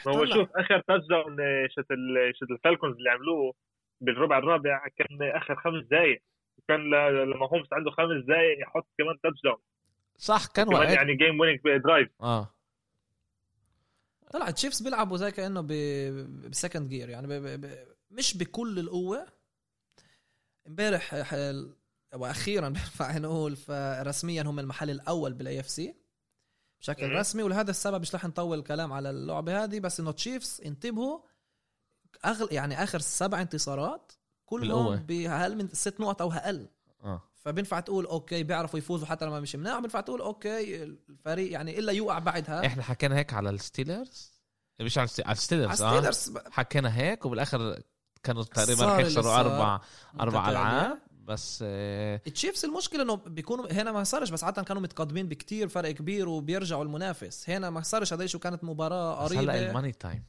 ما 0.05 0.11
هو. 0.11 0.25
شوف 0.25 0.49
آخر 0.55 0.79
touchdown 0.87 1.37
شت 1.69 1.91
ال- 1.91 2.35
شت 2.35 2.51
ال 2.51 2.57
Falcons 2.57 2.95
اللي 2.97 3.09
عملوه 3.09 3.53
بالربع 4.01 4.37
الرابع 4.37 4.87
كان 4.87 5.21
آخر 5.21 5.55
خمس 5.55 5.83
دقائق 5.85 6.21
كان 6.67 6.79
ل- 6.89 7.31
ل 7.31 7.47
Mahomes 7.47 7.67
عنده 7.73 7.91
خمس 7.91 8.25
دقائق 8.27 8.61
يحط 8.61 8.87
كمان 8.97 9.15
touchdown 9.23 9.57
صح 10.17 10.45
كان 10.45 10.73
وقت 10.73 10.89
يعني 10.89 11.15
game 11.15 11.39
winning 11.39 11.59
drive 11.83 12.09
آه. 12.21 12.53
طلع 14.33 14.49
Chiefs 14.49 14.81
بيلعبوا 14.83 15.17
زي 15.17 15.31
كأنه 15.31 15.61
ب- 15.61 16.49
بsecond 16.49 16.89
gear 16.89 17.09
يعني 17.09 17.27
ب... 17.27 17.31
ب... 17.31 17.61
ب... 17.65 17.87
مش 18.11 18.37
بكل 18.37 18.79
القوة. 18.79 19.25
امبارح 20.67 21.15
ح- 21.15 21.35
وأخيرا 22.15 22.69
بينفع 22.75 23.17
نقول 23.17 23.55
فرسميا 23.55 24.41
هم 24.43 24.59
المحل 24.59 24.89
الأول 24.89 25.33
بال 25.33 25.59
AFC 25.59 25.95
بشكل. 26.81 27.11
رسمي 27.15 27.43
ولهذا 27.43 27.71
السبب 27.71 28.01
مش 28.01 28.15
رح 28.15 28.25
نطول 28.25 28.59
الكلام 28.59 28.93
على 28.93 29.09
اللعبة 29.09 29.63
هذه 29.63 29.79
بس 29.79 29.99
إنه 29.99 30.11
Chiefs 30.11 30.61
انتبهوا 30.65 31.19
أغل 32.25 32.47
يعني 32.51 32.83
آخر 32.83 32.99
سبع 32.99 33.41
انتصارات. 33.41 34.11
كلهم 34.45 34.95
بأقل 34.95 35.55
من 35.55 35.69
ست 35.73 35.99
نقط 35.99 36.21
أو 36.21 36.31
أقل 36.33 36.67
آه 37.03 37.21
فبينفع 37.35 37.79
تقول 37.79 38.05
okay 38.05 38.43
بيعرفوا 38.43 38.79
يفوزوا 38.79 39.07
حتى 39.07 39.25
لما 39.25 39.39
مش 39.39 39.55
مناح 39.55 39.79
بينفع 39.79 40.01
تقول 40.01 40.21
okay 40.21 40.83
الفريق 40.83 41.51
يعني 41.51 41.79
إلا 41.79 41.91
يوقع 41.91 42.19
بعدها 42.19 42.65
إحنا 42.65 42.83
حكينا 42.83 43.15
هيك 43.17 43.33
على 43.33 43.49
ال 43.49 43.58
Steelers 43.58 44.31
مش 44.81 44.97
على 44.97 45.05
الست- 45.05 45.19
على 45.19 45.25
على 45.27 45.31
ال 45.37 45.41
Steelers 45.41 45.75
Steelers 46.15 46.37
حكينا 46.51 46.97
هيك 46.97 47.25
وبالآخر 47.25 47.81
كانوا 48.23 48.43
تقريبا 48.43 48.75
صار 48.79 48.87
رح 48.87 48.93
اللي 48.93 49.07
يخسروا 49.07 49.23
صار. 49.23 49.41
أربع 49.45 49.81
أربع. 50.19 50.49
العاب 50.49 50.97
بس 51.29 51.59
آه 51.67 52.21
ال 52.27 52.33
Chiefs 52.33 52.65
المشكلة 52.65 53.01
إنه 53.03 53.15
بيكونوا 53.15 53.71
هنا 53.73 53.91
ما 53.91 54.03
صارش 54.03 54.29
بس 54.29 54.43
عادة 54.43 54.63
كانوا 54.63 54.81
متقدمين 54.81 55.27
بكتير 55.27 55.67
فرق 55.67 55.91
كبير 55.91 56.29
وبيرجعوا 56.29 56.83
المنافس. 56.83 57.49
هنا 57.49 57.69
ما 57.69 57.81
صارش 57.81 58.13
هذا 58.13 58.23
الشيء 58.23 58.41
كانت 58.41 58.63
مباراة 58.63 59.25
بس 59.25 59.31
هلا 59.31 59.51
قريبة. 59.53 59.69
ال 59.69 59.73
money 59.73 59.91
time. 59.91 60.23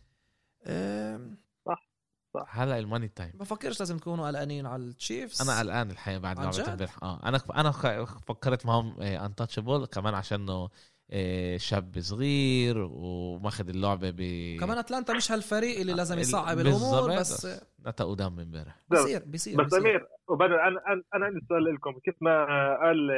أم، 0.66 1.36
هلا 2.48 2.78
ال 2.78 2.83
money 2.83 3.08
time. 3.08 3.32
بفكرش 3.34 3.80
لازم 3.80 3.98
تكونوا 3.98 4.26
قلقانين 4.28 4.66
على 4.66 4.82
ال 4.82 4.90
Chiefs. 4.90 5.42
أنا 5.42 5.58
قلقان 5.58 5.90
الحقيقة 5.90 6.18
بعد 6.18 6.38
لعبه؟ 6.40 6.72
امبارح 6.72 7.02
آه 7.02 7.20
أنا 7.28 7.40
أنا 7.54 7.70
خ- 7.70 8.18
فكرت 8.26 8.66
Mahomes 8.66 9.00
untouchable 9.02 9.86
كمان 9.86 10.14
عشان 10.14 10.40
إنه 10.40 10.52
آه، 10.52 10.70
شاب 11.56 11.98
صغير 11.98 12.78
وماخذ 12.78 13.68
اللعبه 13.68 14.10
ب 14.10 14.20
كمان 14.60 14.78
اتلانتا 14.78 15.12
مش 15.16 15.32
هالفريق 15.32 15.80
اللي 15.80 15.92
لازم 15.92 16.18
يصعب 16.18 16.58
الأمور 16.58 17.10
بس 17.20 17.46
أتلانتا 17.86 18.04
قدام 18.04 18.40
امبارح 18.40 18.76
بصير 18.90 19.22
بصير 19.26 19.56
بس 19.58 19.66
بصير. 19.66 19.80
امير 19.80 20.06
وبدر 20.28 20.54
أنا 20.68 20.80
أنا 20.88 21.02
أنا 21.14 21.26
عندي 21.26 21.40
سؤال 21.48 21.74
لكم 21.74 21.98
كيف 22.04 22.14
ما 22.20 22.44
قال 22.76 23.10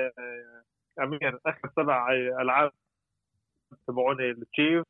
امير 1.03 1.39
اخر 1.47 1.71
سبع 1.77 2.13
العاب 2.41 2.71
تبعوني 3.89 4.31
التشيف 4.31 4.85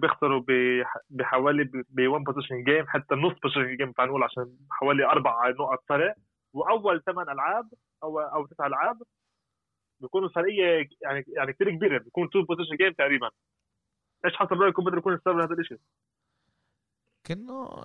بيخسروا 0.00 0.42
بح- 0.48 0.96
بحوالي 1.10 1.64
ب 1.88 2.00
1 2.06 2.24
possession 2.24 2.64
game 2.64 2.86
حتى 2.88 3.14
نص 3.14 3.32
possession 3.42 3.76
game 3.76 3.92
تعال 3.92 4.08
نقول 4.08 4.22
عشان 4.22 4.56
حوالي 4.70 5.04
أربع 5.04 5.48
نقط 5.48 5.82
فرق 5.88 6.14
واول 6.52 7.02
ثمان 7.06 7.28
العاب 7.30 7.68
أو 8.02 8.20
أو 8.20 8.46
تسع 8.46 8.66
العاب 8.66 9.02
بيكونوا 10.00 10.28
الفرقيه 10.28 10.88
يعني 11.02 11.24
يعني 11.28 11.52
كثير 11.52 11.70
كبيرة 11.70 11.98
بيكون 11.98 12.26
2 12.26 12.44
possession 12.44 12.76
game 12.76 12.92
تقريبا. 12.92 13.30
إيش 14.24 14.34
حسب 14.34 14.52
رايكم 14.52 14.84
بده 14.84 14.98
يكون 14.98 15.14
السبب 15.14 15.38
هذا 15.38 15.54
الشيء؟ 15.58 15.78
كأنه 17.24 17.84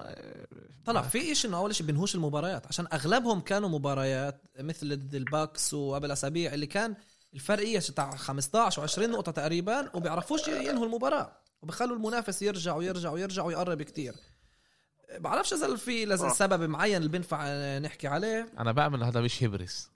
طلع 0.85 1.01
في 1.01 1.35
شيء 1.35 1.49
إنه 1.49 1.57
أول 1.57 1.75
شيء 1.75 1.87
بنهوش 1.87 2.15
المباريات. 2.15 2.67
عشان 2.67 2.87
أغلبهم 2.93 3.39
كانوا 3.41 3.69
مباريات 3.69 4.41
مثل 4.59 4.97
ضد 4.97 5.15
ال 5.15 5.27
Bucs 5.27 5.73
وقبل 5.73 6.11
اسابيع 6.11 6.53
اللي 6.53 6.65
كان 6.65 6.95
الفرقيه 7.33 7.79
تاع 7.79 8.15
15 8.15 8.87
و20 8.87 9.09
نقطة 9.09 9.31
تقريبا 9.31 9.95
وبيعرفوش 9.95 10.47
ينهوا 10.47 10.85
المباراة. 10.85 11.37
وبخلوا 11.61 11.95
المنافس 11.95 12.41
يرجع 12.41 12.75
ويرجع 12.75 13.11
ويرجع 13.11 13.43
ويقرب 13.43 13.81
كتير. 13.81 14.13
بعرفش 15.19 15.53
إذا 15.53 15.75
في 15.75 16.05
لازم 16.05 16.25
آه. 16.25 16.33
سبب 16.33 16.69
معين 16.69 16.97
اللي 16.97 17.09
بينفع 17.09 17.45
نحكي 17.79 18.07
عليه. 18.07 18.47
أنا 18.59 18.71
بعمل 18.71 19.03
هذا 19.03 19.21
مش 19.21 19.43
هبرس. 19.43 19.90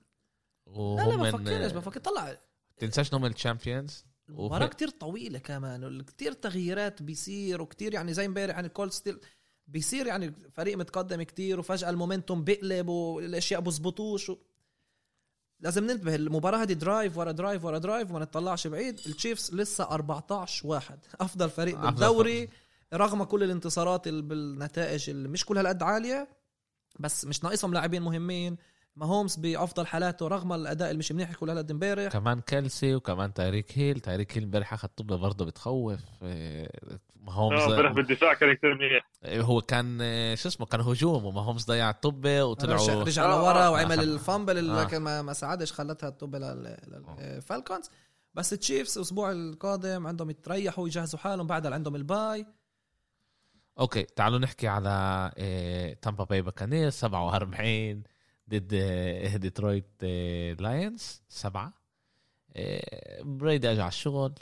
لا 0.68 1.04
لا 1.04 1.16
بفكرش 1.16 1.72
بفكر 1.72 2.00
طلع. 2.00 2.38
تنساش 2.78 3.14
انهم 3.14 3.26
ال 3.26 3.33
champions؟ 3.33 4.06
المباراة 4.30 4.68
كتير 4.68 4.90
طويلة 4.90 5.40
كمان 5.40 6.02
كتير 6.02 6.32
تغييرات 6.32 7.04
بيصير 7.04 7.62
وكتير 7.62 7.94
يعني 7.94 8.14
زي 8.14 8.26
امبارح 8.26 8.56
يعني 8.56 8.68
ال 8.68 8.72
cold 8.72 8.92
steal 8.92 9.20
بيصير 9.68 10.08
يعني 10.08 10.34
فريق 10.54 10.78
متقدم 10.78 11.24
كتير 11.24 11.60
وفجأة 11.60 11.90
ال 11.90 11.96
momentum 11.96 12.44
بيقلب 12.44 12.88
والأشياء 12.88 13.62
بزبطوش 13.62 14.30
و... 14.30 14.38
لازم 15.60 15.84
ننتبه 15.84 16.16
المباراة 16.16 16.58
هذه 16.58 16.74
drive 16.74 17.18
ورا 17.18 17.32
drive 17.32 17.66
ورا 17.66 17.78
drive 17.78 18.10
وما 18.10 18.20
نطلعش 18.20 18.68
بعيد. 18.68 19.00
التشيفز 19.06 19.56
لسه 19.56 19.84
14 19.84 20.68
واحد. 20.68 21.00
أفضل 21.22 21.50
فريق 21.50 21.80
بالدوري 21.80 22.50
رغم 22.94 23.24
كل 23.24 23.44
الانتصارات 23.44 24.08
بالنتائج 24.08 25.10
اللي 25.10 25.28
مش 25.28 25.46
كل 25.46 25.58
هالقد 25.58 25.84
عالية 25.84 26.28
بس 27.00 27.26
مش 27.26 27.44
ناقصهم 27.44 27.74
لاعبين 27.74 28.02
مهمين. 28.02 28.58
ماهومز 28.96 29.36
بأفضل 29.38 29.88
حالاته 29.88 30.28
رغم 30.28 30.54
الأداء 30.54 30.90
اللي 30.90 31.00
مش 31.00 31.12
منيح 31.12 31.34
كل 31.34 31.50
هالقد 31.50 31.72
امبارح 31.72 32.12
كمان 32.12 32.42
كيلسي 32.42 32.96
وكمان 32.96 33.34
تايريك 33.34 33.78
هيل. 33.78 34.00
تايريك 34.00 34.38
هيل 34.38 34.44
امبارح 34.44 34.74
أخذ 34.74 34.88
طابة 34.88 35.16
برضه 35.16 35.46
بتخوف. 35.46 36.00
آه، 36.24 36.70
ماهومز 36.84 37.62
امبارح 37.62 37.92
بالدفاع 37.92 38.34
كان 38.34 38.54
كثير 38.54 38.76
منيح. 38.76 39.06
هو 39.26 39.62
كان 39.62 39.98
آه، 40.02 40.36
شو 40.36 40.48
اسمه 40.50 40.66
كان 40.66 40.82
هجوم. 40.82 41.26
وماهومز 41.26 41.66
ضيع 41.66 41.90
الطابة 41.90 42.46
وطلعوا 42.46 43.04
رجع 43.04 43.26
آه، 43.26 43.28
لورا 43.28 43.66
آه، 43.66 43.72
وعمل 43.72 44.00
آه. 44.00 44.04
ال 44.04 44.11
fumble 44.11 44.58
اللي 44.58 44.96
آه. 44.96 45.00
ما, 45.00 45.22
ما 45.22 45.34
ساعدش 45.34 45.74
خلتها 45.74 46.10
تطب 46.10 46.36
للفالكونز 46.36 47.90
بس 48.34 48.54
التشيفز 48.54 48.98
الأسبوع 48.98 49.32
القادم 49.32 50.08
عندهم 50.08 50.30
يتريحوا 50.30 50.88
يجهزوا 50.88 51.20
حالهم. 51.20 51.48
بعدها 51.48 51.74
عندهم 51.74 51.96
ال 51.96 52.06
bye. 52.06 52.46
أوكي 53.80 54.04
تعالوا 54.04 54.40
نحكي 54.40 54.68
على 54.68 55.32
آه، 55.38 55.94
تامبا 55.94 56.24
باي 56.24 56.42
باكانيرز 56.42 56.90
47 56.90 58.04
ضد 58.50 58.70
آه، 58.74 59.38
ديترويت 59.38 59.86
آه، 60.04 60.54
لاينز 60.54 61.22
سبعة. 61.30 61.74
آه، 62.56 63.22
بريدي 63.22 63.72
اجى 63.72 63.82
على 63.82 63.88
الشغل. 63.90 64.34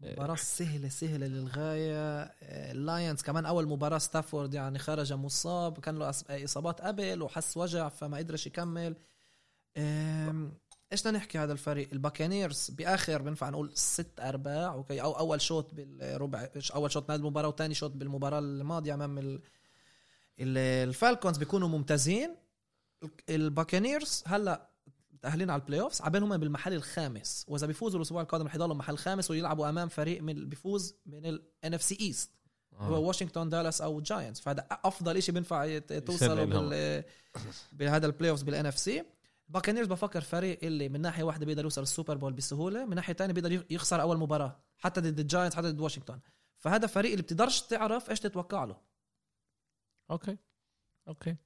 مباراة 0.00 0.34
سهلة 0.34 0.88
سهلة 0.88 1.26
للغاية. 1.26 2.20
آه، 2.22 2.72
اللاينز 2.72 3.22
كمان 3.22 3.46
أول 3.46 3.68
مباراة 3.68 3.98
ستافورد 3.98 4.54
يعني 4.54 4.78
خرج 4.78 5.12
مصاب 5.12 5.78
كان 5.78 5.98
له 5.98 6.10
إصابات 6.30 6.80
قبل 6.80 7.22
وحس 7.22 7.56
وجع 7.56 7.88
فما 7.88 8.16
قدرش 8.18 8.46
يكمل. 8.46 8.96
إيش 9.76 11.00
بدنا 11.02 11.18
نحكي 11.18 11.38
هذا 11.38 11.52
الفريق؟ 11.52 11.88
الباكانيرز 11.92 12.70
بآخر 12.70 13.22
بنفع 13.22 13.48
نقول 13.50 13.70
ست 13.74 14.20
أرباع 14.20 14.72
أوكي؟ 14.72 15.02
أو 15.02 15.12
أول 15.12 15.40
شوط 15.40 15.74
بالربع 15.74 16.48
أول 16.74 16.90
شوط 16.92 17.10
من 17.10 17.16
المباراة 17.16 17.48
وثاني 17.48 17.74
شوط 17.74 17.90
بالمباراة 17.90 18.38
الماضية 18.38 18.94
أمام 18.94 19.18
ال... 19.18 19.40
ال- 20.40 20.88
الفالكونز 20.88 21.38
بيكونوا 21.38 21.68
ممتازين. 21.68 22.36
الباكانيرز 23.28 24.24
هلا 24.26 24.70
متاهلين 25.12 25.50
على 25.50 25.62
ال 25.62 25.80
playoffs 25.80 26.02
عبين 26.02 26.22
هم 26.22 26.36
بالمحل 26.36 26.72
الخامس. 26.72 27.44
وإذا 27.48 27.66
بيفوزوا 27.66 27.96
الأسبوع 27.96 28.22
القادم 28.22 28.46
رح 28.46 28.54
يضلوا 28.54 28.74
محل 28.74 28.98
خامس 28.98 29.30
ويلعبوا 29.30 29.68
أمام 29.68 29.88
فريق 29.88 30.22
من 30.22 30.48
بيفوز 30.48 30.94
من 31.06 31.26
ال 31.26 31.74
NFC 31.74 31.82
East 31.82 32.30
هو. 32.74 33.06
واشنطن 33.06 33.48
دالاس 33.48 33.80
أو 33.80 34.00
جاينتس 34.00 34.40
فهذا 34.40 34.66
أفضل 34.70 35.22
شيء 35.22 35.34
بينفع 35.34 35.78
توصلوا. 35.78 36.44
بال 36.44 37.04
بهذا 37.78 38.06
ال 38.06 38.09
playoffs 38.09 38.30
بال 38.30 38.42
NFC 38.42 39.04
باكانيرز 39.48 39.86
بفكر 39.86 40.20
فريق 40.20 40.58
اللي 40.62 40.88
من 40.88 41.00
ناحية 41.00 41.22
واحدة 41.22 41.46
بيقدر 41.46 41.64
يوصل 41.64 41.82
ال 41.82 41.88
Super 41.88 42.16
Bowl 42.16 42.32
بسهولة 42.32 42.84
من 42.84 42.94
ناحية 42.94 43.14
ثانية 43.14 43.34
بيقدر 43.34 43.64
يخسر 43.70 44.00
أول 44.00 44.18
مباراة 44.18 44.60
حتى 44.78 45.00
ضد 45.00 45.20
الجاينتس 45.20 45.56
حتى 45.56 45.72
ضد 45.72 45.80
واشنطن 45.80 46.20
فهذا 46.58 46.86
فريق 46.86 47.10
اللي 47.10 47.22
بتقدرش 47.22 47.60
تعرف 47.60 48.10
إيش 48.10 48.20
تتوقع 48.20 48.64
له. 48.64 48.76
أوكي. 50.10 50.38
أوكي. 51.08 51.36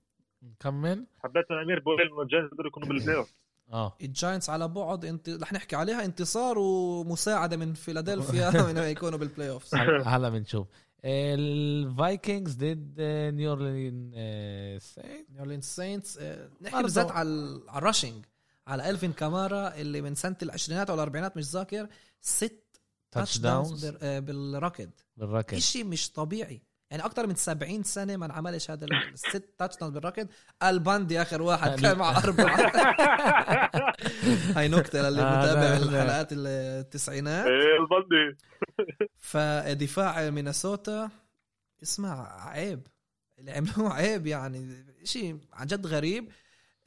نكمل 0.43 1.07
حبيت 1.19 1.51
من 1.51 1.57
امير 1.59 1.81
بقول 1.81 2.01
إنه 2.01 2.23
الجاينتس 2.23 2.55
بده 2.55 2.67
يكونوا 2.67 2.89
بال 2.89 3.17
playoff 3.17 3.35
آه. 3.73 3.97
الجاينتس 4.03 4.51
على 4.51 4.69
بعد 4.69 5.05
انت 5.05 5.29
رح 5.29 5.53
نحكي 5.53 5.77
عليها 5.77 6.05
انتصار 6.05 6.59
ومساعدة 6.59 7.57
من 7.57 7.75
فيلادلفيا 7.75 8.51
من 8.73 8.77
يكونوا 8.77 9.19
بال 9.19 9.51
playoffs 9.51 9.75
هلا 9.75 10.09
هلا 10.09 10.29
بنشوف. 10.29 10.67
الفايكنجز 11.05 12.55
ضد 12.55 12.95
آه، 12.99 13.31
نيو 13.31 13.51
اورلينز 13.51 14.11
ساينتس 15.61 16.19
نيو 16.19 16.27
آه، 16.27 16.49
نحكي. 16.63 16.83
بالذات 16.83 17.11
على 17.11 17.61
على 17.69 17.79
ال 17.79 17.85
rushing 17.85 18.25
على 18.67 18.91
الفين 18.91 19.13
كامارا 19.13 19.75
اللي 19.75 20.03
من 20.03 20.15
سنة 20.15 20.37
العشرينات 20.43 20.91
أو 20.91 20.95
الأربعينات 20.95 21.37
مش 21.37 21.45
ذاكر 21.45 21.89
ست 22.21 22.81
touchdowns 23.13 23.87
بالركض 23.87 24.91
بالركض 25.17 25.55
إشي 25.55 25.85
مش 25.85 26.13
طبيعي. 26.13 26.63
يعني 26.91 27.05
أكثر 27.05 27.27
من 27.27 27.35
70 27.35 27.83
سنة 27.83 28.17
ما 28.17 28.27
انعملش 28.27 28.71
هذا 28.71 28.87
الست 29.13 29.55
touchdowns 29.59 29.95
بالركض. 29.95 30.29
الباندي 30.63 31.23
اخر 31.23 31.43
واحد 31.43 31.81
كان 31.81 31.99
مع 31.99 32.19
أربعة. 32.19 32.73
هاي 34.57 34.69
نكتة 34.69 35.11
للي 35.11 35.23
متابع. 35.23 35.77
الحلقات 35.77 36.29
التسعينات. 36.33 37.47
إيه 37.47 37.77
البندي 37.81 38.39
فدفاع 39.31 40.31
مينيسوتا 40.31 41.11
اسمع 41.83 42.43
عيب. 42.51 42.87
اللي 43.39 43.53
عملوه 43.53 43.93
عيب 43.93 44.27
يعني 44.27 44.85
شيء 45.05 45.39
عن 45.53 45.67
جد 45.67 45.87
غريب. 45.87 46.29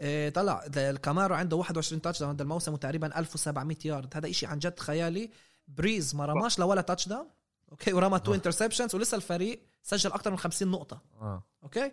إيه، 0.02 0.30
طلع 0.30 0.66
الكامارا 0.78 1.36
عنده 1.36 1.56
21 1.56 2.02
touchdown 2.02 2.34
هذا 2.34 2.44
الموسم 2.44 2.74
وتقريبا 2.74 3.20
1700 3.20 3.78
يارد 3.86 4.18
هذا 4.18 4.30
إشي 4.30 4.46
عن 4.46 4.60
جد 4.60 4.80
خيالي. 4.80 5.30
بريز 5.68 6.16
ما 6.16 6.26
رماش 6.26 6.60
لولا 6.60 6.82
touchdown 6.82 7.28
okay 7.72 7.94
ورمى 7.94 8.20
two. 8.20 8.34
interceptions 8.34 8.96
ولسه 8.96 9.16
الفريق 9.16 9.69
سجل 9.84 10.12
أكثر 10.12 10.32
من 10.32 10.38
50 10.38 10.68
نقطة. 10.72 11.02
آه. 11.22 11.44
okay؟ 11.64 11.92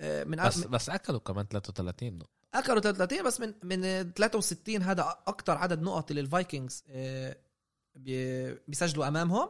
إيه، 0.00 0.24
من 0.24 0.46
بس 0.46 0.58
من- 0.58 0.70
بس 0.70 0.90
أكلوا 0.90 1.18
كمان 1.20 1.48
33 1.48 2.18
نقطة. 2.18 2.30
أكلوا 2.54 2.80
33 2.80 3.22
بس 3.26 3.40
من 3.40 3.54
من 3.62 4.12
63 4.12 4.82
هذا 4.82 5.16
أكثر 5.26 5.58
عدد 5.58 5.82
نقط 5.82 6.10
اللي 6.10 6.20
الفايكنجز 6.20 6.84
آه، 6.88 7.36
بي- 7.94 8.54
بيسجلوا 8.54 9.08
أمامهم. 9.08 9.48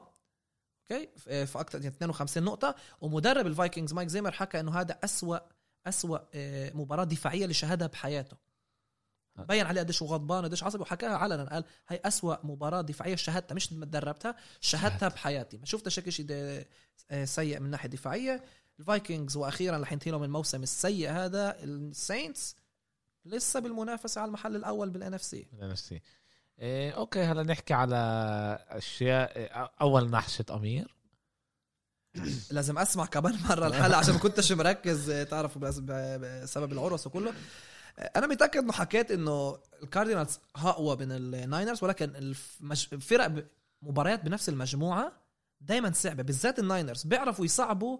okay؟ 0.92 1.09
آه، 1.29 1.45
في 1.45 1.61
أكثر 1.61 1.79
يعني 1.79 1.89
52 1.97 2.43
نقطة. 2.45 2.75
ومدرب 3.01 3.47
الفايكنجز 3.47 3.93
مايك 3.93 4.09
زيمر 4.09 4.33
حكى 4.33 4.61
إنه 4.61 4.81
هذا 4.81 4.99
أسوأ 5.05 5.39
أسوأ 5.87 6.19
آه، 6.35 6.71
مباراة 6.75 7.05
دفاعية 7.05 7.43
اللي 7.43 7.55
شاهدها 7.55 7.87
بحياته. 7.87 8.37
بين 9.38 9.66
عليه 9.66 9.81
قديش 9.81 10.03
هو 10.03 10.09
غضبان 10.09 10.44
قديش 10.44 10.62
عصبي 10.64 10.83
وحكاها 10.83 11.16
علنا. 11.16 11.44
قال 11.44 11.64
هاي 11.88 12.01
أسوأ 12.05 12.37
مباراة 12.46 12.81
دفاعية 12.81 13.16
شاهدتها 13.16 13.55
مش 13.55 13.75
دربتها 13.75 14.37
شاهدتها 14.61 15.09
بحياتي. 15.09 15.59
ما 15.59 15.66
شفتش 15.66 15.99
هيك 15.99 16.09
شيء 16.09 16.27
آه، 17.11 17.25
سيء 17.25 17.61
من 17.61 17.70
ناحية 17.70 17.88
دفاعية. 17.88 18.42
الفايكنجز 18.79 19.37
وأخيرا 19.37 19.79
رح 19.79 19.92
ينتهي 19.92 20.11
لهم 20.12 20.22
الموسم 20.25 20.62
السيء 20.62 21.11
هذا. 21.11 21.57
الساينتس 21.64 22.57
لسه 23.25 23.61
بالمنافسة 23.61 24.20
على 24.20 24.29
المحل 24.29 24.57
الأول 24.57 24.90
بال 24.90 25.14
NFC 25.14 25.46
من 25.53 25.77
NFC. 25.77 25.94
إيه 26.59 26.90
okay 26.90 27.22
هلا 27.22 27.42
نحكي 27.42 27.75
على 27.75 27.96
أشياء 28.68 29.37
إيه، 29.37 29.70
أول 29.81 30.11
نهفة 30.11 30.44
أمير. 30.51 30.96
لازم 32.51 32.79
أسمع 32.79 33.07
كمان 33.07 33.38
مرة 33.49 33.66
الحلقة 33.66 33.96
عشان 33.99 34.14
ما 34.14 34.20
كنتش 34.20 34.53
مركز 34.53 35.11
آه، 35.11 35.46
ب- 35.57 36.42
بسبب 36.42 36.72
العرس 36.72 37.07
وكله. 37.07 37.31
آه، 37.31 37.35
أنا 37.98 38.26
متأكد 38.26 38.61
إنه 38.61 38.72
حكيت 38.72 39.11
إنه 39.11 39.59
الكاردينالز 39.82 40.40
أقوى 40.56 40.96
من 40.96 41.12
الناينرز 41.12 41.85
ولكن. 41.85 42.35
الفرق. 42.92 43.46
مباريات 43.82 44.24
بنفس 44.24 44.48
المجموعة 44.48 45.12
دائما 45.61 45.92
صعبة 45.92 46.22
بالذات 46.22 46.59
الناينرز 46.59 47.02
بيعرفوا 47.02 47.44
يصعبوا 47.44 47.98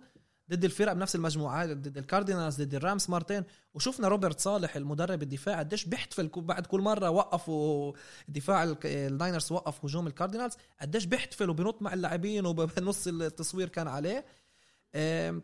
ضد 0.51 0.65
الفرق 0.65 0.93
بنفس 0.93 1.15
المجموعة 1.15 1.67
ضد 1.67 1.99
الكاردينالز 1.99 2.63
ضد 2.63 2.75
الرامز 2.75 3.11
مرتين 3.11 3.45
وشفنا 3.75 4.09
روبرت 4.09 4.41
صالح 4.41 4.77
المدرب 4.77 5.23
الدفاع 5.23 5.59
قديش 5.59 5.85
بيحتفل 5.85 6.31
بعد 6.37 6.67
كل 6.67 6.81
مرة 6.81 7.11
وقفوا 7.11 7.93
دفاع 8.29 8.75
الناينرز 8.85 9.53
وقف 9.53 9.85
هجوم 9.85 10.07
الكاردينالز 10.07 10.55
قديش 10.81 11.05
بيحتفل 11.05 11.51
وبينط 11.51 11.83
مع 11.83 11.93
اللاعبين 11.93 12.47
وبنص 12.47 13.07
التصوير 13.07 13.69
كان 13.69 13.89
عليه 13.89 14.25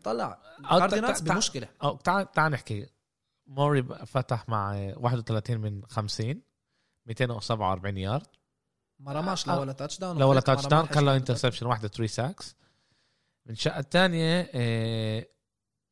طلع 0.03 0.41
الكاردينالز 0.59 1.19
بمشكلة 1.21 1.67
تعال 2.03 2.31
تعال 2.31 2.51
نحكي 2.51 2.87
موراي 3.47 3.83
فتح 3.83 4.49
مع 4.49 4.93
31 4.97 5.57
من 5.57 5.85
50 5.85 6.41
247 7.05 7.97
يارد 7.97 8.27
ما 8.99 9.13
رماش 9.13 9.47
لا 9.47 9.53
آه. 9.53 9.59
ولا 9.59 9.71
touchdown 9.73 10.17
لا 10.17 10.25
ولا 10.25 10.35
ما 10.35 10.41
touchdown 10.41 10.85
كان 10.85 11.05
له. 11.05 11.15
interception 11.15 11.65
واحدة 11.65 11.87
3 11.87 12.07
sacks 12.11 12.55
من 13.45 13.51
الشقة 13.51 13.79
الثانية 13.79 14.51
آه، 14.53 15.25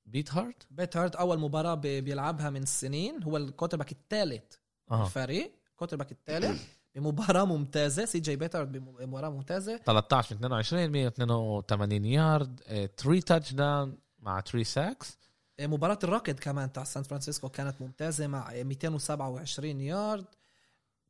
بيت 0.06 0.34
هارت. 0.34 0.68
بيت 0.72 0.98
هارت 0.98 1.16
أول 1.16 1.40
مباراة 1.40 1.76
بي- 1.76 2.02
بيلعبها 2.02 2.50
من 2.50 2.66
سنين. 2.66 3.24
هو 3.24 3.38
ال 3.38 3.78
quarterback 3.78 3.92
الثالث 3.92 4.54
آه. 4.92 5.06
الفريق. 5.06 5.56
quarterback 5.76 6.12
الثالث. 6.12 6.64
بمباراة 6.96 7.46
ممتازة. 7.46 8.06
سي 8.06 8.20
جي 8.20 8.36
بيثارد 8.36 8.68
بمباراة 8.68 9.30
ممتازة. 9.30 9.78
13 9.78 10.36
من 10.36 10.38
22 10.46 10.90
182 10.92 12.06
يارد 12.06 12.60
3 12.98 13.20
touchdown 13.20 13.98
مع 14.20 14.42
3 14.42 14.64
sacks 14.64 15.18
مباراة 15.68 16.00
الراكد 16.04 16.40
كمان 16.40 16.72
تاع 16.72 16.84
سان 16.84 17.04
فرانسيسكو 17.04 17.50
كانت 17.50 17.82
ممتازة 17.82 18.28
مع 18.28 18.52
227 18.54 19.82
يارد. 19.82 20.26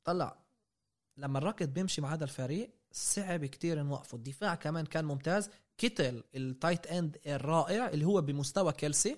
طلع 0.04 0.38
لما 1.18 1.38
الراكد 1.38 1.74
بيمشي 1.74 2.02
مع 2.02 2.14
هذا 2.14 2.24
الفريق 2.24 2.70
صعب 2.92 3.46
كتير 3.46 3.84
نوقفه 3.84 4.16
الدفاع 4.16 4.56
كمان 4.56 4.86
كان 4.86 5.06
ممتاز. 5.06 5.50
كيتل 5.78 6.24
ال 6.36 6.45
tight 6.45 6.88
end 6.88 7.18
الرائع 7.28 7.90
اللي 7.90 8.06
هو 8.06 8.22
بمستوى 8.22 8.72
كيلسي. 8.72 9.18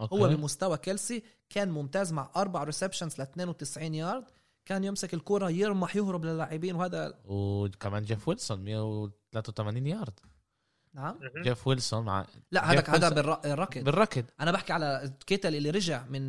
okay. 0.00 0.14
هو 0.14 0.28
بمستوى 0.28 0.76
كيلسي. 0.76 1.22
كان 1.50 1.70
ممتاز 1.70 2.12
مع 2.12 2.30
أربع 2.36 2.64
receptions 2.64 3.18
ل 3.18 3.22
92 3.22 3.94
يارد. 3.94 4.24
كان 4.64 4.84
يمسك 4.84 5.14
الكرة 5.14 5.50
يرمح 5.50 5.96
يهرب 5.96 6.24
للاعبين 6.24 6.74
وهذا 6.74 7.18
وكمان 7.24 8.04
جيف 8.04 8.28
ويلسون 8.28 8.60
183 8.64 9.86
يارد. 9.86 10.20
نعم. 10.94 11.18
جيف 11.42 11.66
ويلسون 11.66 12.04
مع 12.04 12.26
لا 12.50 12.70
هذا 12.72 12.80
جيف 12.80 12.90
هذا 12.90 13.08
ويلسون- 13.08 13.14
بالراكد 13.42 13.84
بالركض 13.84 14.24
أنا 14.40 14.52
بحكي 14.52 14.72
على 14.72 15.12
كيتل 15.26 15.54
اللي 15.54 15.70
رجع 15.70 16.04
من 16.10 16.28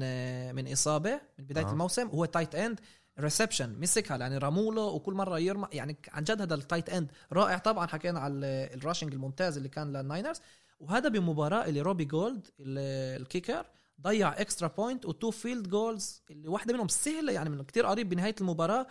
من 0.56 0.72
إصابة 0.72 1.22
من 1.40 1.46
بداية 1.46 1.66
آه. 1.66 1.70
آه. 1.70 1.72
الموسم 1.72 2.08
هو 2.08 2.26
tight 2.26 2.56
end 2.56 2.80
reception 3.20 3.80
مسكها 3.80 4.18
يعني 4.18 4.38
رموله 4.38 4.82
وكل 4.82 5.14
مرة 5.14 5.40
يرمى 5.40 5.68
يعني 5.74 5.98
عن 6.12 6.24
جد 6.24 6.42
هذا 6.42 6.56
ال 6.56 6.62
tight 6.62 6.90
end 6.90 7.12
رائع 7.34 7.58
طبعا 7.58 7.88
حكينا 7.88 8.20
على 8.20 8.34
ال- 8.34 8.78
ال 8.78 8.82
rushing 8.82 9.14
الممتاز 9.14 9.58
اللي 9.58 9.70
كان 9.70 9.94
لل 9.98 10.09
Niners 10.09 10.42
وهذا 10.80 11.10
بمباراة 11.10 11.66
اللي 11.66 11.82
روبي 11.82 12.06
جولد 12.06 12.48
ال- 12.60 13.22
ال 13.22 13.28
kicker 13.28 13.66
ضيع 14.02 14.42
extra 14.42 14.68
point 14.68 15.06
و 15.06 15.12
two 15.12 15.32
field 15.32 15.70
goals 15.70 16.22
اللي 16.32 16.48
واحدة 16.48 16.74
منهم 16.74 16.88
سهلة 16.88 17.34
يعني 17.34 17.50
من 17.50 17.64
كتير 17.64 17.86
قريب 17.86 18.10
بنهاية 18.10 18.36
المباراة 18.42 18.88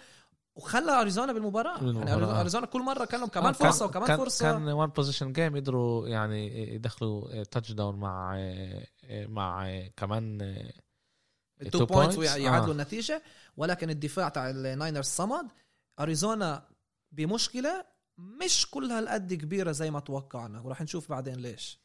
وخلى 0.56 1.00
أريزونا 1.00 1.32
بالمباراة, 1.32 1.78
بالمباراة، 1.78 2.26
يعني. 2.26 2.40
أريزونا 2.40 2.66
كل 2.66 2.82
مرة 2.82 3.04
كان 3.04 3.20
لهم 3.20 3.28
كمان 3.28 3.48
آه، 3.48 3.52
فرصة 3.52 3.86
وكمان 3.86 4.06
كان 4.06 4.16
فرصة 4.16 4.52
كان 4.52 4.68
one 4.68 4.90
possession 4.90 5.32
game 5.32 5.56
يقدروا 5.56 6.08
يعني 6.08 6.72
يدخلوا 6.74 7.42
touchdown 7.42 7.96
مع 7.96 8.36
مع 9.10 9.80
كمان 9.96 10.40
ال 11.62 11.68
two 11.68 11.86
points. 11.86 12.18
ويعادلوا 12.18 12.68
آه. 12.68 12.72
النتيجة 12.72 13.22
ولكن 13.56 13.90
الدفاع 13.90 14.28
تاع 14.28 14.50
ال 14.50 14.58
Niners 14.58 15.06
صمد 15.06 15.48
أريزونا 16.00 16.68
بمشكلة 17.12 17.84
مش 18.18 18.70
كل 18.70 18.90
هالقد 18.90 19.34
كبيرة 19.34 19.72
زي 19.72 19.90
ما 19.90 20.00
توقعنا 20.00 20.60
وراح 20.60 20.82
نشوف 20.82 21.10
بعدين 21.10 21.34
ليش 21.34 21.82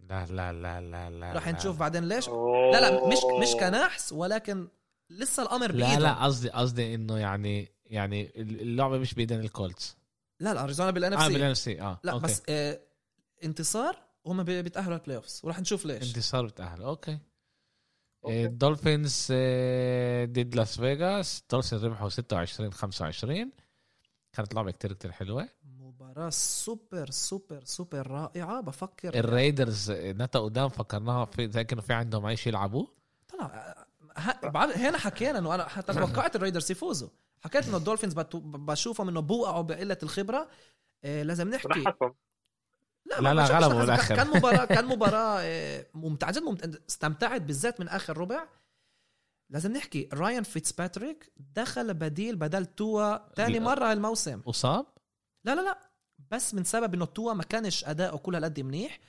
لا 0.00 0.26
لا 0.26 0.52
لا 0.52 0.80
لا 0.80 1.10
لا 1.10 1.32
راح 1.32 1.48
لا. 1.48 1.54
نشوف 1.54 1.78
بعدين 1.78 2.08
ليش. 2.08 2.28
لا 2.28 2.80
لا 2.80 3.08
مش 3.08 3.18
مش 3.42 3.54
كنحس 3.54 4.12
ولكن 4.12 4.68
لسه 5.10 5.42
الأمر 5.42 5.72
لا 5.72 5.86
بايدهم 5.86 6.02
لا 6.02 6.24
قصدي 6.24 6.50
قصدي 6.50 6.94
إنه 6.94 7.18
يعني 7.18 7.72
يعني 7.90 8.32
اللعبة 8.36 8.98
مش 8.98 9.14
بإيدين 9.14 9.40
الكولتس. 9.40 9.96
لا 10.40 10.54
لا 10.54 10.64
اريزونا 10.64 10.90
بالان 10.90 11.12
اف 11.12 11.20
آه 11.20 11.26
سي 11.28 11.32
بالان 11.32 11.54
سي 11.54 11.80
آه 11.80 12.00
لا 12.04 12.12
أوكي. 12.12 12.24
بس 12.26 12.42
آه 12.48 12.80
انتصار 13.44 13.96
هم 14.26 14.42
بي- 14.42 14.62
بيتأهلوا 14.62 14.96
البلاي 14.96 15.16
اوفز 15.16 15.40
وراح 15.44 15.60
نشوف 15.60 15.86
ليش. 15.86 16.08
انتصار 16.08 16.46
بتاهل 16.46 16.82
أوكي. 16.82 17.18
أوكي. 18.24 18.44
الدولفينز 18.44 19.28
آه، 19.30 20.24
ضد 20.24 20.54
لاس 20.54 20.76
فيغاس 20.80 21.40
الدولفينز 21.42 21.84
ربحوا 21.84 22.08
26 22.08 22.72
25 22.72 23.50
كانت 24.32 24.54
لعبة 24.54 24.70
كتير 24.70 24.92
كتير 24.92 25.12
حلوة. 25.12 25.48
مباراة 25.64 26.30
super 26.30 27.10
super 27.10 27.64
super 27.64 28.06
رائعة. 28.10 28.60
بفكر 28.60 29.14
ال 29.18 29.27
Raiders 29.27 29.90
نتا 29.90 30.38
قدام 30.38 30.68
فكرناها 30.68 31.24
في 31.24 31.50
زي 31.50 31.64
كانوا 31.64 31.82
في 31.82 31.92
عندهم 31.92 32.26
اي 32.26 32.36
شيء 32.36 32.52
يلعبوه 32.52 32.88
طلع 33.28 33.74
ه- 34.16 34.46
بعد 34.48 34.70
هنا 34.70 34.98
حكينا 34.98 35.38
إنه 35.38 35.54
أنا 35.54 35.68
توقعت 35.80 36.36
ال 36.36 36.40
Raiders 36.40 36.70
يفوزوا. 36.70 37.08
حكيت 37.40 37.68
إنه 37.68 37.76
ال 37.76 37.80
Dolphins 37.80 38.14
بشوفهم 38.34 39.08
إنه 39.08 39.20
بوقعوا 39.20 39.62
بقلة 39.62 39.98
الخبرة 40.02 40.48
إيه 41.04 41.22
لازم 41.22 41.48
نحكي 41.48 41.80
لا، 43.06 43.20
لا، 43.20 43.32
مش 43.44 43.50
غلبوا 43.50 43.68
لحظة. 43.68 43.78
بالآخر. 43.80 44.16
كان 44.16 44.26
مباراه 44.36 44.64
كان 44.64 44.84
مباراة 44.96 45.40
إيه، 45.40 45.90
ممتعة 45.94 46.32
جد 46.32 46.42
ممتعة. 46.42 46.70
استمتعت 46.88 47.40
بالذات 47.42 47.80
من 47.80 47.88
آخر 47.88 48.18
ربع 48.18 48.48
لازم 49.50 49.72
نحكي 49.72 50.08
رايان 50.12 50.42
فيتسباتريك 50.42 51.32
دخل 51.36 51.94
بديل 51.94 52.36
بدل 52.36 52.66
توا 52.66 53.32
تاني 53.34 53.58
لا. 53.58 53.64
مرة 53.64 53.90
هالموسم 53.90 54.40
أصاب 54.40 54.86
لا 55.44 55.54
لا 55.54 55.60
لا 55.60 55.90
بس 56.30 56.54
من 56.54 56.64
سبب 56.64 56.94
إنه 56.94 57.04
توا 57.04 57.32
ما 57.32 57.42
كانش 57.42 57.84
أداؤه 57.84 58.18
كل 58.18 58.34
هالقد 58.34 58.60
منيح 58.60 59.00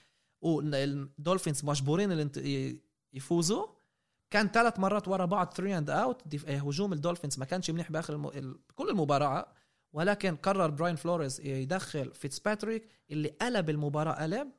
وال 0.41 0.66
Dolphins 0.66 1.65
مجبورين 1.65 2.31
يفوزوا 3.13 3.67
كان 4.31 4.47
ثلاث 4.47 4.79
مرات 4.79 5.07
ورا 5.07 5.25
بعض 5.25 5.53
3 5.53 5.77
and 5.77 5.89
out 5.89 6.21
هجوم 6.47 6.93
ال 6.93 6.98
Dolphins 6.98 7.39
ما 7.39 7.45
كانش 7.45 7.69
منيح 7.69 7.91
بآخر 7.91 8.13
الم... 8.13 8.27
ال... 8.27 8.59
كل 8.75 8.89
المباراة. 8.89 9.47
ولكن 9.93 10.35
قرر 10.35 10.69
براين 10.69 10.95
فلوريز 10.95 11.41
يدخل 11.41 12.13
فيتسباتريك 12.13 12.87
اللي 13.11 13.29
قلب 13.41 13.69
المباراة 13.69 14.23
قلب. 14.23 14.51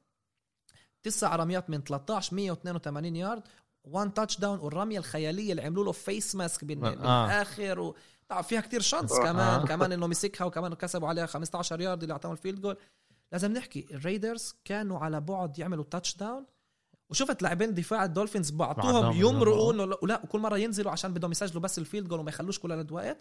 تسع 1.02 1.36
رميات 1.36 1.70
من 1.70 1.82
13 1.82 2.36
182 2.36 3.16
yard 3.16 3.42
one 3.84 4.14
touchdown 4.14 4.58
والرمية 4.58 4.98
الخيالية 4.98 5.50
اللي 5.50 5.62
عملوا 5.62 5.84
له 5.84 5.92
face 5.92 6.34
mask 6.34 6.64
بال... 6.64 6.84
آه. 6.84 6.90
بالآخر. 6.90 7.80
و... 7.80 7.96
طبعا 8.28 8.42
فيها 8.42 8.60
كتير 8.60 8.80
شانس 8.80 9.12
آه. 9.12 9.22
كمان. 9.22 9.60
آه. 9.60 9.64
كمان 9.64 9.92
إنه 9.92 10.06
مسكها 10.06 10.44
وكمان 10.44 10.74
كسبوا 10.74 11.08
عليها 11.08 11.26
15 11.26 11.80
يارد 11.80 12.02
اللي 12.02 12.12
أعطاهم 12.12 12.32
ال 12.32 12.37
field 12.37 12.60
goal 12.60 12.76
لازم 13.32 13.52
نحكي 13.52 13.86
ال 13.90 13.98
Raiders 13.98 14.54
كانوا 14.64 14.98
على 14.98 15.20
بعد 15.20 15.58
يعملوا 15.58 15.84
touchdown 15.84 16.46
وشفت 17.12 17.42
لاعبين 17.42 17.74
دفاع 17.74 18.04
ال 18.04 18.10
Dolphins 18.10 18.50
بعطوهم 18.50 18.94
يمرقوا. 19.20 19.72
انه 19.72 19.84
لا- 19.84 20.20
وكل 20.24 20.38
مرة 20.38 20.58
ينزلوا 20.58 20.92
عشان 20.92 21.14
بدهم 21.14 21.30
يسجلوا 21.30 21.62
بس 21.62 21.78
ال 21.78 21.83
field 21.83 22.08
goal 22.08 22.20
وما 22.20 22.30
يخلوش 22.30 22.58
كل 22.58 22.72
هذا 22.72 22.80
الوقت 22.82 23.18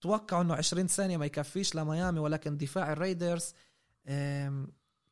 توقعوا 0.00 0.42
إنه 0.42 0.54
20 0.54 0.86
ثانية 0.86 1.16
ما 1.16 1.26
يكفيش 1.26 1.74
لميامي 1.74 2.18
ولكن 2.18 2.56
دفاع 2.56 2.92
ال 2.92 3.00
Raiders 3.00 3.54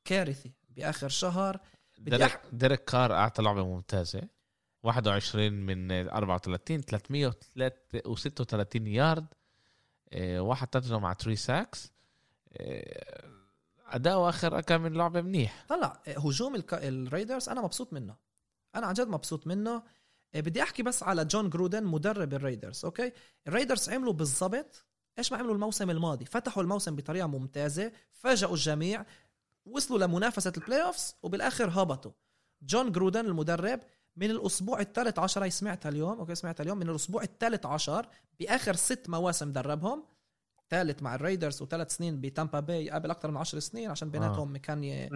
كارثي 0.05 0.53
بآخر 0.71 1.09
شهر. 1.09 1.59
ديريك, 1.99 2.41
ديريك 2.53 2.85
كار 2.85 3.15
أعطى 3.15 3.43
لعبة 3.43 3.65
ممتازة. 3.67 4.23
21 4.83 5.53
من 5.53 5.93
34 6.09 6.81
336 6.81 8.87
يارد 8.87 9.27
واحد 10.23 10.69
touch 10.69 10.91
مع 10.91 11.15
3 11.15 11.35
sacks 11.39 11.93
اداؤه 13.93 14.29
اخر 14.29 14.61
كم 14.61 14.81
من 14.81 14.93
لعبة 14.93 15.21
منيح. 15.21 15.65
طلع 15.69 16.03
هجوم 16.07 16.55
الك... 16.55 16.75
ال 16.75 16.84
Raiders 16.84 17.49
أنا 17.49 17.61
مبسوط 17.61 17.93
منه. 17.93 18.17
أنا 18.75 18.87
عن 18.87 18.95
جد 18.95 19.09
مبسوط 19.09 19.47
منه. 19.47 19.83
آه، 20.35 20.41
بدي 20.41 20.63
أحكي 20.63 20.83
بس 20.83 21.03
على 21.03 21.25
جون 21.25 21.51
جرودن 21.51 21.85
مدرب 21.85 22.35
ال 22.35 22.41
Raiders 22.41 22.85
okay؟ 22.85 23.13
ال 23.49 23.54
Raiders 23.54 23.89
عملوا 23.89 24.13
بالضبط 24.13 24.85
إيش 25.19 25.33
ما 25.33 25.39
عملوا 25.39 25.55
الموسم 25.55 25.91
الماضي. 25.91 26.25
فتحوا 26.25 26.63
الموسم 26.63 26.97
بطريقة 26.97 27.27
ممتازة 27.27 27.93
فاجئوا 28.13 28.53
الجميع 28.53 29.05
وصلوا 29.67 29.99
لمنافسة 29.99 30.53
ال 30.57 30.83
playoffs 30.83 31.17
وبالآخر 31.23 31.83
هبطوا. 31.83 32.13
جون 32.63 32.93
جرودن 32.93 33.27
المدرب 33.27 33.81
من 34.17 34.31
الأسبوع 34.31 34.81
الثالث 34.81 35.19
عشر 35.19 35.45
هي 35.45 35.51
سمعتها 35.51 35.89
اليوم 35.89 36.19
okay؟ 36.19 36.35
سمعتها 36.35 36.63
اليوم 36.65 36.79
من 36.79 36.89
الأسبوع 36.89 37.23
الثالث 37.23 37.67
عشر 37.67 38.07
بآخر 38.41 38.77
ست 38.77 39.09
مواسم 39.09 39.53
دربهم 39.53 40.05
ثالث 40.71 41.03
مع 41.03 41.15
ال 41.15 41.21
Raiders 41.21 41.63
وثلاث 41.63 41.97
سنين 41.97 42.21
بتامبا 42.21 42.61
باي 42.61 42.91
قبل 42.91 43.11
أكثر 43.11 43.31
من 43.31 43.37
عشر 43.37 43.59
سنين 43.59 43.91
عشان 43.91 44.11
بيناتهم 44.11 44.57
كان 44.57 44.85
ي... 44.85 45.09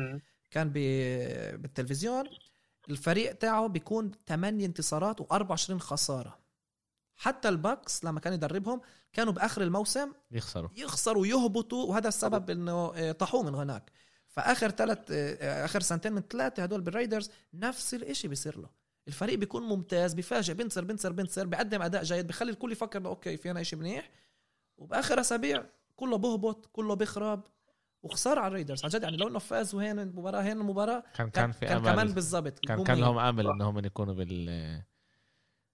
كان 0.51 0.69
ب- 0.75 1.63
بالتلفزيون. 1.63 2.25
الفريق 2.91 3.33
تاعه 3.33 3.67
بيكون 3.67 4.11
8 4.29 4.67
انتصارات 4.67 5.21
و24 5.23 5.73
خسارة. 5.79 6.39
حتى 7.17 7.49
ال 7.49 7.60
Bucs 7.60 8.05
لما 8.05 8.21
كان 8.21 8.33
يدربهم 8.33 8.81
كانوا 9.13 9.33
بآخر 9.33 9.63
الموسم 9.63 10.13
يخسروا. 10.31 10.71
يخسروا 10.77 11.23
ويهبطوا 11.23 11.87
وهذا 11.87 12.09
السبب 12.09 12.51
إنه 12.51 12.93
آه، 12.95 13.13
طحوه 13.13 13.43
من 13.43 13.55
هناك. 13.55 13.91
فآخر 14.29 14.71
ثلاث 14.71 14.99
آخر 15.43 15.81
سنتين 15.81 16.13
من 16.13 16.23
ثلاثة 16.31 16.63
هدول 16.63 16.81
بال 16.81 16.92
Raiders 16.92 17.31
نفس 17.55 17.95
الإشي 17.95 18.29
بيصير 18.29 18.59
له. 18.59 18.69
الفريق 19.09 19.39
بيكون 19.39 19.63
ممتاز 19.63 20.15
بيفاجئ 20.15 20.55
بنصر 20.55 20.85
بنصر 20.85 21.13
بنصر 21.13 21.47
بيقدم 21.47 21.83
أداء 21.83 22.03
جيد 22.03 22.27
بخلي 22.27 22.51
الكل 22.51 22.73
يفكر 22.73 22.99
انه 22.99 23.09
okay 23.09 23.37
في 23.37 23.51
هنا 23.51 23.63
شيء 23.63 23.79
منيح. 23.79 24.11
وبآخر 24.79 25.21
أسابيع 25.21 25.65
كله 25.97 26.19
بهبط 26.19 26.67
كله 26.73 26.95
بيخرب 26.95 27.45
وخسارة 28.03 28.41
على 28.41 28.49
ال 28.49 28.53
Raiders. 28.53 28.85
عن 28.85 28.91
جد 28.91 29.03
يعني 29.03 29.17
لو 29.17 29.29
إنه 29.29 29.39
فاز 29.39 29.75
وهين 29.75 29.99
المباراة 29.99 30.43
هين 30.43 30.61
المباراة 30.61 31.01
كان 31.01 31.31
كان, 31.31 31.31
كان 31.31 31.53
في 31.53 31.67
كان 31.67 31.79
كمان 31.79 31.99
امل 31.99 32.13
بالضبط. 32.13 32.59
كان 32.59 32.79
هم 32.79 32.85
كان. 32.85 33.01
لهم 33.01 33.19
آمل 33.19 33.47
إنهم 33.51 33.79
يكونوا 33.79 34.15
بال 34.15 34.47
كمان 34.47 34.83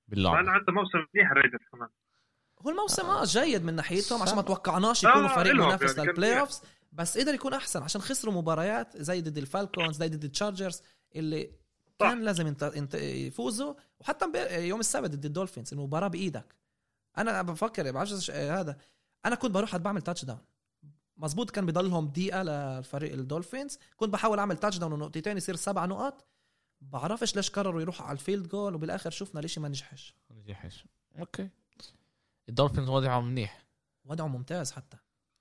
باللعبه 0.09 0.51
عنده 0.51 0.73
موسم 0.73 0.99
منيح 1.15 1.31
ال 1.31 1.34
Raiders 1.34 1.61
كمان. 1.73 1.89
هو 2.63 2.71
الموسم 2.71 3.07
آه 3.07 3.25
جيد 3.25 3.65
من 3.65 3.75
ناحيتهم 3.75 4.23
عشان 4.23 4.37
ما. 4.37 4.43
توقعناش 4.43 5.07
آه، 5.07 5.11
يكونوا 5.11 5.29
فريق 5.29 5.55
منافس 5.55 5.83
يعني 5.83 5.95
كان 5.95 6.07
لل 6.07 6.16
play. 6.16 6.41
offs 6.41 6.63
بس 6.93 7.19
قدر 7.19 7.35
يكون 7.35 7.55
أحسن 7.55 7.83
عشان 7.83 8.01
خسروا 8.01 8.35
مباريات 8.35 8.97
زي 8.97 9.21
ضد 9.21 9.39
ال 9.39 9.46
Falcons 9.46 9.97
زي 9.97 10.09
ضد 10.09 10.25
ال 10.25 10.31
Chargers 10.31 10.83
اللي 11.17 11.51
كان 11.99 12.23
لازم 12.23 12.47
انت 12.47 12.63
انت 12.63 12.95
يفوزوا. 12.95 13.75
وحتى 14.01 14.27
يوم 14.69 14.81
السبت 14.81 15.11
ضد 15.11 15.25
ال 15.25 15.30
Dolphins 15.30 15.73
المباراة 15.73 16.09
بإيدك. 16.09 16.55
أنا 17.19 17.43
بفكر 17.43 17.85
ما 17.85 17.91
بعرفش 17.91 18.31
هذا. 18.31 18.77
أنا 19.27 19.35
كنت 19.35 19.51
بروح 19.51 19.77
بعمل 19.77 20.03
touchdown 20.03 20.41
مزبوط 21.17 21.51
كان 21.51 21.67
بضلهم 21.67 22.09
دقيقة 22.09 22.43
للفريق 22.43 23.13
ال 23.13 23.19
Dolphins. 23.19 23.79
كنت 23.97 24.13
بحاول 24.13 24.39
أعمل 24.39 24.57
touchdown 24.57 24.93
ونقطتين 24.93 25.37
يصير 25.37 25.57
سبع 25.57 25.87
نقط. 25.87 26.25
بعرفش 26.81 27.37
ليش 27.37 27.51
قرروا 27.51 27.81
يروحوا 27.81 28.07
على 28.07 28.13
ال 28.13 28.19
field 28.19 28.49
goal 28.49 28.75
وبالآخر 28.75 29.11
شفنا 29.11 29.41
ليش 29.41 29.59
ما 29.59 29.69
نجحش. 29.69 30.15
نجحش. 30.31 30.85
okay. 31.19 31.49
ال 32.49 32.53
Dolphins 32.53 32.89
وضعهم 32.89 33.27
منيح. 33.27 33.65
وضعه 34.05 34.27
ممتاز 34.27 34.73
حتى. 34.73 34.97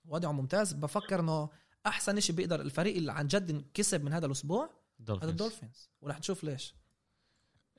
وضعه 0.06 0.32
ممتاز. 0.32 0.74
بفكر 0.74 1.20
إنه 1.20 1.50
أحسن 1.86 2.20
شيء 2.20 2.36
بيقدر 2.36 2.62
الفريق 2.62 2.96
اللي 2.96 3.12
عن 3.12 3.28
جد 3.28 3.66
كسب 3.74 4.04
من 4.04 4.14
هذا 4.14 4.26
الأسبوع 4.26 4.64
هذا 4.64 4.72
ال 5.00 5.03
Dolphins. 5.03 5.30
ال 5.32 5.37
Dolphins. 5.37 5.89
ورح 6.02 6.20
نشوف 6.20 6.44
ليش. 6.44 6.76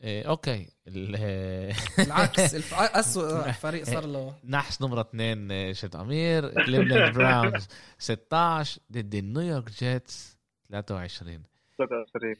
إيه 0.02 0.28
okay. 0.28 0.68
ال- 0.88 1.74
بالعكس 1.98 2.54
الف... 2.54 2.74
اسوء 2.74 3.52
فريق 3.52 3.84
صار 3.84 4.06
له. 4.06 4.34
نحس 4.44 4.82
نمرة 4.82 5.00
اثنين 5.00 5.50
آه، 5.52 5.72
شت 5.72 5.96
أمير 5.96 6.64
Cleveland 6.64 7.14
Browns 7.16 7.66
16 7.98 8.80
ضد 8.92 9.14
ال 9.14 9.21
New 9.21 9.42
York 9.42 9.70
Jets 9.70 10.38
23 10.70 11.42
23 11.78 12.34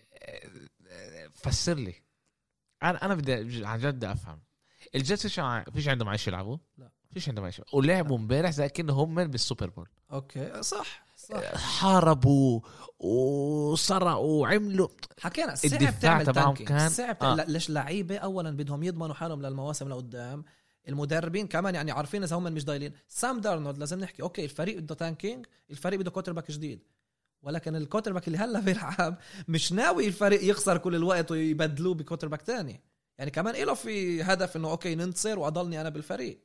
فسر 1.35 1.75
لي. 1.75 1.95
أنا 2.83 3.05
أنا 3.05 3.15
بدي 3.15 3.65
عن 3.67 3.79
جد 3.79 3.95
بدي 3.95 4.13
أفهم. 4.13 4.41
ال 4.95 5.00
Jets 5.00 5.23
فيش 5.27 5.41
فيش 5.75 5.89
عندهم 5.89 6.09
عيش 6.09 6.29
يلعبوا؟ 6.29 6.57
لا. 6.79 6.91
فيش 7.15 7.29
عندهم 7.29 7.45
عيش. 7.45 7.61
ولعبوا 7.73 8.19
امبارح 8.19 8.51
زي 8.51 8.69
كأنه 8.69 8.93
هم 8.93 9.25
بال 9.25 9.38
Super 9.38 9.70
Bowl. 9.70 9.89
okay 10.12 10.62
صح. 10.63 11.05
صح. 11.33 11.57
حاربوا 11.57 12.61
وسرقوا 12.99 14.43
وعملوا. 14.43 14.89
حكينا 15.20 15.55
صعب 15.55 15.99
تعمل 16.01 16.26
تبعهم 16.26 16.55
كان- 16.55 16.89
صعب 16.89 17.16
آه. 17.22 17.35
ليش 17.35 17.70
لعيبة 17.70 18.16
اولا 18.16 18.51
بدهم 18.51 18.83
يضمنوا 18.83 19.14
حالهم 19.14 19.43
للمواسم 19.43 19.89
لقدام؟ 19.89 20.45
المدربين 20.89 21.47
كمان 21.49 21.74
يعني 21.74 21.91
عارفين 21.93 22.22
إذا 22.22 22.37
هم 22.37 22.45
مش 22.45 22.64
ضايلين. 22.64 22.93
سام 23.09 23.41
دارنولد 23.41 23.78
لازم 23.78 24.01
نحكي 24.01 24.22
okay 24.23 24.45
الفريق 24.45 24.78
بده 24.78 24.95
tanking 24.95 25.47
الفريق 25.70 26.01
بده 26.01 26.11
quarterback 26.11 26.51
جديد. 26.51 26.80
ولكن 27.43 27.76
ال 27.77 28.12
quarterback 28.12 28.27
اللي 28.28 28.39
هلأ 28.39 28.61
بيلعب 28.61 29.18
مش 29.49 29.72
ناوي 29.72 30.07
الفريق 30.07 30.45
يخسر 30.51 30.78
كل 30.78 30.95
الوقت 30.95 31.30
ويبدلوه 31.30 31.95
ب 31.95 32.29
quarterback 32.29 32.43
تاني. 32.43 32.80
يعني 33.18 33.30
كمان 33.30 33.55
له 33.55 33.74
في 33.74 34.22
هدف 34.22 34.57
إنه 34.57 34.70
okay 34.70 34.95
ننتصر 34.95 35.39
وأضلني 35.39 35.80
أنا 35.80 35.89
بالفريق. 35.89 36.41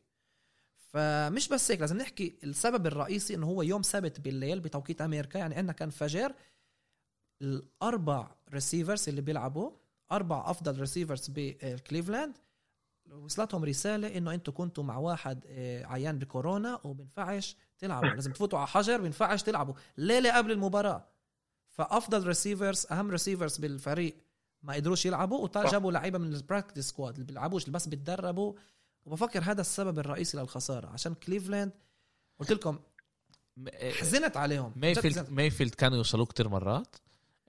فمش 0.87 1.49
بس 1.49 1.71
هيك 1.71 1.79
لازم 1.81 1.97
نحكي 1.97 2.39
السبب 2.43 2.87
الرئيسي 2.87 3.35
إنه 3.35 3.47
هو 3.47 3.61
يوم 3.61 3.81
سبت 3.81 4.19
بالليل 4.19 4.59
بتوقيت 4.59 5.01
أمريكا 5.01 5.37
يعني 5.37 5.55
عندنا 5.55 5.73
كان 5.73 5.89
فجر 5.89 6.33
الأربع 7.41 8.35
receivers 8.53 9.09
اللي 9.09 9.21
بيلعبوا 9.21 9.71
أربع 10.11 10.51
أفضل 10.51 10.79
receivers 10.79 11.31
بكليفلاند 11.35 12.37
وصلتهم 13.11 13.63
رسالة 13.63 14.17
إنه 14.17 14.33
أنتم 14.33 14.51
كنتوا 14.51 14.83
مع 14.83 14.97
واحد 14.97 15.45
آه، 15.47 15.85
عيان 15.85 16.19
بكورونا 16.19 16.79
وبنفعش 16.83 17.57
تلعبوا 17.79 18.09
لازم 18.09 18.31
تفوتوا 18.33 18.59
على 18.59 18.67
حجر 18.67 19.01
بنفعش 19.01 19.43
تلعبوا 19.43 19.73
ليلة 19.97 20.37
قبل 20.37 20.51
المباراة 20.51 21.07
فأفضل 21.69 22.27
receivers 22.27 22.87
أهم 22.91 23.11
receivers 23.11 23.57
بالفريق 23.57 24.17
ما 24.63 24.73
قدروش 24.73 25.05
يلعبوا. 25.05 25.49
وجابوا 25.67 25.91
لعيبة 25.91 26.17
من 26.17 26.33
ال 26.33 26.39
practice 26.39 26.87
squad 26.87 27.13
اللي 27.13 27.25
بيلعبوش 27.25 27.63
اللي 27.63 27.73
بس 27.73 27.87
بيتدربوا 27.87 28.53
وبفكر 29.07 29.43
هذا 29.43 29.61
السبب 29.61 29.99
الرئيسي 29.99 30.37
للخسارة. 30.37 30.87
عشان 30.87 31.13
كليفلاند 31.13 31.71
قلت 32.39 32.51
لكم 32.51 32.79
حزنت 33.99 34.37
عليهم. 34.37 34.73
مايفيلد. 34.75 35.29
مايفيلد 35.29 35.75
كانوا 35.75 35.97
يوصلوا 35.97 36.25
كتير 36.25 36.49
مرات. 36.49 36.95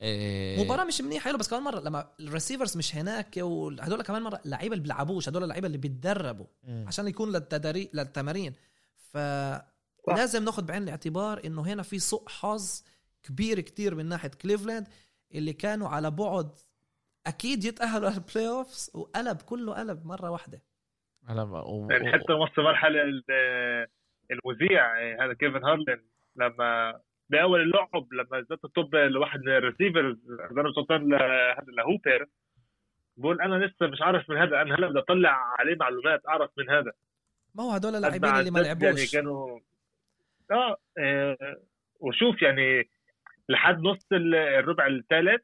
إيه 0.02 0.64
مباراة 0.64 0.84
مش 0.84 1.00
منيحة 1.00 1.24
حلو 1.24 1.38
بس 1.38 1.48
كمان 1.48 1.62
مرة 1.62 1.80
لما 1.80 2.10
ال 2.20 2.26
receivers 2.26 2.76
مش 2.76 2.96
هناك 2.96 3.36
وهدول 3.36 4.02
كمان 4.02 4.22
مرة 4.22 4.40
لعيبة 4.44 4.72
اللي 4.72 4.82
بيلعبوش 4.82 5.28
هدول 5.28 5.42
اللعيبة 5.42 5.66
اللي 5.66 5.78
بيتدربوا 5.78 6.46
مم. 6.62 6.84
عشان 6.86 7.08
يكون 7.08 7.32
للتدري 7.32 7.90
للتمارين. 7.94 8.54
فلازم 8.96 10.44
ناخد 10.44 10.66
بعين 10.66 10.82
الاعتبار 10.82 11.44
إنه 11.44 11.62
هنا 11.62 11.82
في 11.82 11.98
سوء 11.98 12.28
حظ 12.28 12.82
كبير 13.22 13.60
كتير 13.60 13.94
من 13.94 14.06
ناحية 14.06 14.28
كليفلاند 14.28 14.88
اللي 15.34 15.52
كانوا 15.52 15.88
على 15.88 16.10
بعد 16.10 16.50
أكيد 17.26 17.64
يتأهلوا 17.64 18.10
لل 18.10 18.48
playoffs 18.48 18.90
وقلب 18.94 19.42
كله 19.42 19.74
قلب 19.74 20.06
مرة 20.06 20.30
واحدة. 20.30 20.62
هلا 21.28 21.42
و... 21.42 21.88
يعني 21.90 22.12
حتى 22.12 22.32
وصل 22.32 22.62
مرحلة 22.62 23.02
ال- 23.02 23.86
المذيع 24.30 24.98
آه، 25.00 25.24
هذا 25.24 25.32
كيفن 25.32 25.64
هارلين 25.64 26.02
لما 26.36 27.00
بأول 27.30 27.60
اللعب 27.62 28.06
لما 28.12 28.40
زت 28.42 28.64
الطب 28.64 28.94
لواحد 28.94 29.40
من 29.40 29.48
ال 29.48 29.55
receivers 29.55 30.16
ضرب 30.52 30.72
سلطان 30.74 31.08
لهذا 31.10 31.64
لهوبر 31.76 32.26
بقول 33.16 33.40
أنا 33.40 33.64
لسه 33.64 33.86
مش 33.86 34.02
عارف 34.02 34.30
من 34.30 34.36
هذا 34.36 34.62
أنا 34.62 34.74
هلا 34.74 34.88
بدي 34.88 34.98
أطلع 34.98 35.30
عليه 35.58 35.76
معلومات 35.80 36.26
أعرف 36.28 36.50
من 36.58 36.70
هذا. 36.70 36.92
ما 37.54 37.64
هو 37.64 37.70
هدول 37.70 37.94
اللاعبين 37.94 38.30
اللي 38.34 38.50
ما 38.50 38.60
يعني 38.60 38.80
لعبوش. 38.84 39.12
كانوا 39.12 39.58
آه 40.50 40.76
آه، 40.98 41.56
وشوف 42.00 42.42
يعني 42.42 42.88
لحد 43.48 43.80
نص 43.80 44.06
ال- 44.12 44.34
الربع 44.34 44.86
الثالث 44.86 45.42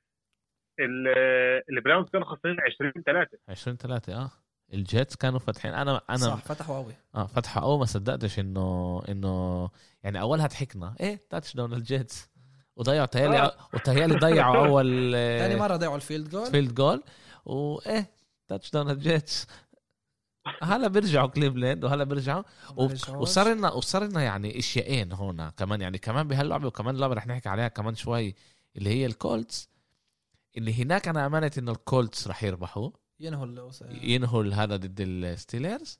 ال- 0.80 1.62
ال 1.70 1.76
Browns 1.76 2.08
كانوا 2.10 2.26
خسرانين 2.26 2.60
20 2.60 2.92
3 3.06 3.38
20 3.48 3.76
3 3.76 4.12
آه. 4.14 4.30
ال 4.74 4.83
Jets 4.83 5.16
كانوا 5.16 5.38
فاتحين. 5.38 5.74
أنا 5.74 6.00
أنا 6.10 6.16
صح 6.16 6.38
فتحوا 6.38 6.76
قوي. 6.76 6.94
آه 7.14 7.26
فتحوا 7.26 7.62
اول 7.62 7.78
ما 7.78 7.84
صدقتش 7.84 8.38
انه 8.38 9.02
إنه 9.08 9.68
يعني 10.02 10.20
أولها 10.20 10.46
ضحكنا. 10.46 10.94
إيه 11.00 11.26
touchdown 11.30 11.56
ال 11.56 11.72
Jets. 11.72 12.28
وضيعوا 12.76 13.06
تهيألي 13.06 13.38
آه. 13.38 13.56
وتهيألي 13.74 14.14
ضيعوا 14.14 14.56
أول 14.66 15.12
ثاني 15.12 15.56
مرة 15.56 15.76
ضيعوا 15.76 15.96
ال 15.96 16.02
field 16.02 16.30
goal 16.30 16.50
field 16.50 16.74
goal 16.74 17.02
وايه 17.44 18.10
touchdown 18.48 18.70
ال 18.70 18.90
Jets. 18.90 19.46
هلا 20.62 20.88
بيرجعوا 20.88 21.28
كليفلاند 21.28 21.84
وهلا 21.84 22.04
بيرجعوا. 22.04 22.42
وصار 22.76 23.48
لنا 23.54 23.72
وصار 23.72 24.04
لنا 24.04 24.22
يعني 24.22 24.58
اشيائين 24.58 25.12
هون 25.12 25.48
كمان. 25.48 25.80
يعني 25.80 25.98
كمان 25.98 26.28
بهاللعبة 26.28 26.66
وكمان 26.66 26.96
لعبة 26.96 27.14
رح 27.14 27.26
نحكي 27.26 27.48
عليها 27.48 27.68
كمان 27.68 27.94
شوي 27.94 28.34
اللي 28.76 28.90
هي 28.90 29.06
ال 29.06 29.15
Colts. 29.15 29.68
اللي 30.56 30.82
هناك 30.82 31.08
أنا 31.08 31.26
امنت 31.26 31.58
إنه 31.58 31.72
ال 31.72 31.82
Colts 31.82 32.28
رح 32.28 32.44
يربحوا. 32.44 32.90
ينهوا 33.20 33.44
ال- 33.46 34.10
ينهوا 34.10 34.44
هذا 34.44 34.76
ضد 34.76 35.00
ال 35.00 35.11
Steelers 35.11 35.98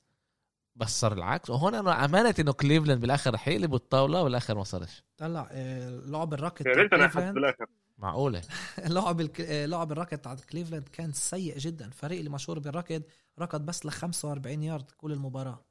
بس 0.76 1.00
صار 1.00 1.12
العكس. 1.12 1.50
وهون 1.50 1.74
أنا 1.74 2.04
امنت 2.04 2.40
إنه 2.40 2.52
كليفلاند 2.52 3.00
بالآخر 3.00 3.34
رح 3.34 3.48
يقلبوا 3.48 3.76
الطاولة 3.76 4.22
والآخر 4.22 4.54
ما 4.56 4.64
صارش. 4.64 5.02
طلع 5.16 5.48
آه، 5.50 5.88
لعب 5.90 6.34
الركض 6.34 6.66
يا 6.66 6.72
ريت 6.72 6.90
بالآخر. 6.90 7.66
معقولة؟ 7.98 8.42
لعب 8.78 9.20
الك... 9.20 9.40
آه، 9.40 9.66
لعب 9.66 9.92
الركض 9.92 10.24
تاع 10.24 10.34
كليفلاند 10.34 10.88
كان 10.88 11.12
سيء 11.12 11.58
جدا. 11.58 11.86
الفريق 11.86 12.18
اللي 12.18 12.30
مشهور 12.30 12.58
بالركض 12.58 13.06
ركض 13.38 13.60
بس 13.60 13.86
ل 13.86 13.90
45 13.90 14.62
يارد 14.62 14.90
كل 14.90 15.12
المباراة. 15.12 15.64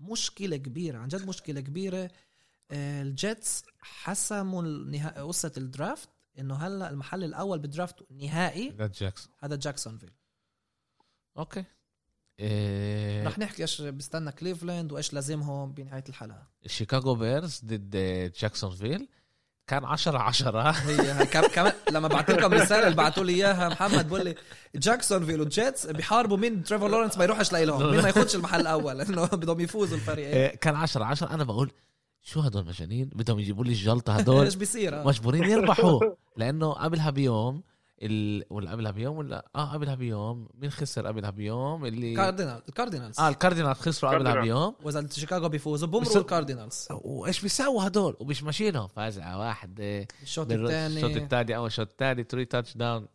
مشكلة 0.00 0.56
كبيرة 0.56 0.98
عن 0.98 1.08
جد 1.08 1.28
مشكلة 1.28 1.60
كبيرة. 1.60 2.10
آه، 2.70 3.02
ال 3.02 3.14
Jets 3.14 3.64
حسموا 3.80 4.62
النها... 4.62 5.22
قصة 5.22 5.52
ال 5.56 5.65
draft 5.65 6.08
إنه 6.38 6.54
هلأ 6.54 6.90
المحل 6.90 7.24
الأول 7.24 7.58
بال 7.58 7.73
draft 7.73 8.12
نهائي. 8.12 8.68
ده 8.70 8.86
جاكسون 8.86 9.32
هذا 9.38 9.56
جاكسونفيل 9.56 10.10
okay 11.38 11.64
إيه 12.40 13.26
رح 13.26 13.38
نحكي 13.38 13.62
إيش 13.62 13.82
بيستنى 13.82 14.32
كليفلاند 14.32 14.92
وايش 14.92 15.12
لازمهم 15.12 15.72
بنهايه 15.72 16.04
الحلقة 16.08 16.46
ال 16.64 16.70
Chicago 16.70 17.14
Bears 17.14 17.60
ضد 17.64 17.96
جاكسونفيل 18.40 19.08
كان 19.66 19.84
10 19.84 20.18
10 20.18 20.70
هي 20.70 21.26
كمان 21.26 21.72
لما 21.90 22.08
بعت 22.08 22.30
لكم 22.30 22.54
رساله 22.54 22.84
اللي 22.84 22.96
بعتوا 22.96 23.24
لي 23.24 23.32
اياها 23.34 23.68
محمد 23.68 24.08
بقول 24.08 24.24
لي 24.24 24.34
جاكسونفيل 24.74 25.40
والجيتس 25.40 25.86
بيحاربوا 25.86 26.36
مين 26.36 26.62
تريفر 26.64 26.88
لورنس 26.88 27.18
ما 27.18 27.24
يروحش 27.24 27.52
لهم 27.52 27.90
مين 27.90 28.00
ما 28.00 28.08
ياخدش 28.08 28.34
المحل 28.34 28.60
الأول 28.60 28.98
لأنه 28.98 29.26
بدهم 29.26 29.60
يفوزوا 29.60 29.96
الفريقين 29.96 30.58
كان 30.58 30.74
10 30.74 31.04
10 31.04 31.30
أنا 31.34 31.44
بقول 31.44 31.72
شو 32.22 32.40
هدول 32.40 32.66
مجانين 32.66 33.10
بدهم 33.14 33.38
يجيبوا 33.38 33.64
لي 33.64 33.70
الجلطه 33.70 34.12
هدول 34.12 34.44
إيش 34.44 34.54
بيصير. 34.54 35.04
مجبورين 35.04 35.44
يربحوا 35.44 36.00
لأنه 36.36 36.72
قبلها 36.72 37.10
بيوم 37.10 37.62
ال... 38.04 38.44
ولا 38.50 38.70
قبلها 38.70 38.90
بيوم 38.90 39.16
ولا؟ 39.16 39.48
آه 39.56 39.72
قبلها 39.72 39.94
بيوم. 39.94 40.48
مين 40.54 40.70
خسر 40.70 41.06
قبلها 41.06 41.30
بيوم؟ 41.30 41.84
اللي 41.86 42.14
كاردينال 42.14 42.62
الكاردينالز 42.68 43.20
آه 43.20 43.28
الكاردينال 43.28 43.74
خسروا 43.76 44.12
قبلها 44.12 44.32
كاردينال. 44.32 44.56
بيوم. 44.58 44.74
وإذا 44.84 45.08
شيكاغو 45.12 45.48
بيفوزوا 45.48 45.88
بمروا 45.88 46.02
بس- 46.02 46.16
الكاردينالز 46.16 46.88
وإيش 46.90 47.40
بيساووا 47.42 47.86
هدول؟ 47.86 48.16
ومش 48.20 48.42
ماشيينهم. 48.42 48.88
فازعه 48.88 49.38
واحد 49.38 49.80
إيه، 49.80 50.08
الشوط 50.22 50.46
بالر- 50.46 50.68
الشوط 50.70 51.04
الثاني. 51.04 51.24
الثاني 51.24 51.56
أول 51.56 51.72
شوط 51.72 51.88
الثاني 51.90 52.24
تري 52.24 52.44
تاتش 52.44 52.76
داون 52.76 53.06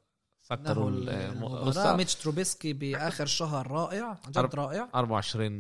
سكروا 0.42 0.90
المباراة. 0.90 1.96
ميتش 1.96 2.16
تروبيسكي 2.16 2.74
بآخر 2.74 3.26
شهر 3.26 3.72
رائع 3.72 4.06
عن 4.26 4.32
جد 4.32 4.56
رائع. 4.56 4.90
24 4.96 5.52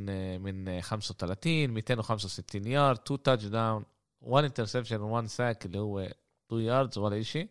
من 0.41 0.81
35 0.81 1.69
265 1.69 2.67
يارد 2.67 2.99
2 3.05 3.21
touchdown 3.23 3.85
1 4.21 4.43
interception 4.43 5.01
1 5.01 5.27
sack 5.27 5.65
اللي 5.65 5.79
هو 5.79 5.99
2 5.99 6.61
yards 6.61 6.97
ولا 6.97 7.21
شيء 7.21 7.49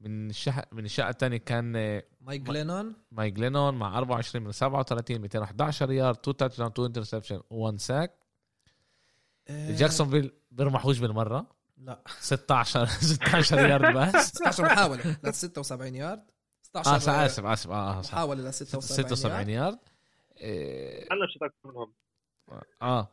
من 0.00 0.30
الشقه 0.30 0.66
من 0.72 0.84
الشقة 0.84 1.08
الثانية 1.08 1.36
كان 1.36 1.76
آه، 1.76 2.04
مايك 2.20 2.42
جلينون؟ 2.42 2.94
مايك 3.12 3.38
جلينون 3.38 3.74
مع 3.74 3.98
24 3.98 4.44
من 4.44 4.52
37 4.52 5.18
211 5.20 5.90
يارد 5.90 6.16
2 6.18 6.36
touchdown 6.36 6.70
2 6.70 6.86
interception 6.86 7.40
1 7.50 7.78
sack. 7.78 8.18
آه، 9.48 9.76
جاكسونفيل 9.76 10.32
بيرمحوش 10.50 10.98
بالمرة. 10.98 11.46
لا. 11.78 12.02
16 12.20 12.86
16 12.86 13.58
يارد 13.58 13.96
بس. 13.96 14.14
16 14.36 14.64
محاولة 14.64 15.18
ل 15.24 15.34
76 15.34 15.94
يارد. 15.94 16.22
16 16.62 16.90
آه 16.90 16.96
اسف 16.96 17.08
آسف 17.08 17.44
آسف. 17.46 17.70
آه 17.70 17.98
آه، 17.98 18.02
صح. 18.02 18.12
محاولة 18.12 18.48
ل 18.48 18.54
76 18.54 19.04
76 19.04 19.48
يارد. 19.48 19.78
مشيت 21.24 21.42
أكثر 21.42 21.68
منهم 21.68 21.92
آه 22.82 23.08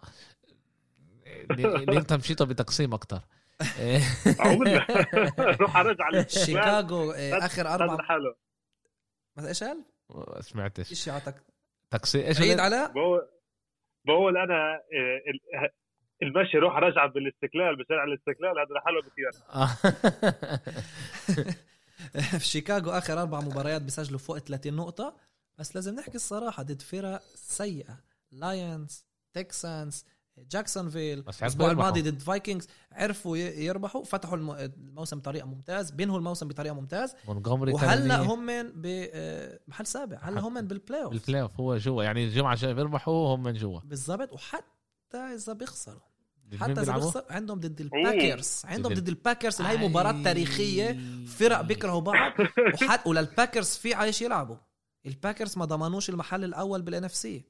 اللي 1.52 1.98
انت 2.00 2.14
مشيته 2.14 2.46
بتقسيم 2.46 2.94
إيه، 2.94 3.24
اعوذ 4.40 4.58
بالله 4.58 4.86
روح 5.62 5.78
ارجع 5.78 6.04
على 6.04 6.26
شيكاغو 6.46 7.12
آه، 7.12 7.46
آخر 7.46 7.68
أربع 7.68 7.98
ما 9.38 9.48
إيش 9.48 9.64
قال؟ 9.64 9.84
سمعتش 10.40 10.90
إيش 10.92 11.10
عطك 11.10 11.36
تقسيم 11.92 12.22
إيش 12.26 12.42
عيد؟ 12.42 12.60
علاء 12.60 12.92
بقول 12.92 13.28
بقول 14.06 14.38
أنا 14.38 14.74
آه، 14.76 15.22
ال- 15.30 15.70
المشي 16.24 16.58
روح 16.58 16.76
ارجع 16.76 17.06
بالاستقلال 17.06 17.76
بشارع 17.84 18.04
الاستقلال 18.04 18.60
هذا 18.60 18.76
لحاله 18.76 19.02
بكير 19.02 19.32
آه. 19.54 19.68
في 22.40 22.46
شيكاغو 22.46 22.92
آخر 22.92 23.22
أربع 23.22 23.40
مباريات 23.40 23.82
بيسجلوا 23.82 24.20
فوق 24.20 24.38
30 24.38 24.76
نقطة. 24.76 25.16
بس 25.58 25.76
لازم 25.76 25.96
نحكي 25.96 26.16
الصراحة 26.16 26.64
ضد 26.64 26.82
فرق 26.82 27.22
سيئة. 27.36 28.00
Lions 28.32 29.06
Texans 29.34 30.06
جاكسونفيل 30.52 31.22
بس 31.22 31.28
عرفوا 31.44 31.46
الأسبوع. 31.48 31.72
الماضي 31.72 32.02
ضد 32.02 32.20
Vikings 32.22 32.68
عرفوا 32.92 33.38
يربحوا 33.38 34.04
فتحوا 34.04 34.38
الم- 34.38 34.52
الموسم 34.52 35.20
بطريقة 35.20 35.48
ممتاز 35.48 35.92
بينهوا 35.92 36.18
الموسم 36.18 36.48
بطريقة 36.48 36.76
ممتاز. 36.76 37.14
مونتجومري 37.28 37.72
وهلأ. 37.74 38.18
هم 38.22 38.48
بمحل 38.76 39.86
سابع 39.86 40.20
هلأ 40.24 40.42
هم 40.42 40.62
بال 40.62 41.04
playoff 41.04 41.12
بالبلاي 41.14 41.42
اوف 41.42 41.60
هو 41.60 41.78
جوا 41.78 42.04
يعني 42.04 42.26
الجمعة 42.26 42.54
الجاية 42.54 42.74
بيربحوا 42.74 43.36
هم 43.36 43.44
من 43.44 43.54
جوا. 43.54 43.80
بالضبط 43.84 44.34
وحتى 44.34 45.18
إذا 45.18 45.54
بيخسروا 45.54 46.02
حتى 46.60 46.72
إذا 46.72 46.82
بيلعبوا؟ 46.82 47.04
بيخسر 47.06 47.24
عندهم 47.30 47.60
ضد 47.60 47.82
الباكرز 47.82 48.62
عندهم 48.66 48.94
ضد 48.94 49.08
الباكرز 49.08 49.62
هي 49.62 49.88
مباراة 49.88 50.24
تاريخية 50.24 51.00
فرق 51.28 51.62
بيكرهوا 51.62 52.02
بعض 52.02 52.34
وحد 52.84 53.00
وللباكرز 53.08 53.70
في 53.70 53.94
عايش 53.94 54.22
يلعبوا. 54.22 54.56
الباكرز 55.06 55.58
ما 55.58 55.66
ضمنوش 55.66 56.10
المحل 56.10 56.44
الأول 56.44 56.82
بالان 56.82 57.04
اف 57.04 57.16
سي 57.16 57.46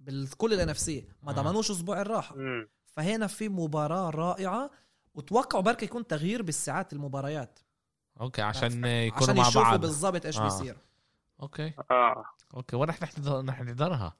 بالكل 0.00 0.76
سي 0.76 1.08
ما 1.22 1.30
آه. 1.30 1.34
ضمنوش 1.34 1.70
أسبوع 1.70 2.00
الراحة. 2.00 2.36
فهنا 2.86 3.26
في 3.26 3.48
مباراة 3.48 4.10
رائعة 4.10 4.70
وتوقعوا 5.14 5.62
بركة 5.62 5.84
يكون 5.84 6.06
تغيير 6.06 6.42
بالساعات 6.42 6.92
المباريات. 6.92 7.58
okay 8.20 8.42
عشان 8.42 8.84
يكونوا 8.84 9.22
عشان 9.24 9.36
مع 9.36 9.42
يشوفوا 9.42 9.62
بعض. 9.62 9.80
بالضبط 9.80 10.26
إيش 10.26 10.38
آه. 10.38 10.42
بيصير. 10.44 10.76
okay. 11.42 11.72
آه. 11.90 12.24
okay 12.54 12.76
ورح 12.76 13.02
نحضر 13.02 13.42
نح 13.42 13.60
نحضرها؟ 13.60 14.16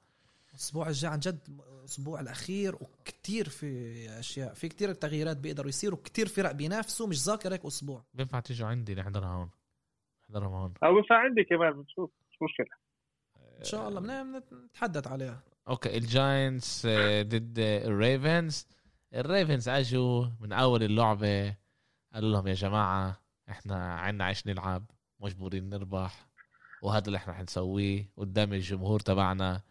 الأسبوع 0.49 0.87
الجاي 0.87 1.11
عن 1.11 1.19
جد 1.19 1.39
الأسبوع 1.79 2.19
الأخير 2.19 2.75
وكتير 2.75 3.49
في 3.49 4.09
أشياء. 4.19 4.53
في 4.53 4.67
كتير 4.69 4.93
تغييرات 4.93 5.37
بيقدروا 5.37 5.69
يصيروا 5.69 5.99
كتير 6.03 6.27
فرق 6.27 6.51
بينافسوا 6.51 7.07
مش 7.07 7.23
ذاكر 7.23 7.53
هيك 7.53 7.65
أسبوع. 7.65 8.03
بينفع 8.13 8.39
تيجوا 8.39 8.67
عندي 8.67 8.95
نحضرها 8.95 9.27
هون؟ 9.27 9.49
نحضرها 10.23 10.47
هون. 10.47 10.73
أو 10.83 10.93
بينفع 10.95 11.15
عندي 11.17 11.43
كمان 11.43 11.71
بنشوف 11.73 12.11
مش 12.31 12.37
مشكلة. 12.41 12.75
إن 13.59 13.63
شاء 13.63 13.87
الله 13.89 13.99
بن- 14.01 14.39
بنتحدث 14.51 15.07
عليها. 15.07 15.43
okay 15.67 15.97
ال 15.97 16.10
Giants 16.10 16.85
آه، 16.85 17.21
ضد 17.21 17.59
ال 17.59 17.72
Ravens. 17.72 18.67
ال 19.13 19.21
Ravens 19.21 19.69
أجوا 19.69 20.25
من 20.39 20.53
أول 20.53 20.83
اللعبة 20.83 21.55
قالوا 22.13 22.31
لهم 22.31 22.47
يا 22.47 22.53
جماعة 22.53 23.21
إحنا 23.49 23.93
عنا 23.99 24.23
ع 24.25 24.30
إيش 24.30 24.47
نلعب 24.47 24.85
مجبورين 25.19 25.69
نربح 25.69 26.27
وهذا 26.81 27.05
اللي 27.07 27.17
إحنا 27.17 27.33
حنسويه 27.33 28.09
قدام 28.17 28.53
الجمهور 28.53 28.99
تبعنا. 28.99 29.61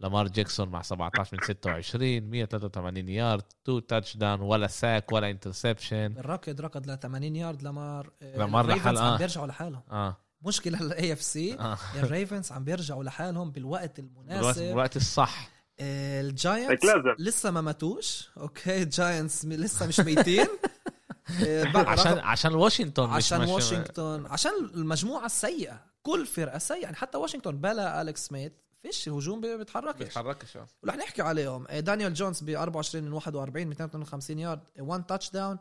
لامار 0.00 0.28
جاكسون 0.28 0.68
مع 0.68 0.82
17 0.82 1.36
من 1.36 1.42
26 1.42 2.20
183 2.30 3.08
يارد 3.08 3.42
2 3.64 3.86
touchdown 3.86 4.40
ولا 4.40 4.66
sack 4.66 5.12
ولا 5.12 5.30
interception 5.30 6.14
الركض 6.18 6.60
ركض 6.60 6.90
ل 6.90 6.98
80 6.98 7.36
يارد 7.36 7.62
لمار 7.62 8.10
لمار 8.22 8.64
ال 8.64 8.67
Ravens 8.67 8.82
لحال- 8.94 8.98
عم 8.98 9.12
آه. 9.12 9.18
بيرجعوا 9.18 9.46
لحالهم. 9.46 9.82
آه. 9.90 10.16
مشكلة 10.44 10.80
ال 10.80 11.12
AFC 11.12 11.54
آه. 11.58 11.78
ال 12.02 12.09
Ravens 12.09 12.52
عم 12.52 12.64
بيرجعوا 12.64 13.04
لحالهم 13.04 13.50
بالوقت 13.50 13.98
المناسب. 13.98 14.62
بالوقت 14.62 14.96
الصح. 14.96 15.50
آه، 15.80 16.20
الجاينتس 16.20 16.86
لسه 17.18 17.50
ما 17.50 17.60
ماتوش. 17.60 18.30
okay 18.36 18.82
الجاينتس 18.82 19.44
لسه 19.44 19.86
مش 19.86 20.00
ميتين. 20.00 20.46
آه، 21.46 21.76
عشان 21.76 22.18
عشان 22.18 22.54
واشنطن 22.54 23.10
عشان 23.10 23.40
مش- 23.40 23.48
واشنطن 23.48 24.26
عشان 24.26 24.52
المجموعة 24.74 25.26
السيئة. 25.26 25.84
كل 26.02 26.26
فرقة 26.26 26.58
سيئة. 26.58 26.82
يعني 26.82 26.96
حتى 26.96 27.18
واشنطن 27.18 27.56
بلا 27.58 28.02
اليكس 28.02 28.26
سميث 28.26 28.52
فيش 28.82 29.08
الهجوم 29.08 29.40
بي- 29.40 29.56
بيتحركش. 29.56 29.98
بيتحركش 29.98 30.56
آه. 30.56 30.66
ورح 30.82 30.96
نحكي 30.96 31.22
عليهم. 31.22 31.66
آه، 31.68 31.80
دانيال 31.80 32.14
جونز 32.14 32.40
ب 32.40 32.48
24 32.50 33.04
من 33.04 33.12
41 33.12 33.66
252 33.68 34.38
يارد 34.38 34.60
1 34.78 35.06
touchdown 35.06 35.58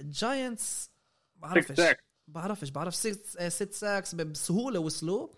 جاينتس 0.00 0.90
بعرفش 1.36 1.72
sack. 1.72 2.04
بعرفش 2.28 2.70
بعرف 2.70 2.94
ست 2.94 3.36
آه، 3.38 3.48
ست 3.48 3.72
sacks 3.72 4.14
ب- 4.14 4.20
بسهولة 4.32 4.80
وصلوا 4.80 5.28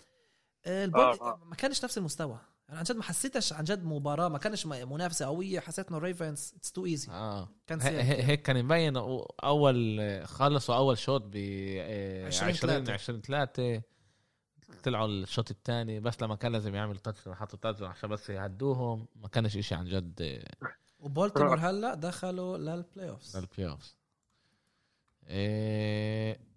آه، 0.66 0.84
البولد 0.84 1.18
آه، 1.20 1.32
آه. 1.32 1.40
ما 1.46 1.54
كانش 1.54 1.84
نفس 1.84 1.98
المستوى. 1.98 2.38
يعني 2.68 2.78
عن 2.78 2.84
جد 2.84 2.96
ما 2.96 3.02
حسيتش 3.02 3.52
عن 3.52 3.64
جد 3.64 3.84
مباراة 3.84 4.28
ما 4.28 4.38
كانش 4.38 4.66
منافسة 4.66 5.26
قوية. 5.26 5.60
حسيت 5.60 5.88
إنه 5.88 5.96
الريفنز 5.98 6.52
it's 6.56 6.72
too 6.72 6.86
easy 6.86 7.12
آه. 7.12 7.48
كان 7.66 7.80
هيك 7.80 8.42
كان 8.42 8.64
مبين 8.64 8.96
أول 9.44 10.00
خلصوا 10.26 10.74
أول 10.76 10.98
شوط 10.98 11.22
ب 11.22 11.36
20 11.36 12.26
20 12.50 12.52
3. 12.52 12.92
20 12.92 13.20
3 13.20 13.82
طلعوا 14.84 15.06
الشوط 15.06 15.50
الثاني 15.50 16.00
بس 16.00 16.22
لما 16.22 16.34
كان 16.36 16.52
لازم 16.52 16.74
يعمل 16.74 16.98
touch 16.98 17.28
حطوا 17.28 17.58
touch 17.58 17.82
عشان 17.82 18.08
بس 18.10 18.30
يهدوهم 18.30 19.06
ما 19.16 19.28
كانش 19.28 19.56
إشي 19.56 19.74
عن 19.74 19.84
جد 19.84 20.44
وبولتيمور 21.00 21.58
هلا 21.58 21.94
دخلوا 21.94 22.58
لل 22.58 23.08
playoffs 23.10 23.36
لل 23.36 23.68
playoff 23.70 23.94
إيه 25.26 26.49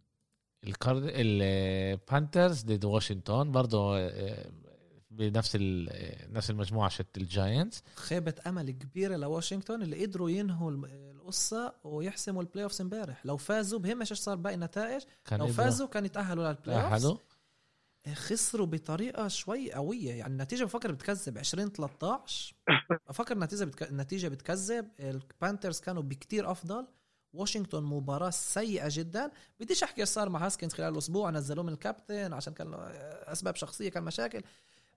الكارد 0.68 1.04
البانترز 1.14 2.62
ضد 2.64 2.86
واشنطن 2.86 3.52
برضه 3.52 3.98
آه، 4.00 4.52
بنفس 5.12 5.56
ال- 5.56 5.90
آه، 5.92 6.28
نفس 6.32 6.50
المجموعة 6.50 6.90
شت 6.90 7.18
الجاينتس 7.18 7.84
خيبة 7.96 8.36
أمل 8.48 8.72
كبيرة 8.72 9.16
لواشنطن 9.16 9.82
اللي 9.82 10.06
قدروا 10.06 10.30
ينهوا 10.30 10.72
القصة 10.72 11.74
ويحسموا 11.84 12.42
ال 12.42 12.64
playoffs 12.64 12.82
امبارح. 12.82 13.26
لو 13.26 13.38
فازوا 13.38 13.80
بهمش 13.80 14.12
إيش 14.12 14.20
صار 14.20 14.36
باقي 14.36 14.56
النتائج؟ 14.56 15.02
لو 15.32 15.46
فازوا 15.54 15.88
كان 15.88 16.06
يتأهلوا 16.06 16.48
لل 16.48 16.76
playoffs 16.84 17.02
تأهلوا 17.02 17.18
خسروا 18.14 18.66
بطريقة 18.66 19.28
شوي 19.28 19.74
قوية. 19.74 20.14
يعني 20.14 20.34
النتيجة 20.34 20.64
بفكر 20.64 20.92
بتكذب. 20.92 21.38
20 21.38 21.70
13 21.72 22.56
بفكر 23.10 23.34
النتيجة 23.36 23.64
بتك... 23.64 23.84
النتيجة 23.84 24.28
بتكذب. 24.28 24.88
البانترز 25.00 25.80
كانوا 25.80 26.04
بكتير 26.04 26.52
أفضل. 26.52 26.88
واشنطن 27.34 27.84
مباراة 27.84 28.30
سيئة 28.30 28.88
جدا. 28.92 29.32
بديش 29.60 29.84
أحكي 29.84 30.02
إيش 30.02 30.10
صار 30.10 30.30
مع 30.30 30.46
هاسكنز 30.46 30.74
خلال 30.74 30.94
الأسبوع 30.94 31.30
نزلوه 31.30 31.66
من 31.66 31.74
الكابتن 31.74 32.34
عشان 32.34 32.54
كان 32.54 32.74
أسباب 33.28 33.56
شخصية 33.56 33.90
كان 33.90 34.04
مشاكل. 34.04 34.42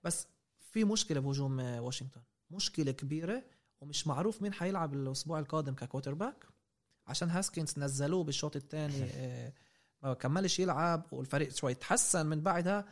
بس 0.05 0.27
في 0.59 0.85
مشكلة 0.85 1.21
بهجوم 1.21 1.61
واشنطن. 1.61 2.21
مشكلة 2.51 2.93
كبيرة 2.93 3.45
ومش 3.81 4.07
معروف 4.07 4.43
مين 4.43 4.53
حيلعب 4.53 4.95
الأسبوع 4.95 5.39
القادم 5.39 5.75
ك 5.75 6.15
quarterback 6.15 6.47
عشان 7.07 7.31
هاسكنز 7.31 7.79
نزلوه 7.79 8.25
بالشوط 8.25 8.57
الثاني 8.57 9.11
ما 10.03 10.15
كملش 10.15 10.59
يلعب 10.59 11.03
والفريق 11.13 11.53
شوي 11.53 11.75
تحسن 11.75 12.27
من 12.27 12.41
بعدها. 12.41 12.85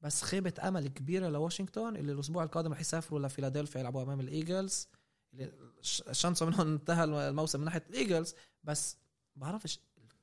بس 0.00 0.22
خيبة 0.22 0.54
أمل 0.62 0.88
كبيرة 0.88 1.28
لواشنطن 1.28 1.96
اللي 1.96 2.12
الأسبوع 2.12 2.42
القادم 2.42 2.72
رح 2.72 2.80
يسافروا 2.80 3.20
لفيلادلفيا 3.20 3.80
يلعبوا 3.80 4.02
أمام 4.02 4.20
الإيجلز. 4.20 4.88
شانسه 6.12 6.46
منهم 6.46 6.72
انتهى 6.72 7.04
الموسم 7.04 7.58
من 7.58 7.64
ناحية 7.64 7.84
الايجلز 7.90 8.34
بس 8.64 8.96
بعرفش 9.36 9.80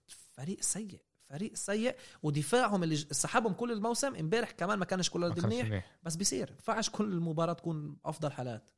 الفريق 0.08 0.62
سيء 0.62 1.02
فريق 1.30 1.54
سيء 1.56 1.96
ودفاعهم 2.24 2.84
اللي 2.84 2.96
سحبهم 2.96 3.54
كل 3.54 3.72
الموسم 3.72 4.16
امبارح 4.16 4.52
كمان 4.52 4.80
ما 4.80 4.86
كانش 4.86 5.10
كل 5.10 5.20
ما 5.20 5.28
قد 5.28 5.40
كانش 5.40 5.46
منيح. 5.46 5.98
بس 6.04 6.16
بيصير 6.16 6.50
ينفعش 6.50 6.90
كل 6.90 7.04
المباراة 7.14 7.54
تكون 7.54 7.98
أفضل 8.06 8.32
حالات. 8.32 8.70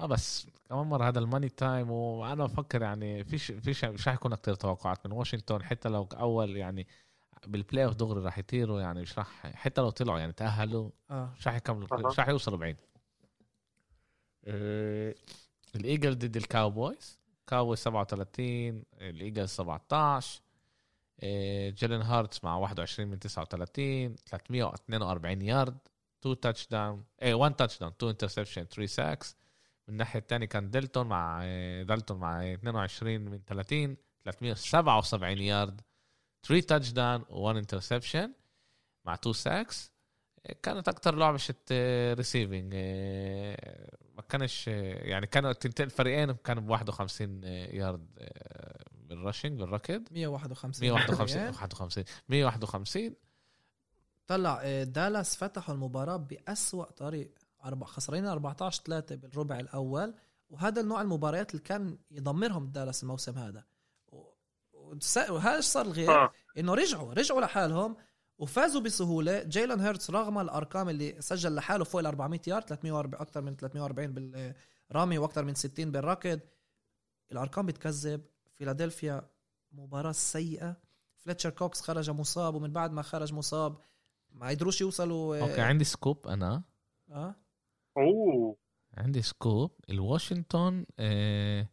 آه 0.00 0.06
بس 0.06 0.46
كمان 0.68 0.86
مرة 0.86 1.08
هذا 1.08 1.18
ال 1.18 1.23
money 1.23 1.48
time 1.48 1.90
وأنا 1.90 2.44
بفكر 2.46 2.82
يعني 2.82 3.24
فيش 3.24 3.52
فيش 3.52 3.84
مش 3.84 4.08
رح 4.08 4.14
يكون 4.14 4.34
كتير 4.34 4.54
توقعات 4.54 5.06
من 5.06 5.12
واشنطن 5.12 5.62
حتى 5.62 5.88
لو 5.88 6.08
أول 6.12 6.56
يعني 6.56 6.86
بال 7.46 7.84
playoff 7.84 7.94
دغري 7.94 8.20
رح 8.24 8.38
يطيروا 8.38 8.80
يعني 8.80 9.00
مش 9.00 9.18
رح 9.18 9.46
حتى 9.46 9.80
لو 9.80 9.90
طلعوا 9.90 10.18
يعني 10.18 10.32
تأهلوا 10.32 10.90
آه. 11.10 11.34
مش 11.38 11.48
رح 11.48 11.54
يكملوا. 11.54 12.08
مش 12.10 12.18
رح 12.18 12.28
يوصلوا 12.28 12.58
بعيد. 12.58 12.76
آه، 14.44 15.14
الإيجل 15.76 16.18
ضد 16.18 16.36
الكاوبويز. 16.36 17.18
كاوبويز 17.46 17.78
37 17.78 18.82
الإيجل 19.00 19.48
17 19.48 20.40
آه، 21.22 21.70
جيلين 21.70 22.02
هارتس 22.02 22.44
مع 22.44 22.56
21 22.56 23.08
من 23.08 23.18
39 23.18 24.16
342 24.16 25.42
يارد 25.42 25.78
2 26.20 26.40
touchdown 26.40 27.04
إيه 27.22 27.34
1 27.34 27.54
touchdown 27.56 27.92
2 27.92 28.10
interception 28.10 28.64
3 28.64 28.86
sacks. 28.86 29.36
من 29.88 29.92
الناحية 29.94 30.20
الثانية 30.20 30.46
كان 30.46 30.70
ديلتون 30.70 31.06
مع 31.06 31.40
آه، 31.44 31.82
دالتون 31.82 32.18
مع 32.18 32.52
22 32.52 33.20
من 33.20 33.40
30 33.46 33.96
377 34.24 35.38
يارد 35.38 35.80
3 36.42 36.66
touchdown 36.66 37.22
و1 37.24 37.56
interception 37.56 38.32
مع 39.04 39.14
2 39.14 39.32
sacks. 39.32 39.92
كانت 40.62 40.88
أكثر 40.88 41.14
لعبة 41.16 41.36
شت 41.36 41.72
receiving 42.18 42.74
ما 44.16 44.22
كانش 44.28 44.68
يعني 44.68 45.26
كانوا 45.26 45.50
التنتين 45.50 45.86
الفريقين 45.86 46.32
كانوا 46.32 46.62
ب 46.62 46.70
51 46.70 47.44
yard 47.44 48.06
بال 48.92 49.07
rushing 49.07 49.58
بالركض 49.60 50.02
151 50.10 50.86
151 50.86 51.46
51 51.48 52.04
151 52.28 53.14
طلع 54.26 54.60
آه، 54.62 54.84
دالاس 54.84 55.36
فتحوا 55.36 55.74
المباراة 55.74 56.16
بأسوأ 56.16 56.84
طريق. 56.84 57.30
أربع 57.64 57.86
خسرانين 57.86 58.26
14 58.26 58.82
3 58.84 59.16
بالربع 59.16 59.60
الأول. 59.60 60.14
وهذا 60.50 60.80
النوع 60.80 61.02
المباريات 61.02 61.50
اللي 61.50 61.62
كان 61.62 61.98
يدمرهم 62.10 62.66
دالاس 62.70 63.02
الموسم 63.02 63.38
هذا. 63.38 63.64
وهذا 65.28 65.60
صار 65.60 65.86
الغير 65.86 66.10
آه. 66.10 66.32
إنه 66.58 66.74
رجعوا 66.74 67.14
رجعوا 67.14 67.40
لحالهم. 67.40 67.96
وفازوا 68.38 68.80
بسهولة. 68.80 69.42
جيلان 69.42 69.80
هيرتس 69.80 70.10
رغم 70.10 70.38
الأرقام 70.38 70.88
اللي 70.88 71.20
سجل 71.20 71.54
لحاله 71.54 71.84
فوق 71.84 72.00
ال 72.00 72.06
400 72.06 72.40
يارد 72.46 72.64
340 72.64 73.14
أكثر 73.22 73.42
من 73.42 73.56
340 73.56 74.12
بالرامي 74.90 75.18
وأكثر 75.18 75.44
من 75.44 75.54
60 75.54 75.92
بالركض 75.92 76.40
الأرقام 77.32 77.66
بتكذب. 77.66 78.24
فيلادلفيا 78.52 79.30
مباراة 79.72 80.12
سيئة. 80.12 80.76
فليتشر 81.16 81.50
كوكس 81.50 81.80
خرج 81.80 82.10
مصاب 82.10 82.54
ومن 82.54 82.72
بعد 82.72 82.92
ما 82.92 83.02
خرج 83.02 83.32
مصاب 83.32 83.78
ما 84.30 84.48
قدروش 84.48 84.80
يوصلوا 84.80 85.40
okay 85.40 85.60
عندي 85.60 85.84
scoop 85.84 86.26
أنا. 86.26 86.62
آه. 87.10 87.34
أوه. 87.96 88.56
عندي 88.94 89.22
scoop. 89.22 89.70
الواشنطن 89.90 90.86
آه 90.98 91.68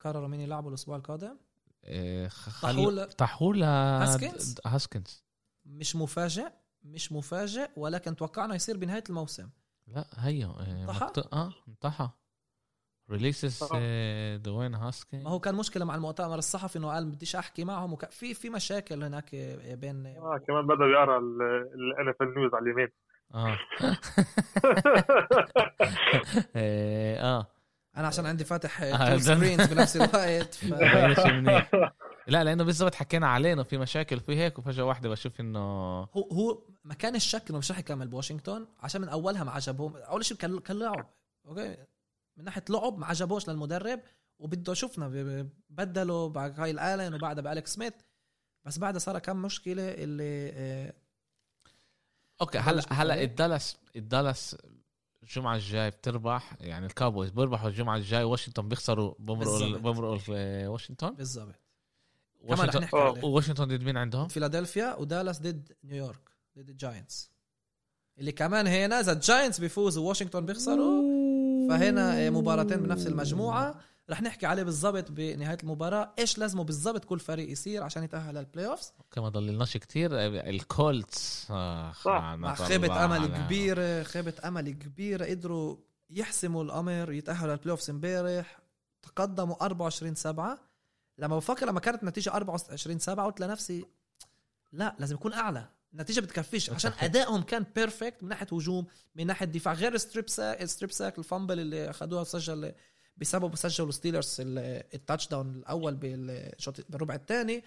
قرروا 0.00 0.28
مين 0.28 0.40
يلعبوا 0.40 0.68
الأسبوع 0.68 0.96
القادم؟ 0.96 1.36
آه 1.88 2.28
خل- 2.28 2.62
طحوا 2.62 2.90
ل- 2.92 3.08
طحوا 3.12 3.54
ل 3.54 3.62
هاسكنز؟ 3.64 4.54
هاسكنز. 4.66 5.24
مش 5.66 5.96
مفاجئ 5.96 6.48
مش 6.82 7.12
مفاجئ 7.12 7.68
ولكن 7.76 8.16
توقعنا 8.16 8.54
يصير 8.54 8.76
بنهاية 8.76 9.04
الموسم. 9.08 9.48
لا 9.86 10.04
آه 10.18 10.28
انطحى؟ 10.82 11.04
مكتو... 11.06 11.20
آه 11.32 11.52
انطحى 11.68 12.08
ريليسز 13.10 13.62
آه. 13.74 14.36
دوين 14.36 14.74
هاسكن 14.74 15.22
ما 15.22 15.30
هو 15.30 15.40
كان 15.40 15.54
مشكلة 15.54 15.84
مع 15.84 15.94
المؤتمر 15.94 16.38
الصحفي 16.38 16.78
إنه 16.78 16.88
قال 16.92 17.06
بديش 17.10 17.36
أحكي 17.36 17.64
معهم 17.64 17.92
وك... 17.92 18.10
في 18.10 18.34
في 18.34 18.50
مشاكل 18.50 19.02
هناك 19.04 19.34
بين 19.64 20.06
آه 20.06 20.40
كمان 20.46 20.66
بدأ 20.66 20.84
يقرأ 20.84 21.18
الان 21.18 22.08
اف 22.08 22.22
نيوز 22.22 22.54
على 22.54 22.62
اليمين. 22.64 22.88
آه. 23.34 23.58
آه، 26.56 27.16
آه. 27.38 27.46
أنا 27.96 28.06
عشان 28.06 28.26
عندي 28.26 28.44
فاتح 28.44 28.84
screens 29.18 29.72
بنفس 29.72 29.96
الوقت 30.00 30.54
ف... 30.54 30.64
لا 32.26 32.44
لأنه 32.44 32.64
بالضبط 32.64 32.94
حكينا 32.94 33.26
عليه 33.28 33.52
انه 33.52 33.62
في 33.62 33.78
مشاكل 33.78 34.20
في 34.20 34.36
هيك 34.36 34.58
وفجأة 34.58 34.84
واحدة 34.84 35.08
بشوف 35.08 35.40
إنه 35.40 35.58
هو 36.02 36.28
هو 36.32 36.62
ما 36.84 36.94
كان 36.94 37.14
الشك 37.14 37.50
إنه 37.50 37.58
مش 37.58 37.70
رح 37.70 37.78
يكمل 37.78 38.08
بواشنطن 38.08 38.66
عشان 38.80 39.00
من 39.00 39.08
أولها 39.08 39.44
ما 39.44 39.50
عجبهم. 39.50 39.96
أول 39.96 40.24
شيء 40.24 40.36
كان 40.36 40.58
كان 40.58 40.78
لعب 40.78 41.10
okay؟ 41.46 41.76
من 42.36 42.44
ناحية 42.44 42.64
لعب 42.70 42.98
ما 42.98 43.06
عجبوش 43.06 43.48
للمدرب 43.48 44.00
وبده 44.38 44.74
شفنا 44.74 45.08
بدلوا 45.70 46.28
بعد 46.28 46.52
كايل 46.52 46.78
الين 46.78 47.14
وبعدها 47.14 47.42
بالكس 47.42 47.74
سميث. 47.74 47.92
بس 48.64 48.78
بعدها 48.78 48.98
صار 48.98 49.18
كم 49.18 49.42
مشكلة 49.42 49.94
اللي 49.94 50.50
آه، 50.54 50.92
okay 52.40 52.58
هلا. 52.58 52.82
هلا 52.90 53.22
الدالاس 53.22 53.76
الدالاس 53.96 54.56
الجمعة 55.26 55.54
الجاي 55.54 55.90
بتربح 55.90 56.56
يعني 56.60 56.86
الكاوبويز 56.86 57.30
بيربحوا 57.30 57.68
الجمعة 57.68 57.96
الجاي. 57.96 58.24
واشنطن 58.24 58.68
بيخسروا 58.68 59.14
بمرقوا. 59.18 59.78
بمرقوا 59.78 60.66
واشنطن. 60.66 61.14
بالضبط 61.14 61.54
كمان 62.48 62.58
رح 62.58 62.60
واشنطن 62.60 62.80
نحكي 62.80 62.96
آه، 62.96 63.10
عليه. 63.10 63.24
واشنطن 63.24 63.64
ضد 63.64 63.82
مين 63.82 63.96
عندهم؟ 63.96 64.28
فيلادلفيا 64.28 64.94
ودالاس 64.94 65.40
ضد 65.40 65.72
نيويورك 65.84 66.30
ضد 66.58 66.68
الجاينتس. 66.68 67.30
اللي 68.18 68.32
كمان 68.32 68.66
هنا 68.66 69.00
إذا 69.00 69.12
الجاينتس 69.12 69.60
بيفوزوا 69.60 70.08
واشنطن 70.08 70.46
بيخسروا 70.46 71.02
فهنا 71.68 72.30
مباراتين 72.30 72.76
بنفس 72.76 73.06
المجموعة. 73.06 73.80
رح 74.10 74.22
نحكي 74.22 74.46
عليه 74.46 74.62
بالضبط 74.62 75.10
بنهاية 75.10 75.58
المباراة. 75.62 76.14
إيش 76.18 76.38
لازمه 76.38 76.64
بالضبط 76.64 77.04
كل 77.04 77.18
فريق 77.20 77.50
يصير 77.50 77.82
عشان 77.82 78.02
يتأهل 78.04 78.34
لل 78.34 78.66
playoffs 78.66 78.92
okay 78.98 79.20
ما 79.20 79.28
ضللناش 79.28 79.76
كتير. 79.76 80.10
الكولتس 80.48 81.46
آه. 81.50 81.92
مع 82.36 82.54
خيبة 82.54 83.04
أمل 83.04 83.26
كبيرة 83.26 84.02
خيبة 84.02 84.34
أمل 84.44 84.70
كبيرة. 84.70 85.24
قدروا 85.26 85.76
يحسموا 86.10 86.64
الأمر 86.64 87.12
يتأهلوا 87.12 87.52
لل 87.54 87.70
playoffs 87.70 87.90
امبارح. 87.90 88.58
تقدموا 89.02 89.64
24 89.64 90.14
7 90.14 90.58
لما 91.18 91.36
بفكر 91.36 91.66
لما 91.66 91.80
كانت 91.80 92.02
النتيجة 92.02 92.30
24 92.34 92.98
7 92.98 93.26
قلت 93.26 93.40
لنفسي 93.40 93.84
لا 94.72 94.96
لازم 94.98 95.14
يكون 95.14 95.32
أعلى. 95.32 95.68
النتيجة 95.92 96.20
بتكفيش. 96.20 96.70
عشان. 96.70 96.92
أدائهم 97.00 97.42
كان 97.42 97.66
perfect 97.76 98.22
من 98.22 98.28
ناحية 98.28 98.46
هجوم 98.52 98.86
من 99.14 99.26
ناحية 99.26 99.46
دفاع. 99.46 99.74
غير 99.74 99.96
strip 99.96 100.28
sack 100.28 100.64
strip 100.64 100.90
sack 100.92 101.18
ال 101.18 101.24
fumble 101.24 101.60
اللي 101.60 101.90
اخذوها 101.90 102.24
سجل 102.24 102.72
بسبب 103.16 103.54
سجلوا 103.54 103.88
الستيلرز 103.88 104.36
ال 104.40 105.28
touchdown 105.28 105.50
الأول 105.50 105.94
بالشوط 105.94 106.74
بالربع 106.88 107.14
الثاني. 107.14 107.64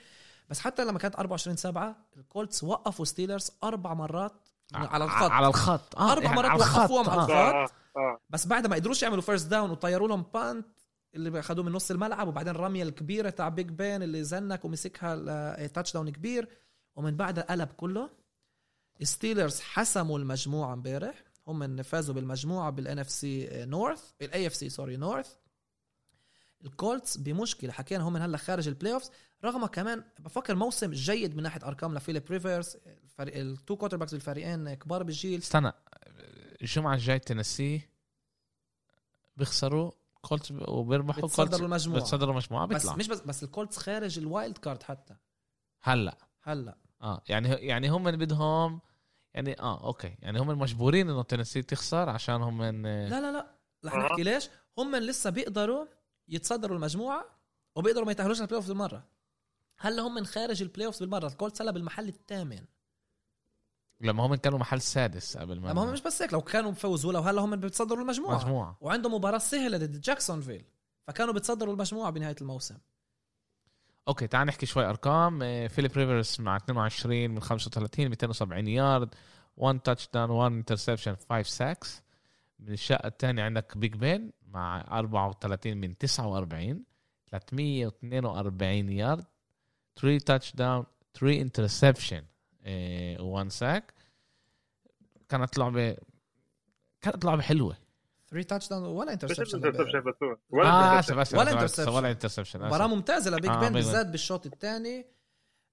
بس 0.50 0.60
حتى 0.60 0.86
لما 0.86 1.00
كانت 1.00 1.16
24 1.16 1.56
7 1.58 1.96
ال 2.18 2.25
Colts 2.25 2.64
وقفوا 2.64 3.06
Steelers 3.06 3.52
أربع 3.64 3.94
مرات 3.94 4.50
على 4.74 5.04
الخط. 5.04 5.32
على 5.32 5.48
الخط. 5.48 5.96
آه 5.98 6.12
أربع 6.12 6.24
يعني 6.24 6.36
مرات 6.36 6.52
على 6.52 6.60
الخط. 6.60 6.80
وقفوهم 6.80 7.10
على 7.10 7.22
آه. 7.22 7.24
الخط. 7.64 7.74
آه 7.98 8.00
آه. 8.00 8.20
بس 8.30 8.48
بعد 8.48 8.68
ما 8.68 8.76
قدروش 8.76 9.04
يعملوا 9.04 9.22
first 9.22 9.48
down 9.48 9.70
وطيروا 9.70 10.08
لهم 10.08 10.26
punt 10.34 10.68
اللي 11.16 11.40
اخذوه 11.40 11.66
من 11.66 11.72
نص 11.72 11.92
الملعب 11.92 12.28
وبعدين 12.28 12.56
الرميه 12.56 12.84
الكبيرة 12.84 13.30
تاع 13.30 13.50
Big 13.50 13.70
Ben 13.70 14.04
اللي 14.04 14.24
زنك 14.24 14.66
ومسكها 14.66 15.68
touchdown 15.68 16.10
كبير. 16.10 16.50
ومن 16.96 17.18
بعدها 17.18 17.44
قلب 17.44 17.68
كله 17.68 18.10
Steelers 19.04 19.60
حسموا 19.60 20.20
المجموعة 20.20 20.74
امبارح. 20.74 21.24
هم 21.48 21.64
اللي 21.64 21.84
فازوا 21.84 22.16
بالمجموعة 22.16 22.70
بال 22.70 23.00
NFC 23.00 23.50
North 23.66 24.04
ال 24.22 24.48
AFC 24.48 24.56
sorry 24.56 24.98
North 24.98 25.36
ال 26.66 26.74
Colts 26.74 27.18
بمشكلة 27.18 27.72
حكينا 27.72 28.04
هم 28.04 28.14
من 28.14 28.22
هلا 28.22 28.38
خارج 28.38 28.68
ال 28.68 28.94
playoffs 28.94 29.12
رغم 29.46 29.66
كمان 29.66 30.04
بفكر 30.20 30.56
موسم 30.56 30.92
جيد 30.92 31.36
من 31.36 31.44
ناحية 31.44 31.68
أرقام 31.68 31.96
لفيليب 31.96 32.24
ريفرز 32.32 32.78
الفريق 33.04 33.38
ال 33.38 33.76
two 33.76 33.98
quarterbacks 33.98 34.12
بالفريقين 34.12 34.74
كبار 34.74 35.04
بالجيل 35.04 35.40
استنى 35.40 35.72
الجمعة 36.62 36.94
الجاي 36.94 37.20
تنسي 37.20 37.82
بيخسروا 39.38 39.92
Colts 40.22 40.52
وبيربحوا 40.52 41.22
بتصدروا 41.22 41.66
المجموعة. 41.66 42.02
بتصدروا 42.02 42.32
المجموعة 42.32 42.66
بس 42.66 42.82
بيطلع 42.82 42.96
مش 42.96 43.08
بس 43.08 43.22
بس 43.22 43.44
ال 43.44 43.49
Colts 43.49 43.78
خارج 43.78 44.20
ال 44.20 44.27
wild 44.27 44.58
card 44.58 44.84
حتى. 44.84 45.16
هلا. 45.82 46.18
هلا. 46.44 46.78
آه 47.02 47.22
يعني 47.30 47.50
يعني 47.50 47.90
هم 47.90 48.12
بدهم 48.12 48.82
يعني 49.34 49.60
آه 49.60 49.84
okay. 49.84 50.16
يعني 50.20 50.40
هم 50.40 50.52
المجبورين 50.52 51.10
إنه 51.10 51.24
تنسي 51.24 51.62
تخسر 51.62 52.10
عشان 52.10 52.36
هم 52.42 52.58
من 52.58 53.06
لا 53.10 53.22
لا 53.22 53.32
لا. 53.32 53.56
رح. 53.86 53.96
نحكي 53.96 54.24
ليش؟ 54.24 54.50
هم 54.78 54.96
لسه 54.96 55.30
بيقدروا 55.30 55.86
يتصدروا 56.30 56.76
المجموعة 56.78 57.26
وبيقدروا 57.76 58.06
ما 58.06 58.12
يتأهلوش 58.12 58.40
لل 58.40 58.58
playoff 58.58 58.68
بالمرة. 58.68 59.04
هلا 59.78 60.02
هم 60.02 60.16
من 60.16 60.26
خارج 60.26 60.62
ال 60.62 60.86
playoff 60.86 61.00
بالمرة 61.00 61.28
ال 61.28 61.33
Colts 61.33 61.62
هلا 61.62 61.72
بالمحل 61.72 62.08
الثامن. 62.08 62.66
لما 64.02 64.26
هم 64.26 64.36
كانوا 64.36 64.60
محل 64.60 64.82
سادس 64.82 65.38
قبل 65.38 65.60
ما 65.60 65.72
اما 65.72 65.84
هم 65.84 65.94
مش 65.94 66.02
بس 66.02 66.22
هيك 66.22 66.34
لو 66.34 66.42
كانوا 66.42 66.72
بفوزوا 66.72 67.14
لو 67.14 67.22
هلا 67.22 67.42
هم 67.42 67.56
بيتصدروا 67.56 68.02
المجموعة؟ 68.02 68.38
مجموعة. 68.38 68.78
وعندهم 68.82 69.14
مباراة 69.14 69.38
سهلة 69.38 69.78
ضد 69.78 70.02
جاكسونفيل 70.02 70.66
فكانوا 71.08 71.34
بيتصدروا 71.34 71.74
المجموعة 71.74 72.10
بنهاية 72.12 72.36
الموسم. 72.42 72.78
okay 74.08 74.28
تعال 74.28 74.48
نحكي 74.48 74.66
شوي 74.66 74.86
أرقام. 74.86 75.44
آه، 75.44 75.68
فيليب 75.68 75.92
ريفرز 75.98 76.36
مع 76.40 76.58
22 76.58 77.30
من 77.30 77.40
35 77.40 78.10
270 78.10 78.68
يارد 78.68 79.16
1 79.58 79.80
touchdown 79.80 80.30
1 80.30 80.52
interception 80.52 81.16
5 81.30 81.50
sacks 81.50 82.02
من 82.60 82.74
الشقه 82.74 83.08
الثانية 83.08 83.44
عندك 83.44 83.78
Big 83.78 83.96
Ben 83.96 84.32
مع 84.54 84.86
34 85.00 85.78
من 85.78 85.98
49 85.98 86.84
342 87.32 88.90
يارد 88.90 89.26
3 90.02 90.26
touchdown 90.26 90.86
3 91.14 91.42
interception 91.42 92.24
1 93.20 93.52
sack 93.52 93.94
كانت 95.30 95.58
لعبة 95.58 95.98
كانت 97.02 97.26
لعبة 97.26 97.42
حلوة. 97.42 97.78
3 98.30 98.48
touchdown 98.48 98.84
ولا 98.84 99.14
interception 99.14 99.66
interception 99.66 100.04
ولا 100.50 101.00
اسف 101.00 101.18
اسف 101.18 101.38
ولا 101.38 101.68
interception. 101.68 101.88
ولا 101.88 102.12
interception 102.12 102.60
مباراة 102.66 102.88
ممتازة 102.88 103.32
ل 103.32 103.37
Big 103.37 103.52
آه، 103.52 103.60
Ben. 103.60 103.74
بالذات 103.74 104.08
بالشوط 104.08 104.46
الثاني. 104.46 105.06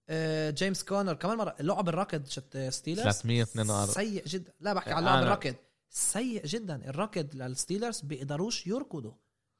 آه، 0.08 0.50
جيمس 0.50 0.84
كونر 0.84 1.14
كمان 1.14 1.38
مرة 1.38 1.56
لعب 1.60 1.88
الركض 1.88 2.26
shit 2.26 2.56
Steelers. 2.68 3.02
342 3.04 3.86
سيء 3.86 4.24
جدا. 4.26 4.52
لا 4.60 4.72
بحكي 4.72 4.90
على 4.92 5.06
أنا- 5.06 5.10
لعب 5.10 5.22
الركض 5.22 5.54
سيء 6.00 6.46
جدا. 6.46 6.90
الركض 6.90 7.34
لل 7.36 7.49
Steelers 7.49 8.00
بيقدروش 8.00 8.66
يركضوا. 8.66 9.12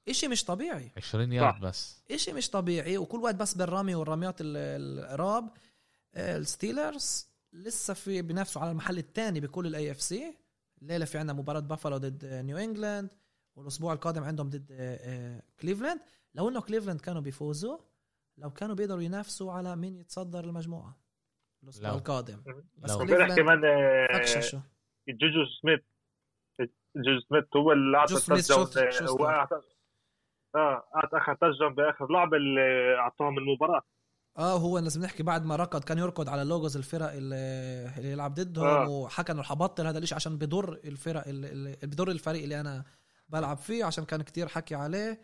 إشي 0.08 0.28
مش 0.28 0.44
طبيعي. 0.44 0.90
20 0.96 1.32
يارد. 1.32 1.60
بس. 1.60 2.02
إشي 2.10 2.32
مش 2.32 2.50
طبيعي. 2.50 2.98
وكل 2.98 3.18
وقت 3.18 3.34
بس 3.34 3.54
بالرمي 3.54 3.94
والرميات 3.94 4.40
ال- 4.40 4.56
القراب. 4.56 5.50
آه، 6.14 6.36
ال 6.36 6.46
Steelers 6.46 7.28
لسه 7.52 7.94
في 7.94 8.22
بينافسوا 8.22 8.62
على 8.62 8.70
المحل 8.70 8.98
الثاني 8.98 9.40
بكل 9.40 9.66
ال 9.66 9.90
AFC 9.90 10.34
الليلة 10.82 11.04
في 11.04 11.18
عندنا 11.18 11.38
مباراة 11.38 11.60
بافالو 11.60 11.96
ضد 11.96 12.24
نيو 12.24 12.56
إنجلاند 12.56 13.08
والأسبوع 13.56 13.92
القادم 13.92 14.24
عندهم 14.24 14.50
ضد 14.50 14.72
آه، 14.72 14.96
آه، 15.36 15.42
كليفلاند. 15.60 16.00
لو 16.34 16.48
إنه 16.48 16.60
كليفلاند 16.60 17.00
كانوا 17.00 17.20
بيفوزوا 17.20 17.78
لو 18.38 18.50
كانوا 18.50 18.74
بيقدروا 18.74 19.02
ينافسوا 19.02 19.52
على 19.52 19.76
مين 19.76 19.96
يتصدر 19.96 20.44
المجموعة 20.44 20.96
الأسبوع. 21.62 21.90
القادم. 21.90 22.42
بس. 22.78 22.90
امبارح 22.90 23.36
كمان 23.36 23.60
جوجو 25.08 25.44
سميث. 25.62 25.80
جوجو 26.96 27.20
سميث 27.28 27.44
هو 27.56 27.72
اللي 27.72 27.96
اعطى 27.96 28.14
جو 28.14 28.62
التاتش 28.62 29.02
آه، 29.02 29.06
هو 29.06 29.18
صار؟ 29.18 29.30
اعطى 29.30 29.60
آه 30.54 30.84
اعطى 30.94 31.16
اخر 31.16 31.36
داون 31.60 31.74
بآخر. 31.74 32.12
لعبه 32.12 32.36
اللي 32.36 32.94
أعطاهم 32.98 33.38
المباراة. 33.38 33.82
آه 34.38 34.56
هو 34.58 34.78
لازم 34.78 35.02
نحكي 35.02 35.22
بعد 35.22 35.44
ما 35.44 35.56
ركض 35.56 35.84
كان 35.84 35.98
يركض 35.98 36.28
على 36.28 36.44
لوجوز 36.44 36.76
الفرق 36.76 37.12
اللي, 37.12 37.36
اللي 37.98 38.12
يلعب 38.12 38.34
ضدهم 38.34 38.66
آه. 38.66 38.88
وحكى 38.88 39.32
انه 39.32 39.42
حبطل 39.42 39.86
هذا 39.86 39.98
الإشي 39.98 40.14
عشان 40.14 40.38
بضر 40.38 40.72
الفرق 40.84 41.28
اللي, 41.28 41.76
بضر 41.82 42.10
الفريق 42.10 42.42
اللي 42.42 42.60
أنا 42.60 42.84
بلعب 43.28 43.56
فيه 43.56 43.84
عشان 43.84 44.04
كان 44.04 44.22
كتير 44.22 44.48
حكي 44.48 44.74
عليه. 44.74 45.20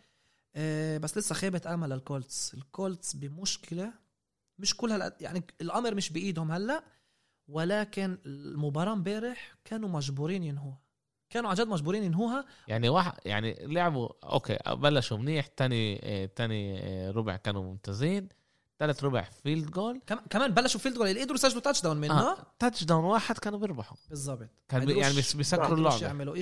آه 0.56 0.98
بس 0.98 1.18
لسه 1.18 1.34
خيبة 1.34 1.60
أمل 1.66 1.90
لل 1.90 2.06
Colts. 2.06 2.54
ال 2.54 2.65
Colts 2.65 3.16
بمشكلة 3.16 3.92
مش 4.58 4.76
كل 4.76 4.92
هلا 4.92 5.16
يعني 5.20 5.42
الأمر 5.60 5.94
مش 5.94 6.12
بإيدهم 6.12 6.52
هلا 6.52 6.84
ولكن 7.48 8.18
المباراة 8.26 8.92
امبارح 8.92 9.54
كانوا 9.64 9.88
مجبورين 9.88 10.42
ينهوها. 10.42 10.78
كانوا 11.32 11.50
عن 11.50 11.56
جد 11.56 11.68
مجبورين 11.68 12.04
ينهوها. 12.04 12.44
يعني 12.68 12.88
واحد 12.88 13.12
يعني 13.24 13.56
لعبوا 13.60 14.08
okay 14.24 14.58
بلشوا 14.66 15.16
منيح 15.18 15.46
تاني 15.46 16.00
آه، 16.02 16.26
تاني 16.36 16.78
آه، 16.80 17.10
ربع 17.10 17.36
كانوا 17.36 17.62
ممتازين. 17.62 18.28
ثالث 18.78 19.04
ربع 19.04 19.22
field 19.42 19.70
goal 19.70 20.00
كم- 20.06 20.20
كمان 20.30 20.50
بلشوا 20.54 20.80
field 20.80 20.96
goal 20.96 21.06
اللي 21.08 21.20
قدروا 21.22 21.34
يسجلوا 21.36 21.60
touchdown 21.60 21.96
منه 21.96 22.20
آه. 22.20 22.36
touchdown 22.58 23.04
واحد 23.04 23.38
كانوا 23.38 23.58
بيربحوا. 23.58 23.96
بالضبط. 24.10 24.48
كان 24.68 24.80
ما 24.80 24.86
بي 24.86 24.98
يعني 24.98 25.14
بيسكروا 25.14 25.62
ما 25.62 25.66
قدروش 25.74 25.86
اللعبة. 25.94 26.06
يعملوا 26.06 26.34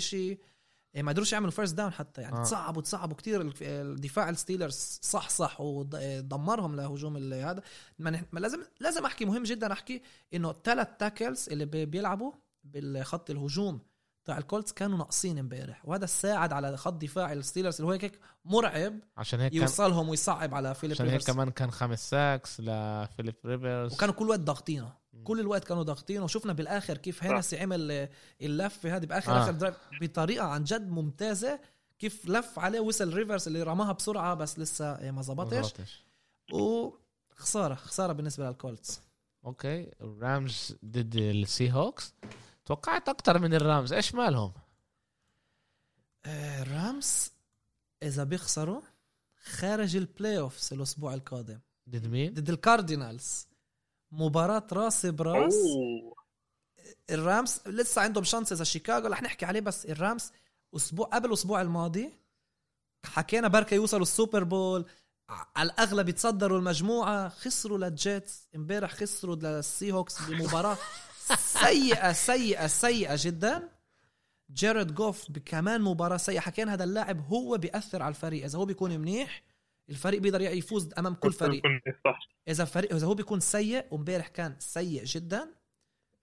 إيه، 0.94 1.02
ما 1.02 1.12
قدروش 1.12 1.32
يعملوا 1.32 1.50
first 1.50 1.74
down 1.74 1.92
حتى. 1.92 2.20
يعني 2.22 2.36
آه. 2.36 2.40
آه. 2.40 2.42
تصعبوا 2.44 2.82
تصعبوا 2.82 3.16
الف- 3.26 3.62
الدفاع 3.62 4.28
ال 4.28 4.36
Steelers 4.36 4.98
صح 5.02 5.28
صح 5.28 5.60
ودمرهم 5.60 6.76
لهجوم 6.76 7.16
ال- 7.16 7.34
هذا. 7.34 7.62
ما 7.98 8.10
نح- 8.18 8.24
ما 8.32 8.40
لازم 8.40 8.62
لازم 8.80 9.04
أحكي 9.06 9.24
مهم 9.24 9.42
جدا 9.42 9.72
أحكي 9.72 10.02
إنه 10.34 10.54
ثلاث 10.64 10.88
tackles 10.98 11.48
اللي 11.48 11.64
بي- 11.64 11.86
بيلعبوا 11.86 12.32
بالخط 12.64 13.30
الهجوم 13.30 13.80
تاع 14.30 14.38
ال 14.38 14.44
Colts 14.44 14.72
كانوا 14.72 14.98
ناقصين 14.98 15.38
امبارح 15.38 15.88
وهذا 15.88 16.06
ساعد 16.06 16.52
على 16.52 16.76
خط 16.76 16.92
دفاع 16.92 17.32
ال 17.32 17.37
Steelers 17.37 17.74
اللي 17.74 17.86
هو 17.86 17.92
هيك 17.92 18.18
مرعب 18.44 18.98
عشان 19.16 19.40
هيك 19.40 19.52
كان 19.52 19.62
يوصلهم 19.62 20.08
ويصعب 20.08 20.54
على 20.54 20.74
فيليب 20.74 20.96
عشان 20.96 21.08
هيك 21.08 21.22
كمان 21.22 21.50
كان 21.50 21.70
خمس 21.70 22.10
sacks 22.10 22.60
لفيليب 22.60 23.34
ريفرز 23.44 23.92
وكانوا 23.92 24.14
كل 24.14 24.28
وقت 24.28 24.40
ضاغطينه. 24.40 24.92
كل 25.24 25.40
الوقت 25.40 25.64
كانوا 25.64 25.82
ضاغطين 25.82 26.22
وشفنا 26.22 26.52
بالآخر 26.52 26.96
كيف 26.96 27.24
هينسي 27.24 27.58
عمل 27.58 27.90
آه، 27.90 28.10
اللفه 28.40 28.96
هذه 28.96 29.06
بآخر 29.06 29.32
آه. 29.32 29.42
آخر 29.42 29.52
drive 29.52 29.76
بطريقة 30.00 30.46
عن 30.46 30.64
جد 30.64 30.90
ممتازة 30.90 31.60
كيف 31.98 32.26
لف 32.26 32.58
عليه 32.58 32.80
وصل 32.80 33.14
ريفرز 33.14 33.46
اللي 33.46 33.62
رماها 33.62 33.92
بسرعة 33.92 34.34
بس 34.34 34.58
لسه 34.58 34.92
آه، 34.92 35.10
ما 35.10 35.22
زبطش. 35.22 36.04
وخسارة 36.52 37.74
خسارة 37.74 38.12
بالنسبة 38.12 38.46
لل 38.46 38.62
Colts 38.62 39.00
okay 39.46 39.90
ال 40.00 40.15
Rams 40.15 40.76
ضد 40.84 41.16
ال 41.16 41.72
Seahawks 41.72 42.14
توقعت 42.70 43.08
أكتر 43.08 43.38
من 43.38 43.54
ال 43.54 43.61
Rams. 43.61 43.92
إيش 43.92 44.14
مالهم؟ 44.14 44.52
آه، 46.24 46.62
ال 46.62 46.76
Rams 46.76 47.32
إذا 48.02 48.24
بيخسروا 48.24 48.80
خارج 49.44 49.96
ال 49.96 50.38
playoffs 50.38 50.72
الأسبوع 50.72 51.14
القادم. 51.14 51.58
ضد 51.88 52.06
مين؟ 52.06 52.34
ضد 52.34 52.50
ال 52.50 52.60
Cardinals 52.60 53.46
مباراة 54.12 54.66
راس 54.72 55.06
براس. 55.06 55.54
ال 57.10 57.20
Rams 57.20 57.60
لسه 57.66 58.02
عندهم 58.02 58.24
chance 58.24 58.52
إذا 58.52 58.64
شيكاغو 58.64 59.08
رح 59.08 59.22
نحكي 59.22 59.46
عليه 59.46 59.60
بس 59.60 59.86
ال 59.86 59.95
Rams 59.95 60.32
أسبوع 60.76 61.06
قبل 61.06 61.28
الأسبوع 61.28 61.62
الماضي 61.62 62.12
حكينا 63.06 63.48
بركة 63.48 63.74
يوصلوا 63.74 64.02
ال 64.02 64.09
Super 64.09 64.44
Bowl. 64.44 64.86
على 65.56 65.70
الأغلب 65.70 66.08
يتصدروا 66.08 66.58
المجموعة. 66.58 67.28
خسروا 67.28 67.78
لل 67.78 67.98
Jets. 67.98 68.48
امبارح 68.54 68.94
خسروا 68.94 69.36
لل 69.36 69.92
Seahawks 69.92 70.22
بمباراة 70.22 70.78
سيئة 71.36 72.12
سيئة 72.12 72.66
سيئة 72.66 73.14
جدا. 73.18 73.68
جيرد 74.52 74.94
جوف 74.94 75.26
كمان 75.44 75.82
مباراة 75.82 76.16
سيئة. 76.16 76.40
حكينا 76.40 76.74
هذا 76.74 76.84
اللاعب 76.84 77.20
هو 77.20 77.58
بيأثر 77.58 78.02
على 78.02 78.10
الفريق. 78.10 78.44
إذا 78.44 78.58
هو 78.58 78.64
بيكون 78.64 78.98
منيح 78.98 79.42
الفريق 79.90 80.20
بيقدر 80.20 80.40
يفوز 80.40 80.90
أمام 80.98 81.14
كل 81.14 81.32
فريق. 81.32 81.62
صح. 82.04 82.28
إذا 82.48 82.64
فريق 82.64 82.94
إذا 82.94 83.06
هو 83.06 83.14
بيكون 83.14 83.40
سيء 83.40 83.84
وامبارح 83.90 84.28
كان 84.28 84.56
سيء 84.58 85.04
جدا 85.04 85.54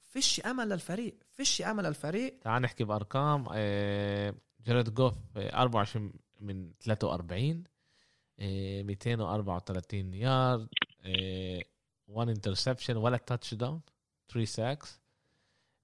فيش 0.09 0.39
أمل 0.39 0.69
للفريق. 0.69 1.15
فيش 1.33 1.61
أمل 1.61 1.83
للفريق. 1.83 2.39
تعال 2.41 2.61
نحكي 2.61 2.83
بأرقام. 2.83 3.45
آه، 3.53 4.35
جيرد 4.65 4.93
جوف 4.93 5.13
آه، 5.37 5.61
24 5.61 6.13
من 6.39 6.71
43 6.79 7.63
آه، 8.39 8.83
234 8.83 10.13
يارد. 10.13 10.67
1 12.07 12.29
interception 12.29 12.97
ولا 12.97 13.17
touchdown 13.17 13.81
3 14.29 14.45
sacks 14.45 15.01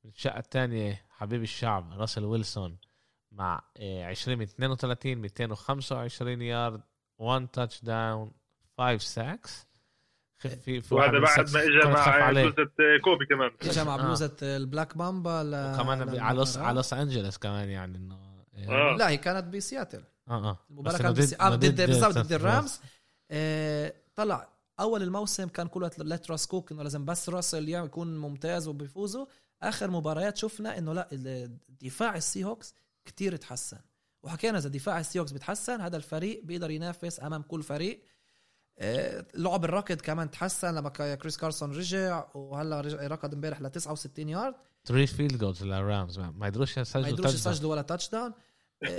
الشقة 0.05 0.39
الثانية 0.39 1.05
حبيب 1.09 1.43
الشعب 1.43 1.93
راسل 1.99 2.25
ويلسون 2.25 2.77
مع 3.31 3.61
آه، 3.77 4.05
20 4.05 4.37
من 4.37 4.43
32 4.43 5.17
225 5.17 6.41
يارد 6.41 6.81
1 7.17 7.47
تاتش 7.47 7.83
داون 7.83 8.31
5 8.77 8.97
ساكس 8.97 9.67
في 10.37 10.81
في 10.81 10.95
وهذا 10.95 11.19
بعد 11.19 11.49
ما 11.53 11.63
اجى 11.63 11.89
مع 11.89 11.99
عليه. 11.99 12.41
بلوزة 12.43 12.71
كوبي 13.03 13.25
كمان 13.25 13.51
اجى 13.61 13.83
مع 13.83 13.95
آه. 13.95 13.97
بلوزة 13.97 14.35
البلاك 14.41 14.97
بامبا 14.97 15.43
ل... 15.43 15.73
وكمان 15.73 16.19
على 16.19 16.37
لوس. 16.37 16.57
على 16.57 16.75
لوس 16.75 16.93
انجلوس 16.93 17.37
كمان 17.37 17.69
يعني 17.69 17.97
إنه 17.97 18.33
آه. 18.69 18.95
لا 18.97 19.09
هي 19.09 19.17
كانت 19.17 19.45
بسياتل 19.55 20.03
آه 20.27 20.31
آه 20.49 20.59
المباراة 20.69 21.11
بس 21.11 21.29
كانت. 21.29 21.41
آه 21.41 21.49
ضد 21.55 21.81
بالضبط 21.81 22.17
ضد 22.17 22.31
الرامز 22.33 22.81
آه 23.31 23.93
طلع 24.15 24.52
أول 24.79 25.03
الموسم 25.03 25.47
كان 25.47 25.67
كل 25.67 25.83
وقت 25.83 25.99
ليت 25.99 26.31
راس 26.31 26.47
كوك 26.47 26.71
إنه 26.71 26.83
لازم 26.83 27.05
بس 27.05 27.29
راسل 27.29 27.69
يكون 27.69 28.17
ممتاز 28.17 28.67
وبيفوزوا 28.67 29.25
آخر 29.63 29.91
مباريات 29.91 30.37
شفنا 30.37 30.77
إنه 30.77 30.93
لا 30.93 31.09
دفاع 31.81 32.15
ال 32.15 32.43
Seahawks 32.43 32.73
كتير 33.05 33.35
تحسن. 33.35 33.77
وحكينا 34.23 34.57
إذا 34.57 34.69
دفاع 34.69 34.99
ال 34.99 35.19
Seahawks 35.19 35.31
بيتحسن 35.31 35.81
هذا 35.81 35.97
الفريق 35.97 36.43
بيقدر 36.43 36.71
ينافس 36.71 37.19
أمام 37.19 37.41
كل 37.41 37.63
فريق. 37.63 38.03
آه، 38.79 39.25
لعب 39.35 39.65
الركض 39.65 40.01
كمان 40.01 40.31
تحسن 40.31 40.75
لما 40.75 40.89
كا- 40.89 41.15
كريس 41.15 41.37
كارسون 41.37 41.71
رجع 41.71 42.25
وهلا 42.35 42.81
ركض 43.07 43.33
امبارح 43.33 43.61
ل 43.61 43.69
69 43.69 44.29
يارد 44.29 44.55
3 44.85 45.05
field 45.15 45.37
goals 45.37 45.63
لل 45.63 45.82
Rams 45.82 46.19
ما 46.19 46.31
ما 46.31 46.47
يقدروش 46.47 46.77
ما 46.77 46.81
يسجلوا 46.81 47.07
يقدروش. 47.07 47.33
يسجلوا 47.33 47.71
ولا 47.71 47.81
touchdown 47.81 48.33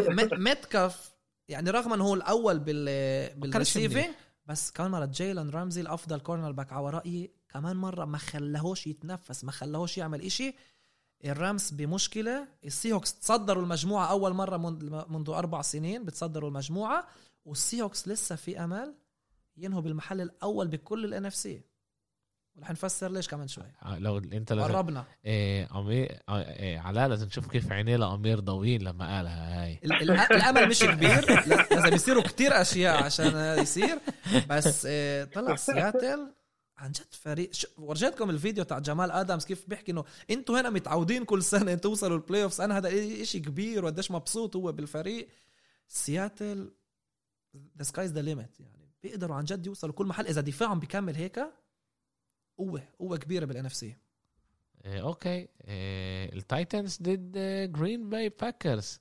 مت- 0.08 0.34
متكف 0.34 1.12
يعني 1.48 1.70
رغم 1.70 1.92
إنه 1.92 2.04
هو 2.04 2.14
الأول 2.14 2.58
بال 2.58 3.40
بال 3.40 3.52
receiving 3.52 4.04
بس 4.46 4.70
كمان 4.70 4.90
مره 4.90 5.04
جايلن 5.04 5.50
رامزي 5.50 5.80
الأفضل 5.80 6.20
cornerback 6.20 6.72
على 6.72 6.90
رأيي 6.90 7.30
كمان 7.48 7.76
مرة 7.76 8.04
ما 8.04 8.18
خلاهوش 8.18 8.86
يتنفس 8.86 9.44
ما 9.44 9.52
خلاهوش 9.52 9.98
يعمل 9.98 10.22
إشي. 10.22 10.54
ال 11.24 11.33
Rams 11.33 11.70
بمشكلة 11.70 12.48
ال 12.64 12.92
Seahawks 12.92 13.18
تصدروا 13.20 13.62
المجموعة 13.62 14.06
أول 14.06 14.32
مرة 14.32 14.56
منذ 15.08 15.30
أربع 15.30 15.62
سنين 15.62 16.04
بتصدروا 16.04 16.48
المجموعة 16.48 17.06
وال 17.44 17.82
Seahawks 17.82 18.08
لسه 18.08 18.36
في 18.36 18.64
أمل 18.64 18.94
ينهوا 19.56 19.80
بالمحل 19.80 20.20
الأول 20.20 20.68
بكل 20.68 21.04
ال 21.04 21.26
NFC 21.26 21.62
ورح 22.56 22.70
نفسر 22.70 23.10
ليش 23.12 23.28
كمان 23.28 23.48
شوي؟ 23.48 23.64
آه، 23.82 23.98
لو 23.98 24.18
انت 24.18 24.52
لازم 24.52 24.72
قربنا. 24.74 25.04
إيه 25.24 25.68
امير 25.80 26.18
آه، 26.28 26.40
إيه 26.40 26.78
علاء 26.78 27.08
لازم 27.08 27.28
تشوف 27.28 27.50
كيف 27.50 27.72
عينيه 27.72 27.96
لأمير 27.96 28.40
ضوين 28.40 28.82
لما 28.82 29.16
قالها 29.16 29.62
هاي. 29.64 29.80
ال- 29.84 29.92
ال- 29.92 30.10
الأمل 30.10 30.68
مش 30.68 30.78
كبير. 30.80 31.30
لا- 31.46 31.66
لازم 31.70 31.94
يصيروا 31.94 32.22
كتير 32.22 32.60
أشياء 32.60 33.02
عشان 33.04 33.58
يصير. 33.62 33.98
بس 34.50 34.86
آه، 34.90 35.24
طلع 35.24 35.56
سياتل. 35.56 36.32
عن 36.78 36.92
جد 36.92 37.14
فريق 37.14 37.50
ورجيتكم 37.78 38.30
الفيديو 38.30 38.64
تاع 38.64 38.78
جمال 38.78 39.10
آدمز 39.10 39.44
كيف 39.44 39.68
بيحكي 39.68 39.92
إنه 39.92 40.04
إنتوا 40.30 40.60
هنا 40.60 40.70
متعودين 40.70 41.24
كل 41.24 41.42
سنة 41.42 41.74
توصلوا 41.74 42.16
ال 42.16 42.42
playoffs 42.42 42.60
أنا 42.60 42.76
هذا 42.78 42.88
إشي 43.22 43.40
كبير 43.40 43.84
وقديش 43.84 44.10
مبسوط 44.10 44.56
هو 44.56 44.72
بالفريق. 44.72 45.28
سياتل 45.88 46.72
the 47.78 47.82
sky's 47.82 48.12
the 48.12 48.22
limit 48.22 48.60
يعني 48.60 48.90
بيقدروا 49.02 49.36
عن 49.36 49.44
جد 49.44 49.66
يوصلوا 49.66 49.92
كل 49.94 50.06
محل. 50.06 50.26
إذا 50.26 50.40
دفاعهم 50.40 50.78
بيكمل 50.80 51.14
هيك 51.16 51.40
قوة 52.58 52.82
قوة 52.98 53.16
كبيرة 53.16 53.44
بال 53.44 53.66
NFC 53.66 53.96
إيه 54.84 55.02
أوكي. 55.02 55.48
إيه 55.64 56.32
ال 56.32 56.41
Titans 56.41 56.98
ضد 57.02 57.32
Green 57.72 58.08
Bay 58.08 58.28
Packers 58.28 59.00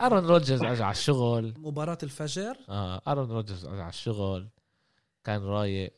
ارون 0.00 0.26
روجرز 0.26 0.62
اجى 0.62 0.82
على 0.82 0.92
الشغل. 0.92 1.54
مباراة 1.58 1.98
الفجر. 2.02 2.56
آه 2.68 3.02
ارون 3.08 3.30
روجرز 3.30 3.64
اجى 3.64 3.80
على 3.80 3.88
الشغل. 3.88 4.48
كان 5.24 5.42
رايق. 5.42 5.92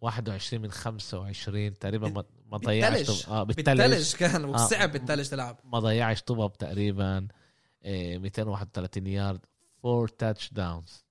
21 0.00 0.62
من 0.62 0.70
25 0.70 1.78
تقريبا 1.78 2.08
ما 2.08 2.24
ما 2.46 2.58
ضيعش 2.58 3.28
آه 3.28 3.42
بالتلج 3.42 3.80
بالتلج 3.80 4.16
كان 4.16 4.44
وصعب 4.44 4.92
بالتلج 4.92 5.28
تلعب. 5.28 5.58
ما 5.64 5.78
ضيعش 5.78 6.22
طبب 6.22 6.52
تقريبا. 6.52 7.28
إيه 7.84 8.18
231 8.18 9.06
يارد 9.06 9.40
4 9.84 10.06
touchdowns 10.18 11.04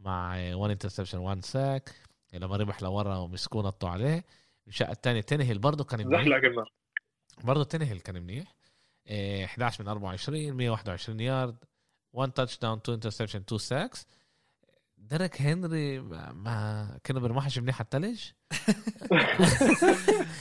مع 0.00 0.54
1 0.54 0.70
interception 0.70 1.18
1 1.18 1.44
sack 1.44 1.94
لما 2.32 2.56
ربح 2.56 2.82
لورا 2.82 3.16
ومسكوه 3.16 3.62
نطوا 3.62 3.88
عليه. 3.88 4.24
الشقة 4.68 4.92
الثانية 4.92 5.20
تانهيل 5.20 5.58
برضه 5.58 5.84
كان 5.84 6.06
منيح. 6.06 6.20
زحلق 6.20 6.64
برضه 7.44 7.64
تانهيل 7.64 8.00
كان 8.00 8.22
منيح. 8.22 8.54
إيه 9.06 9.44
11 9.44 9.82
من 9.84 9.88
24 9.88 10.52
121 10.52 11.20
يارد 11.20 11.56
1 12.12 12.32
touchdown 12.32 12.78
2 12.78 12.94
interception 12.94 13.38
2 13.40 13.58
sacks 13.58 14.06
ديريك 14.98 15.42
هنري 15.42 16.00
ما, 16.00 16.32
ما 16.32 16.98
كانوا 17.04 17.22
بيرمحش 17.22 17.58
منيح 17.58 17.80
على 17.80 17.84
الثلج 17.84 18.20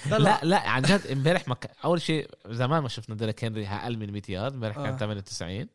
لا 0.20 0.40
لا 0.44 0.70
عن 0.70 0.82
جد 0.82 1.08
امبارح 1.12 1.48
ما 1.48 1.56
ك... 1.56 1.72
أول 1.86 2.02
شيء 2.02 2.30
زمان 2.48 2.82
ما 2.84 2.90
شفنا 2.90 3.16
ديريك 3.16 3.44
هنري 3.44 3.68
أقل 3.68 3.98
من 3.98 4.12
100 4.12 4.22
يارد 4.30 4.54
امبارح 4.54 4.76
كان 4.76 4.86
آه. 4.94 4.98
98 4.98 5.68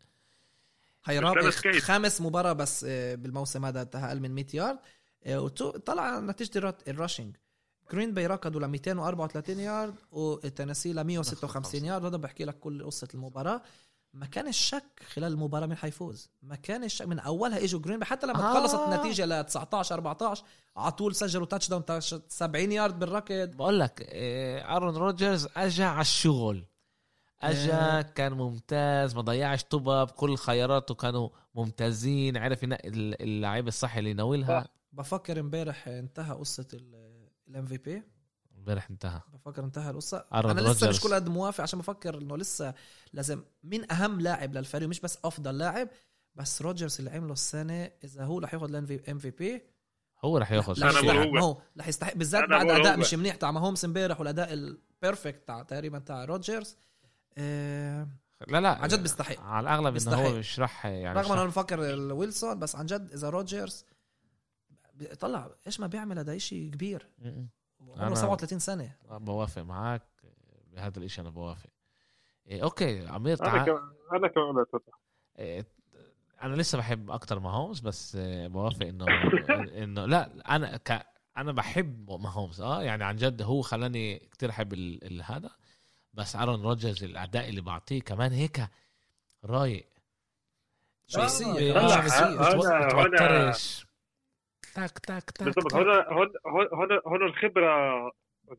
هي 1.04 1.20
مش 1.20 1.24
رابع. 1.24 1.50
خامس 1.80 2.20
مباراة 2.20 2.52
بس 2.52 2.84
آه، 2.88 3.14
بالموسم 3.14 3.64
هذا 3.64 3.82
أقل 3.94 4.20
من 4.20 4.30
100 4.34 4.46
يارد. 4.54 4.78
آه، 5.26 5.48
وتو- 5.48 5.76
طلع 5.78 6.20
نتيجة 6.20 6.58
الرات- 6.58 6.88
ال 6.88 6.93
rushing. 6.93 7.36
جرين 7.92 8.14
باي 8.14 8.26
ركضوا 8.26 8.60
ل 8.60 8.66
234 8.68 9.60
يارد 9.60 9.94
وتنسي 10.12 10.92
ل 10.92 11.04
156 11.04 11.84
يارد. 11.84 12.04
هذا 12.04 12.16
بحكي 12.16 12.44
لك 12.44 12.58
كل 12.58 12.84
قصة 12.84 13.08
المباراة. 13.14 13.62
ما 14.12 14.26
كان 14.26 14.48
الشك 14.48 15.02
خلال 15.14 15.32
المباراة 15.32 15.66
مين 15.66 15.76
حيفوز. 15.76 16.30
ما 16.42 16.56
كان 16.56 16.84
الشك 16.84 17.06
من 17.06 17.18
أولها 17.18 17.64
إجوا 17.64 17.80
جرين 17.80 18.04
حتى 18.04 18.26
لما 18.26 18.50
آه. 18.50 18.54
خلصت 18.60 18.78
النتيجة 18.78 19.26
ل 19.26 19.44
19 19.44 19.94
14 19.94 20.44
على 20.76 20.92
طول 20.92 21.14
سجلوا 21.14 21.46
touchdown 21.46 21.84
تاع 21.84 22.00
70 22.00 22.72
يارد 22.72 22.98
بالركض. 22.98 23.50
بقول 23.56 23.80
لك 23.80 24.08
ارون 24.12 24.96
روجرز 24.96 25.48
اجى 25.56 25.84
على 25.84 26.00
الشغل. 26.00 26.64
اجى 27.42 27.72
آه. 27.72 28.02
كان 28.02 28.32
ممتاز 28.32 29.14
ما 29.14 29.20
ضيعش 29.22 29.64
طبب 29.64 30.10
كل 30.10 30.36
خياراته 30.36 30.94
كانوا 30.94 31.28
ممتازين. 31.54 32.36
عرف 32.36 32.62
ينقي 32.62 32.88
ال- 32.88 33.22
اللعيب 33.22 33.68
الصح 33.68 33.96
اللي 33.96 34.10
يناولها. 34.10 34.68
بفكر 34.92 35.40
امبارح 35.40 35.88
انتهى 35.88 36.34
قصة 36.34 36.66
ال 37.48 37.66
MVP. 37.66 38.02
امبارح 38.58 38.90
انتهى. 38.90 39.20
بفكر 39.32 39.64
انتهى 39.64 39.90
القصة. 39.90 40.24
أنا 40.34 40.52
لسه 40.52 40.68
روجرز. 40.68 40.84
مش 40.84 41.00
كل 41.00 41.14
قد 41.14 41.28
موافق 41.28 41.62
عشان 41.62 41.78
بفكر 41.78 42.18
إنه 42.18 42.36
لسه 42.36 42.74
لازم 43.12 43.42
مين 43.64 43.92
أهم 43.92 44.20
لاعب 44.20 44.54
للفريق؟ 44.54 44.88
مش 44.88 45.00
بس 45.00 45.18
أفضل 45.24 45.58
لاعب 45.58 45.88
بس 46.34 46.62
روجرز 46.62 46.98
اللي 46.98 47.10
عمله 47.10 47.32
السنة 47.32 47.90
إذا 48.04 48.24
هو 48.24 48.38
رح 48.38 48.54
ياخذ 48.54 48.74
ال 48.74 49.18
MVP 49.18 49.62
هو 50.24 50.38
رح 50.38 50.52
ياخذ 50.52 50.82
رح 50.84 51.00
بقول 51.02 51.16
هو. 51.16 51.32
ما 51.32 51.40
هو. 51.40 51.62
رح 51.78 51.88
يستحق. 51.88 52.14
بالذات 52.14 52.48
بعد 52.48 52.70
أداء. 52.70 52.98
مش 52.98 53.14
منيح 53.14 53.34
تاع 53.34 53.50
ماهومس 53.50 53.84
إمبارح 53.84 54.20
والأداء 54.20 54.52
ال 54.52 54.64
perfect 54.64 55.48
تاع 55.48 55.62
تقريبا 55.62 55.98
تاع 55.98 56.24
روجرز 56.24 56.76
آه 57.38 58.08
لا 58.48 58.60
لا 58.60 58.68
عن 58.68 58.88
جد 58.88 59.02
بيستحق. 59.02 59.40
على 59.40 59.64
الأغلب 59.64 59.96
إنه 59.96 60.14
هو 60.16 60.22
بيستحق. 60.22 60.38
مش 60.38 60.60
رح 60.60 60.86
يعني 60.86 61.20
رغم 61.20 61.32
إنه 61.32 61.40
أنا 61.40 61.50
بفكر 61.50 61.80
ويلسون 62.12 62.58
بس 62.58 62.76
عن 62.76 62.86
جد 62.86 63.12
إذا 63.12 63.30
روجرز 63.30 63.84
طلع 65.20 65.50
إيش 65.66 65.80
ما 65.80 65.86
بيعمل 65.86 66.18
هذا 66.18 66.38
شيء 66.38 66.70
كبير. 66.70 67.08
عمره 67.80 68.10
أنا- 68.10 68.14
37 68.14 68.58
سنة. 68.58 68.92
بوافق 69.10 69.62
معك 69.62 70.02
بهذا 70.72 70.98
الإشي 70.98 71.20
أنا 71.20 71.30
بوافق. 71.30 71.70
إيه 72.46 72.62
أوكي 72.62 73.06
عمير 73.06 73.40
أنا 73.40 73.48
تعال. 73.50 73.66
كمان 73.66 73.92
أنا 74.12 74.28
كمان 74.28 74.54
قلت 74.56 74.74
هذا. 74.74 74.82
إيه، 75.38 75.66
أنا 76.42 76.54
لسه 76.56 76.78
بحب 76.78 77.10
أكتر 77.10 77.38
ماهومز 77.38 77.80
بس 77.80 78.16
إيه، 78.16 78.46
بوافق 78.48 78.86
انه 78.86 79.04
انه 79.84 80.04
لا 80.06 80.30
أنا 80.56 80.76
ك 80.76 81.06
أنا 81.36 81.52
بحب 81.52 82.10
ماهومز 82.10 82.60
آه 82.60 82.82
يعني 82.82 83.04
عن 83.04 83.16
جد 83.16 83.42
هو 83.42 83.62
خلاني 83.62 84.18
كتير 84.18 84.50
أحب 84.50 84.72
ال- 84.72 85.04
ال- 85.04 85.22
هذا. 85.22 85.50
بس 86.14 86.36
آرون 86.36 86.62
روجرز 86.62 87.04
الأداء 87.04 87.48
اللي 87.48 87.60
بعطيه 87.60 88.00
كمان 88.00 88.32
هيك 88.32 88.68
رايق 89.44 89.86
شخصية 91.06 91.72
هلا، 91.72 91.88
كمان 91.88 92.08
شخصية. 92.08 92.26
هلا. 93.26 93.52
هنا- 94.78 94.86
تاك 94.86 94.98
تاك 94.98 95.30
تاك. 95.30 95.44
بالضبط 95.44 95.74
هون 95.74 95.88
هون 96.46 96.68
هون 96.72 97.00
هون 97.06 97.22
الخبرة 97.22 98.12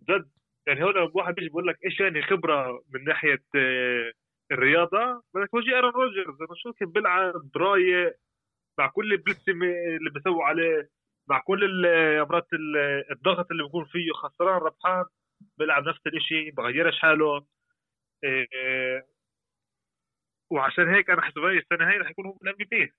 جد. 0.10 0.30
يعني 0.68 0.84
هون 0.84 1.12
واحد 1.14 1.36
بيجي 1.36 1.48
بيقول 1.48 1.68
لك 1.68 1.78
إيش 1.86 2.00
يعني 2.00 2.22
خبرة 2.22 2.84
من 2.94 3.04
ناحية 3.04 3.44
آه، 3.56 4.12
الرياضة؟ 4.52 5.24
بدك 5.34 5.50
تورجي 5.52 5.76
ارون 5.76 5.92
روجرز. 5.92 6.42
أنا 6.42 6.56
شو 6.56 6.74
كيف 6.74 6.90
بيلعب 6.90 7.34
رايق 7.58 8.16
مع 8.80 8.88
كل 8.88 9.14
ال 9.14 9.20
blitzes 9.20 9.64
اللي 9.64 10.10
بيسووا 10.14 10.44
عليه 10.46 10.90
مع 11.30 11.40
كل 11.40 11.82
مرات 12.30 12.48
ال- 12.54 13.12
الضغط 13.12 13.52
اللي 13.52 13.64
بيكون 13.64 13.86
فيه 13.86 14.12
خسران 14.14 14.62
ربحان 14.62 15.06
بيلعب 15.58 15.84
نفس 15.88 16.00
الإشي 16.08 16.52
بغيرش 16.52 17.00
حاله 17.00 17.46
إيه، 18.24 19.08
وعشان 20.52 20.94
هيك 20.96 21.10
أنا 21.10 21.22
حسب 21.22 21.38
السنة 21.46 21.90
هاي 21.90 21.98
رح 21.98 22.10
يكون 22.10 22.26
هو 22.26 22.38
ال 22.44 22.56
MVP 22.56 22.94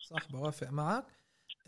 صح 0.00 0.32
بوافق 0.32 0.70
معك. 0.70 1.04
آه، 1.04 1.17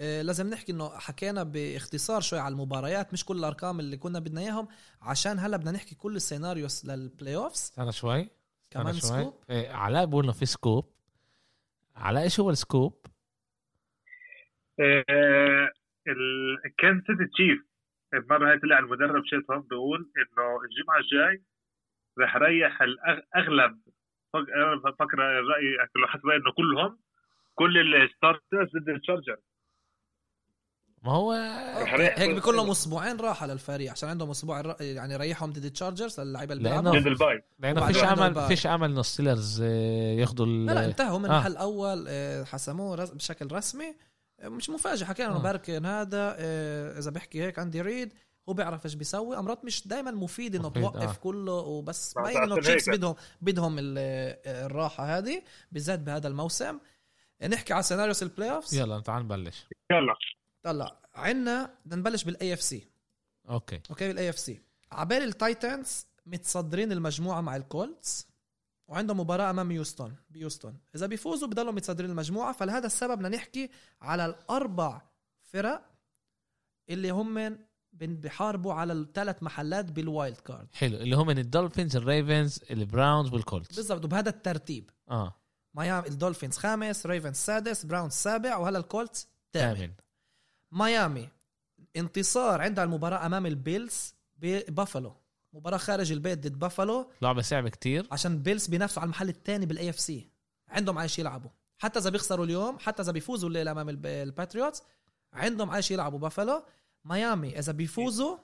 لازم 0.00 0.50
نحكي 0.50 0.72
إنه 0.72 0.88
حكينا 0.98 1.42
باختصار 1.42 2.20
شوي 2.20 2.38
على 2.38 2.52
المباريات 2.52 3.12
مش 3.12 3.24
كل 3.24 3.36
الأرقام 3.36 3.80
اللي 3.80 3.96
كنا 3.96 4.18
بدنا 4.18 4.40
إياهم 4.40 4.68
عشان 5.02 5.38
هلأ 5.38 5.56
بدنا 5.56 5.70
نحكي 5.72 5.94
كل 5.94 6.16
ال 6.16 6.22
scenarios 6.22 6.78
لل 6.78 6.90
playoffs 6.90 7.54
استنى 7.56 7.92
شوي 7.92 8.28
كمان 8.70 8.92
شوي. 8.92 9.00
scoop؟ 9.00 9.34
إيه 9.50 9.70
علاء 9.72 10.06
بيقول 10.06 10.24
إنه 10.24 10.32
في 10.32 10.46
scoop. 10.46 10.92
علاء 11.96 12.22
إيش 12.22 12.40
هو 12.40 12.50
ال 12.50 12.58
scoop؟ 12.58 13.06
Kansas 16.78 17.02
City 17.06 17.26
Chiefs 17.32 17.58
المرة 18.14 18.50
هاي 18.50 18.58
طلع 18.58 18.78
المدرب 18.78 19.22
شيتهم 19.24 19.60
بيقول 19.60 20.10
إنه 20.16 20.60
الجمعة 20.64 20.98
الجاي 20.98 21.42
رح 22.18 22.36
يريح 22.36 22.78
الأغ- 22.82 23.22
أغلب 23.36 23.80
فك- 24.32 24.50
أنا 24.56 24.92
فكر 24.98 25.38
الرأي 25.38 25.76
لو 25.96 26.06
حسب 26.06 26.26
إنه 26.28 26.52
كلهم 26.56 26.98
كل 27.54 27.94
ال 28.02 28.09
starters 28.09 28.68
ضد 28.76 28.88
ال 28.88 28.93
Chargers 28.93 29.36
ما 31.02 31.12
هو 31.12 31.32
هيك 32.16 32.30
بيكون 32.34 32.56
لهم 32.56 32.70
أسبوعين 32.70 33.16
راحة 33.20 33.46
للفريق 33.46 33.90
عشان 33.90 34.08
عندهم 34.08 34.30
أسبوع 34.30 34.60
الر- 34.60 34.76
يعني 34.80 35.16
ريحهم 35.16 35.52
ضد 35.52 35.64
ال 35.64 35.70
Chargers 35.70 36.20
اللعيبه 36.20 36.52
اللي 36.52 36.64
بيلعبوا 36.68 36.90
ضد 37.00 37.06
ال 37.06 37.15
bye 37.15 37.42
لأنه 37.58 37.86
فيش 37.86 38.04
امل. 38.04 38.46
فيش 38.48 38.66
امل 38.66 38.90
إنه 38.90 39.00
ال 39.00 39.07
Steelers 39.07 39.60
آه، 39.64 40.12
ياخذوا 40.12 40.46
لا 40.46 40.72
لا 40.72 40.84
انتهوا 40.84 41.18
من 41.18 41.24
آه. 41.24 41.28
المحل 41.34 41.52
الأول 41.52 42.04
آه، 42.08 42.44
حسموه 42.44 42.94
رس- 42.96 43.10
بشكل 43.10 43.52
رسمي 43.52 43.94
آه، 44.40 44.48
مش 44.48 44.70
مفاجئ 44.70 45.04
حكينا 45.04 45.28
إنه 45.28 45.36
آه. 45.38 45.42
باركن 45.42 45.86
هذا 45.86 46.36
آه، 46.38 46.98
إذا 46.98 47.10
بحكي 47.10 47.42
هيك 47.42 47.58
آندي 47.58 47.80
ريد 47.82 48.12
هو 48.48 48.52
بيعرف 48.52 48.84
إيش 48.84 48.94
بيسوي 48.94 49.38
أمرات 49.38 49.64
مش 49.64 49.88
دائما 49.88 50.10
مفيد 50.10 50.54
إنه 50.56 50.68
توقف 50.68 51.16
آه. 51.16 51.20
كله 51.20 51.52
وبس 51.52 52.14
باين 52.14 52.36
إنه 52.42 52.54
هيك. 52.66 52.90
بدهم 52.90 53.14
بدهم 53.40 53.76
ال- 53.78 53.94
آه، 53.98 54.66
الراحة 54.66 55.18
هذه 55.18 55.42
بالذات 55.72 55.98
بهذا 55.98 56.28
الموسم 56.28 56.78
نحكي 57.48 57.72
على 57.72 57.82
scenarios 57.82 58.22
ال 58.22 58.50
playoffs 58.50 58.74
يلا 58.74 59.00
تعال 59.00 59.22
نبلش 59.22 59.66
يلا 59.92 60.14
طلع. 60.62 61.00
عندنا 61.14 61.74
بدنا 61.84 61.96
نبلش 62.00 62.24
بال 62.24 62.54
AFC 62.54 62.86
أوكي. 63.48 63.80
أوكي 63.90 64.08
بال 64.08 64.30
AFC 64.30 64.60
عبال 64.92 65.22
ال 65.22 65.34
Titans 65.34 66.06
متصدرين 66.26 66.92
المجموعة 66.92 67.40
مع 67.40 67.56
ال 67.56 67.68
Colts 67.68 68.26
وعندهم 68.88 69.20
مباراة 69.20 69.50
أمام 69.50 69.70
هيوستن 69.70 70.16
بهيوستن. 70.30 70.78
إذا 70.94 71.06
بيفوزوا 71.06 71.48
بضلوا 71.48 71.72
متصدرين 71.72 72.10
المجموعة 72.10 72.52
فلهذا 72.52 72.86
السبب 72.86 73.12
بدنا 73.18 73.28
نحكي 73.28 73.70
على 74.02 74.26
الأربع 74.26 75.02
فرق 75.42 75.90
اللي 76.90 77.10
هم 77.10 77.58
بيحاربوا 77.92 78.74
على 78.74 78.92
الثلاث 78.92 79.42
محلات 79.42 79.84
بال 79.84 80.01
wild 80.01 80.36
card. 80.36 80.68
حلو. 80.72 80.96
اللي 80.96 81.16
هم 81.16 81.30
الدولفينز 81.30 81.96
الريفنز 81.96 82.60
البراونز 82.70 83.32
والكولتس. 83.32 83.76
بالضبط 83.76 84.04
وبهذا 84.04 84.28
الترتيب. 84.28 84.90
آه. 85.10 85.36
ميامي 85.74 86.08
الدولفينز 86.08 86.56
خامس 86.56 87.06
ريفنز 87.06 87.36
سادس 87.36 87.86
براونز 87.86 88.12
سابع 88.12 88.56
وهلا 88.56 88.78
الكولتس 88.78 89.28
ثامن 89.52 89.92
ميامي 90.72 91.28
انتصار 91.96 92.60
عندها 92.60 92.84
المباراة 92.84 93.26
أمام 93.26 93.46
البيلز 93.46 94.14
ببافلو. 94.36 95.16
مباراة 95.52 95.76
خارج 95.76 96.12
البيت 96.12 96.38
ضد 96.38 96.58
بافلو. 96.58 97.10
لعبة 97.22 97.42
صعبة 97.42 97.68
كتير. 97.68 98.06
عشان 98.12 98.42
بيلز 98.42 98.66
بينافسوا 98.66 99.02
على 99.02 99.06
المحل 99.06 99.28
الثاني 99.28 99.66
بال 99.66 99.90
AFC 99.90 100.28
عندهم 100.68 100.98
على 100.98 101.08
إيش 101.08 101.18
يلعبوا. 101.18 101.50
حتى 101.78 101.98
إذا 101.98 102.10
بيخسروا 102.10 102.44
اليوم 102.44 102.78
حتى 102.78 103.02
إذا 103.02 103.12
بيفوزوا 103.12 103.48
الليلة 103.48 103.70
أمام 103.70 103.88
الب- 103.88 104.06
الباتريوتس 104.06 104.82
عندهم 105.32 105.70
على 105.70 105.80
إيش 105.80 105.90
يلعبوا 105.90 106.18
بافلو. 106.18 106.62
ميامي 107.04 107.58
إذا 107.58 107.72
بيفوزوا 107.72 108.36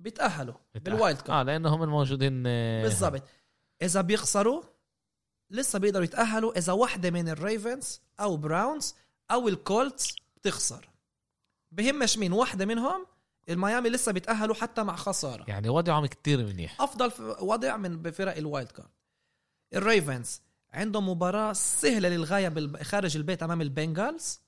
بيتأهلوا 0.00 0.54
بالوايلد 0.74 1.18
كارد 1.20 1.30
آه 1.30 1.42
لأنه 1.42 1.74
هم 1.74 1.82
الموجودين 1.82 2.44
آه، 2.46 2.82
بالضبط. 2.82 3.22
إذا 3.82 4.00
بيخسروا 4.00 4.62
لسه 5.50 5.78
بيقدروا 5.78 6.04
يتأهلوا. 6.04 6.58
إذا 6.58 6.72
واحدة 6.72 7.10
من 7.10 7.28
الريفنز 7.28 8.00
أو 8.20 8.36
براونز 8.36 8.94
أو 9.30 9.48
الكولتس 9.48 10.14
بتخسر. 10.36 10.88
بهمش 11.72 12.18
مين 12.18 12.32
واحدة 12.32 12.66
منهم 12.66 13.06
الميامي 13.48 13.88
لسه 13.88 14.12
بيتأهلوا 14.12 14.54
حتى 14.54 14.82
مع 14.82 14.96
خسارة. 14.96 15.44
يعني 15.48 15.68
وضعهم 15.68 16.06
كتير 16.06 16.46
منيح. 16.46 16.82
أفضل 16.82 17.12
وضع 17.40 17.76
من 17.76 18.02
بفرق 18.02 18.36
ال 18.36 18.43
wild 18.43 18.70
card. 18.70 18.88
الريفنز 19.74 20.40
عندهم 20.72 21.08
مباراة 21.08 21.52
سهلة 21.52 22.08
للغاية 22.08 22.48
بالب- 22.48 22.82
خارج 22.82 23.16
البيت 23.16 23.42
أمام 23.42 23.60
البنغالز. 23.60 24.40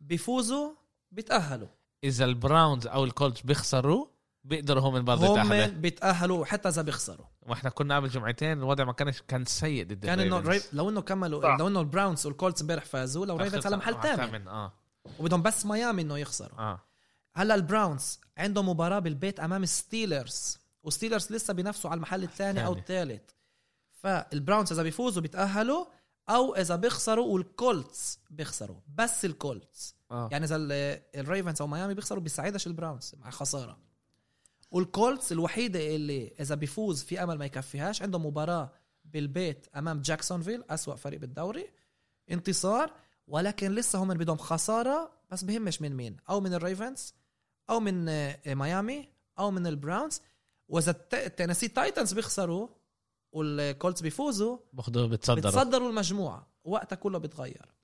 بيفوزوا 0.00 0.70
بيتأهلوا. 1.12 1.68
إذا 2.04 2.24
البراونز 2.24 2.86
أو 2.86 3.04
الكولتس 3.04 3.40
بيخسروا 3.40 4.06
بيقدروا 4.44 4.82
هم 4.82 5.04
برضه 5.04 5.42
هم 5.42 5.52
يتأهلوا. 5.52 5.66
بيتأهلوا 5.78 6.44
حتى 6.44 6.68
إذا 6.68 6.82
بيخسروا. 6.82 7.26
وإحنا 7.42 7.70
كنا 7.70 7.96
قبل 7.96 8.08
جمعتين 8.08 8.58
الوضع 8.58 8.84
ما 8.84 8.92
كانش 8.92 9.22
كان 9.28 9.44
سيء 9.44 9.84
ضد 9.86 10.06
كان 10.06 10.20
إنه. 10.20 10.60
لو 10.72 10.88
إنه 10.88 11.00
كملوا 11.00 11.42
صح. 11.42 11.56
لو 11.58 11.68
إنه 11.68 11.80
البراونز 11.80 12.26
والكولتس 12.26 12.60
امبارح 12.60 12.84
فازوا 12.84 13.26
لو 13.26 13.36
ريفنز 13.36 13.66
على 13.66 13.76
محل 13.76 13.94
ثامن 14.02 14.16
ثامن 14.16 14.48
آه. 14.48 14.72
وبدهم 15.18 15.42
بس 15.42 15.66
ميامي 15.66 16.02
إنه 16.02 16.18
يخسروا. 16.18 16.58
آه. 16.58 16.80
هلأ 17.34 17.54
البراونز 17.54 18.20
عندهم 18.38 18.68
مباراة 18.68 18.98
بالبيت 18.98 19.40
أمام 19.40 19.64
ستيلرز 19.66 20.58
وستيلرز 20.82 21.32
لسه 21.32 21.54
بينافسوا 21.54 21.90
على 21.90 21.96
المحل 21.98 22.22
الثاني 22.22 22.66
أو. 22.66 22.72
الثالث. 22.72 23.22
فالبراونز 23.90 24.72
إذا 24.72 24.82
بيفوزوا 24.82 25.22
بيتأهلوا 25.22 25.86
أو 26.28 26.54
إذا 26.54 26.76
بيخسروا 26.76 27.26
والكولتس 27.34 28.18
بيخسروا 28.30 28.76
بس 28.94 29.24
الكولتس. 29.24 29.94
آه. 30.10 30.28
يعني 30.32 30.44
إذا 30.44 30.56
ال- 30.56 31.02
الريفنز 31.14 31.60
أو 31.62 31.66
ميامي 31.66 31.94
بيخسروا 31.94 32.22
بيساعدش 32.22 32.66
البراونز 32.66 33.14
مع 33.18 33.30
خسارة. 33.30 33.78
والكولتس 34.70 35.32
الوحيدة 35.32 35.96
اللي 35.96 36.34
إذا 36.40 36.54
بيفوز 36.54 37.02
في 37.02 37.22
أمل 37.22 37.38
ما 37.38 37.44
يكفيهاش 37.44 38.02
عنده 38.02 38.18
مباراة 38.18 38.72
بالبيت 39.04 39.66
أمام 39.76 40.00
جاكسونفيل 40.02 40.64
أسوأ 40.70 40.94
فريق 40.94 41.20
بالدوري. 41.20 41.70
انتصار 42.30 42.92
ولكن 43.26 43.74
لسه 43.74 43.98
هم 44.02 44.14
بدهم 44.14 44.36
خسارة 44.36 45.10
بس 45.30 45.44
بهمش 45.44 45.82
من 45.82 45.96
مين؟ 45.96 46.16
أو 46.30 46.40
من 46.40 46.54
الريفنز 46.54 47.14
أو 47.70 47.80
من 47.80 48.08
آه، 48.08 48.38
ميامي 48.46 49.08
أو 49.38 49.50
من 49.50 49.66
البراونز. 49.66 50.20
وإذا 50.68 50.90
الت- 50.90 51.14
التينيسي 51.14 51.68
تايتنز 51.68 52.12
بيخسروا 52.12 52.68
والكولتس 53.32 54.00
بيفوزوا 54.02 54.58
باخدوا 54.72 55.06
بتصدروا. 55.06 55.40
بتصدروا 55.50 55.88
المجموعة. 55.90 56.46
وقتها 56.64 56.96
كله 56.96 57.18
بيتغير. 57.18 57.74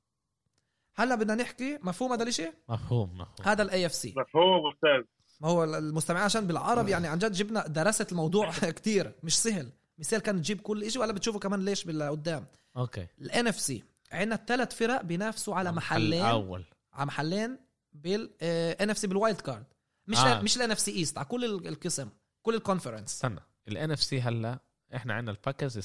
هلأ 0.94 1.14
بدنا 1.14 1.34
نحكي 1.34 1.78
مفهوم 1.82 2.12
هذا 2.12 2.22
الشيء 2.22 2.52
مفهوم 2.68 3.08
مفهوم. 3.14 3.36
هذا 3.48 3.62
ال 3.62 3.86
AFC 3.86 4.14
مفهوم 4.16 4.72
أستاذ. 4.74 5.04
ما 5.40 5.48
هو 5.48 5.64
المستمعين 5.64 6.24
عشان 6.24 6.46
بالعربي 6.46 6.90
يعني 6.90 7.08
عن 7.08 7.18
جد 7.18 7.32
جبنا 7.32 7.66
درست 7.66 8.12
الموضوع 8.12 8.50
كتير. 8.78 9.12
مش 9.22 9.38
سهل. 9.38 9.72
سهل 10.00 10.20
كان 10.20 10.36
تجيب 10.42 10.60
كل 10.60 10.90
شيء 10.90 11.02
ولا 11.02 11.12
بتشوفوا 11.12 11.40
كمان 11.40 11.64
ليش 11.64 11.84
بالقدام. 11.84 12.46
أوكي. 12.76 13.06
الان 13.20 13.46
اف 13.46 13.60
سي 13.60 13.84
عندنا 14.12 14.36
ثلاث 14.36 14.74
فرق 14.76 15.02
بينافسوا 15.02 15.54
على 15.54 15.72
محلين 15.72 16.24
اول 16.24 16.64
على 16.92 17.06
محلين 17.06 17.58
بال 17.92 18.90
NFC 18.90 18.98
بال 18.98 19.06
wild 19.06 19.40
card. 19.40 19.66
مش 20.06 20.18
آه. 20.18 20.40
مش 20.40 20.56
ال 20.56 20.70
NFC 20.70 20.78
East 20.80 21.18
على 21.18 21.26
كل 21.26 21.44
ال- 21.44 21.68
القسم 21.68 22.08
كل 22.42 22.54
ال 22.54 22.59
conference 22.59 23.10
استنى 23.14 23.40
ال 23.68 23.90
NFC 23.90 24.20
هلا 24.20 24.58
إحنا 24.94 25.14
عندنا 25.14 25.30
الباكرز 25.36 25.78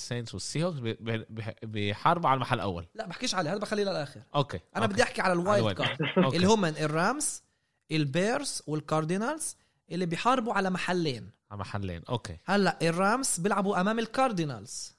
بي- 0.80 0.94
بي- 0.94 1.26
بي- 1.30 1.56
بيحاربوا 1.64 2.30
على 2.30 2.36
المحل 2.36 2.56
الأول. 2.56 2.88
لا 2.96 3.08
بحكيش 3.08 3.36
عليه 3.36 3.52
هذا 3.52 3.60
بخليه 3.60 3.84
للآخر. 3.84 4.22
okay 4.36 4.60
أنا 4.76 4.84
okay. 4.86 4.94
بدي 4.94 5.04
أحكي 5.04 5.22
على 5.22 5.34
ال 5.34 5.41
wild. 5.41 5.78
card. 5.78 5.98
اللي 6.36 6.48
هم 6.48 6.66
الرامز 6.66 7.44
البيرز 7.92 8.62
والكاردينالز 8.68 9.56
اللي 9.92 10.06
بيحاربوا 10.06 10.54
على 10.54 10.70
محلين. 10.70 11.30
على 11.52 11.60
محلين 11.60 12.02
okay. 12.10 12.38
هلا 12.46 12.78
الرامز 12.82 13.40
بيلعبوا 13.40 13.82
أمام 13.82 14.00
الكاردينالز 14.00 14.93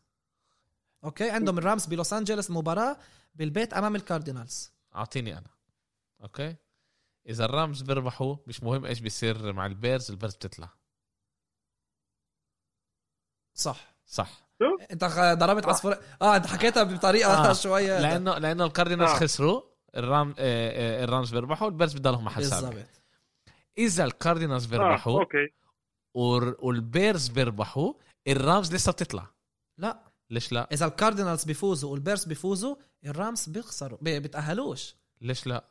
okay؟ 1.05 1.31
عندهم 1.31 1.59
الرامز 1.59 1.87
بلوس 1.87 2.13
أنجلوس 2.13 2.51
مباراة 2.51 2.97
بالبيت 3.35 3.75
أمام 3.75 3.97
الكاردينالز 3.97 4.73
أعطيني 4.95 5.39
أنا. 5.39 5.51
okay؟ 6.23 6.57
إذا 7.29 7.45
الرامز 7.45 7.83
بيربحوا 7.83 8.37
مش 8.47 8.63
مهم 8.63 8.85
إيش 8.85 9.01
بيصير 9.01 9.53
مع 9.53 9.67
البيرز 9.67 10.11
البيرز 10.11 10.35
بتطلع. 10.35 10.69
صح. 13.55 13.95
صح. 14.07 14.45
أنت 14.91 15.05
ضربت 15.39 15.67
عصفور 15.67 15.97
آه 16.23 16.37
أنت 16.37 16.47
حكيتها 16.47 16.83
بطريقة 16.83 17.51
آه. 17.51 17.53
شوية. 17.65 18.01
لأنه 18.01 18.39
لأنه 18.39 18.65
الكاردينالز 18.65 19.11
آه. 19.11 19.15
خسروا. 19.17 19.63
الرام 19.97 20.35
آه، 20.39 21.01
آه، 21.01 21.05
الرامز 21.05 21.31
بيربحوا 21.35 21.69
البيرز 21.69 21.95
بضلهم 21.95 22.25
محل 22.25 22.45
سابع 22.45 22.69
بالضبط. 22.69 22.89
إذا 23.79 24.05
الكاردينالز 24.05 24.65
آه 24.67 24.71
بيربحوا 24.71 25.21
okay. 25.21 25.49
والر- 26.17 26.57
والبيرز 26.65 27.29
بيربحوا 27.29 27.93
الرامز 28.29 28.75
لسه 28.75 28.93
بتطلع. 28.93 29.27
لا. 29.79 30.14
ليش 30.35 30.53
لا؟ 30.53 30.69
إذا 30.73 30.87
الكاردينالز 30.87 31.45
بيفوزوا 31.45 31.91
والبيرز 31.93 32.25
بيفوزوا 32.25 32.77
الرامز 33.07 33.49
بيخسروا 33.49 33.99
بي- 34.03 34.21
بيتاهلوش 34.21 34.95
ليش 35.21 35.47
لا؟ 35.47 35.65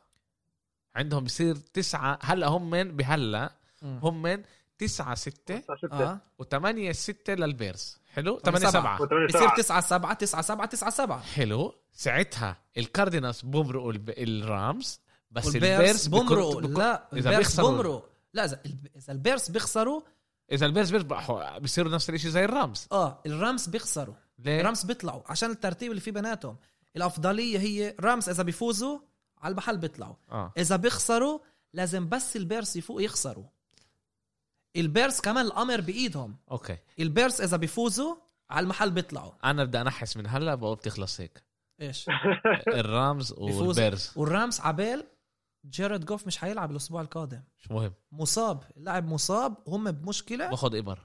عندهم 0.96 1.24
بصير 1.24 1.56
تسعة 1.56 2.18
هلأ 2.22 2.46
هم 2.48 2.70
من 2.70 2.96
بهلأ 2.96 3.52
هم 3.82 4.42
تسعة 4.78 5.14
ستة 5.14 5.62
آه. 5.92 6.20
وثمانية 6.38 6.92
ستة 6.92 7.34
للبيرز 7.34 7.98
حلو؟ 8.12 8.38
طب 8.38 8.50
ثمانية 8.50 8.70
سبعة. 8.70 8.98
سبعة. 8.98 9.26
بصير 9.26 9.48
9 9.56 9.80
7 9.80 10.14
9 10.14 10.42
7 10.42 10.66
9 10.66 10.90
7 10.90 11.20
حلو. 11.22 11.74
ساعتها 11.92 12.56
الكاردينالز 12.76 13.40
بمرقوا 13.40 13.92
الرامز 14.08 15.00
بس 15.30 15.54
البيرز 15.54 16.06
بيكون- 16.06 16.26
بمرقوا. 16.26 16.60
لا 16.60 17.08
إذا 17.12 17.30
البيرز 17.30 17.46
بيخسروا- 17.60 17.70
بمرقوا. 17.70 18.00
لا 18.32 18.44
إذا 18.44 18.60
إذا 18.96 19.12
البيرز 19.12 19.48
بيخسروا 19.50 20.00
إذا 20.52 20.66
البيرز 20.66 20.90
بيربحوا 20.90 21.58
بيصيروا 21.58 21.92
نفس 21.92 22.10
الشيء 22.10 22.30
زي 22.30 22.44
الرامز 22.44 22.86
آه 22.92 23.22
الرامز 23.26 23.66
بيخسروا. 23.68 24.14
ليه؟ 24.44 24.60
الرامز 24.60 24.82
بيطلعوا 24.82 25.22
عشان 25.26 25.50
الترتيب 25.50 25.90
اللي 25.90 26.00
في 26.00 26.10
بيناتهم 26.10 26.56
الأفضلية 26.96 27.58
هي 27.58 27.94
رامز 28.00 28.28
إذا 28.28 28.42
بيفوزوا 28.42 28.98
على 29.38 29.52
المحل 29.52 29.78
بيطلعوا. 29.78 30.14
آه. 30.30 30.52
إذا 30.58 30.76
بيخسروا 30.76 31.38
لازم 31.72 32.08
بس 32.08 32.36
البيرز 32.36 32.76
يفوق 32.76 33.02
يخسروا. 33.02 33.44
البيرز 34.76 35.20
كمان 35.20 35.46
الأمر 35.46 35.80
بإيدهم. 35.80 36.36
okay. 36.50 36.78
البيرز 36.98 37.40
إذا 37.40 37.56
بيفوزوا 37.56 38.16
على 38.50 38.64
المحل 38.64 38.90
بيطلعوا. 38.90 39.32
أنا 39.44 39.64
بدي 39.64 39.80
أنحس 39.80 40.16
من 40.16 40.26
هلأ 40.26 40.54
بقول 40.54 40.76
بتخلص 40.76 41.20
هيك. 41.20 41.44
إيش؟ 41.80 42.06
الرامز. 42.68 43.32
والبيرز 43.32 44.12
والرامز 44.16 44.60
عبال 44.60 45.06
جيرد 45.66 46.04
جوف 46.04 46.26
مش 46.26 46.38
حيلعب 46.38 46.70
الأسبوع 46.70 47.00
القادم. 47.00 47.42
مش 47.58 47.70
مهم. 47.70 47.92
مصاب 48.12 48.64
اللاعب 48.76 49.08
مصاب 49.08 49.56
وهم 49.66 49.90
بمشكلة. 49.90 50.50
باخذ 50.50 50.76
ابر 50.76 50.98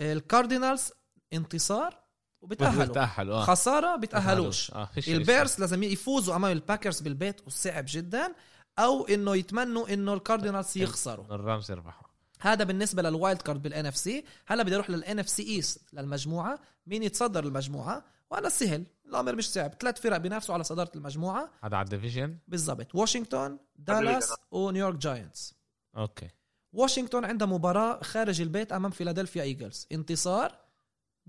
الكاردينالز 0.00 0.92
انتصار. 1.32 1.99
وبتأهلوا. 2.40 2.84
بتأهلوا 2.84 3.36
آه. 3.36 3.44
خسارة 3.44 3.96
بتأهلوش. 3.96 4.70
آه 4.70 4.88
شيء 4.98 5.16
البيرز 5.16 5.60
لازم 5.60 5.82
يفوزوا 5.82 6.36
أمام 6.36 6.52
الباكرز 6.52 7.00
بالبيت 7.00 7.46
وصعب 7.46 7.84
جدا. 7.88 8.34
أو 8.78 9.06
إنه 9.06 9.36
يتمنوا 9.36 9.94
إنه 9.94 10.14
الكاردينالز 10.14 10.78
يخسروا. 10.78 11.24
الرامز 11.34 11.70
يربحوا. 11.70 12.08
هذا 12.40 12.64
بالنسبة 12.64 13.02
لل 13.02 13.42
wild 13.42 13.62
card 13.62 13.86
بال 13.86 13.96
NFC 13.96 14.24
هلا 14.46 14.62
بدي 14.62 14.74
أروح 14.74 14.90
لل 14.90 15.18
NFC 15.18 15.28
East 15.28 15.94
للمجموعة. 15.94 16.58
مين 16.86 17.02
يتصدر 17.02 17.44
المجموعة؟ 17.44 18.04
وأنا 18.30 18.48
سهل 18.48 18.86
الأمر 19.06 19.36
مش 19.36 19.50
صعب. 19.50 19.74
ثلاث 19.80 20.00
فرق 20.00 20.16
بينافسوا 20.16 20.54
على 20.54 20.64
صدارة 20.64 20.90
المجموعة. 20.94 21.50
هذا 21.62 21.76
على 21.76 21.84
ال 21.84 21.89
division؟ 21.89 22.38
بالضبط. 22.48 22.94
واشنطن 22.94 23.58
دالاس 23.76 24.32
ونيويورك 24.50 24.96
جاينتس. 24.96 25.54
okay. 25.96 26.28
واشنطن 26.72 27.24
عندها 27.24 27.46
مباراة 27.46 28.02
خارج 28.02 28.40
البيت 28.40 28.72
أمام 28.72 28.90
فيلادلفيا 28.90 29.42
إيجلز. 29.42 29.86
انتصار. 29.92 30.59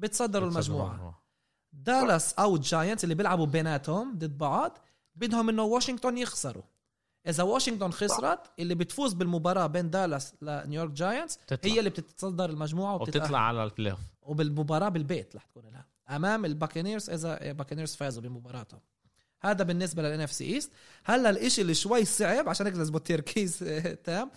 بتصدروا 0.01 0.49
المجموعة. 0.49 1.21
دالاس 1.73 2.33
أو 2.33 2.55
الجاينتس 2.55 3.03
اللي 3.03 3.15
بيلعبوا 3.15 3.45
بيناتهم 3.45 4.17
ضد 4.17 4.37
بعض 4.37 4.77
بدهم 5.15 5.49
انه 5.49 5.63
واشنطن 5.63 6.17
يخسروا. 6.17 6.63
إذا 7.27 7.43
واشنطن 7.43 7.91
خسرت 7.91 8.39
اللي 8.59 8.75
بتفوز 8.75 9.13
بالمباراة 9.13 9.67
بين 9.67 9.89
دالاس 9.89 10.33
لنيويورك 10.41 10.91
جاينتس. 10.91 11.39
هي 11.63 11.79
اللي 11.79 11.89
بتتصدر 11.89 12.49
المجموعة 12.49 12.95
وبتطلع 12.95 13.21
وبتطلع 13.21 13.39
على 13.39 13.63
ال 13.63 13.91
playoff 13.91 13.99
وبالمباراة 14.21 14.89
بالبيت 14.89 15.35
رح 15.35 15.43
تكون 15.45 15.63
لها. 15.63 15.85
أمام 16.09 16.45
الباكنيرز 16.45 17.09
إذا 17.09 17.51
باكنيرز 17.51 17.95
فازوا 17.95 18.23
بمباراتهم. 18.23 18.79
هذا 19.41 19.63
بالنسبة 19.63 20.01
لل 20.01 20.21
NFC 20.21 20.31
East 20.31 20.71
هلا 21.03 21.29
الإشي 21.29 21.61
اللي 21.61 21.73
شوي 21.73 22.05
صعب 22.05 22.49
عشان 22.49 22.65
هيك 22.65 22.75
لازم 22.75 22.97
تركيز 22.97 23.57
تام. 24.05 24.31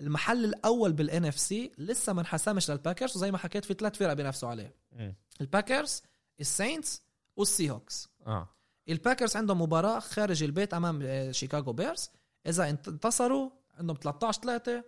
المحل 0.00 0.44
الأول 0.44 0.92
بال 0.92 1.24
NFC 1.24 1.72
لسه 1.78 2.12
ما 2.12 2.20
انحسمش 2.20 2.70
للباكرز 2.70 3.16
وزي 3.16 3.30
ما 3.30 3.38
حكيت 3.38 3.64
في 3.64 3.74
ثلاث 3.74 3.96
فرق 3.96 4.12
بينافسوا 4.12 4.48
عليه. 4.48 4.74
الباكرز 5.40 6.02
الساينتس 6.40 7.02
والسي 7.36 7.70
هوكس 7.70 8.08
آه. 8.26 8.48
الباكرز 8.88 9.36
عندهم 9.36 9.62
مباراة 9.62 9.98
خارج 10.00 10.42
البيت 10.42 10.74
أمام 10.74 11.02
آه، 11.02 11.30
شيكاغو 11.32 11.72
بيرز. 11.72 12.10
انت- 12.46 12.88
انتصروا 12.88 13.50
عندهم 13.78 13.96
13 13.96 14.40
3 14.42 14.84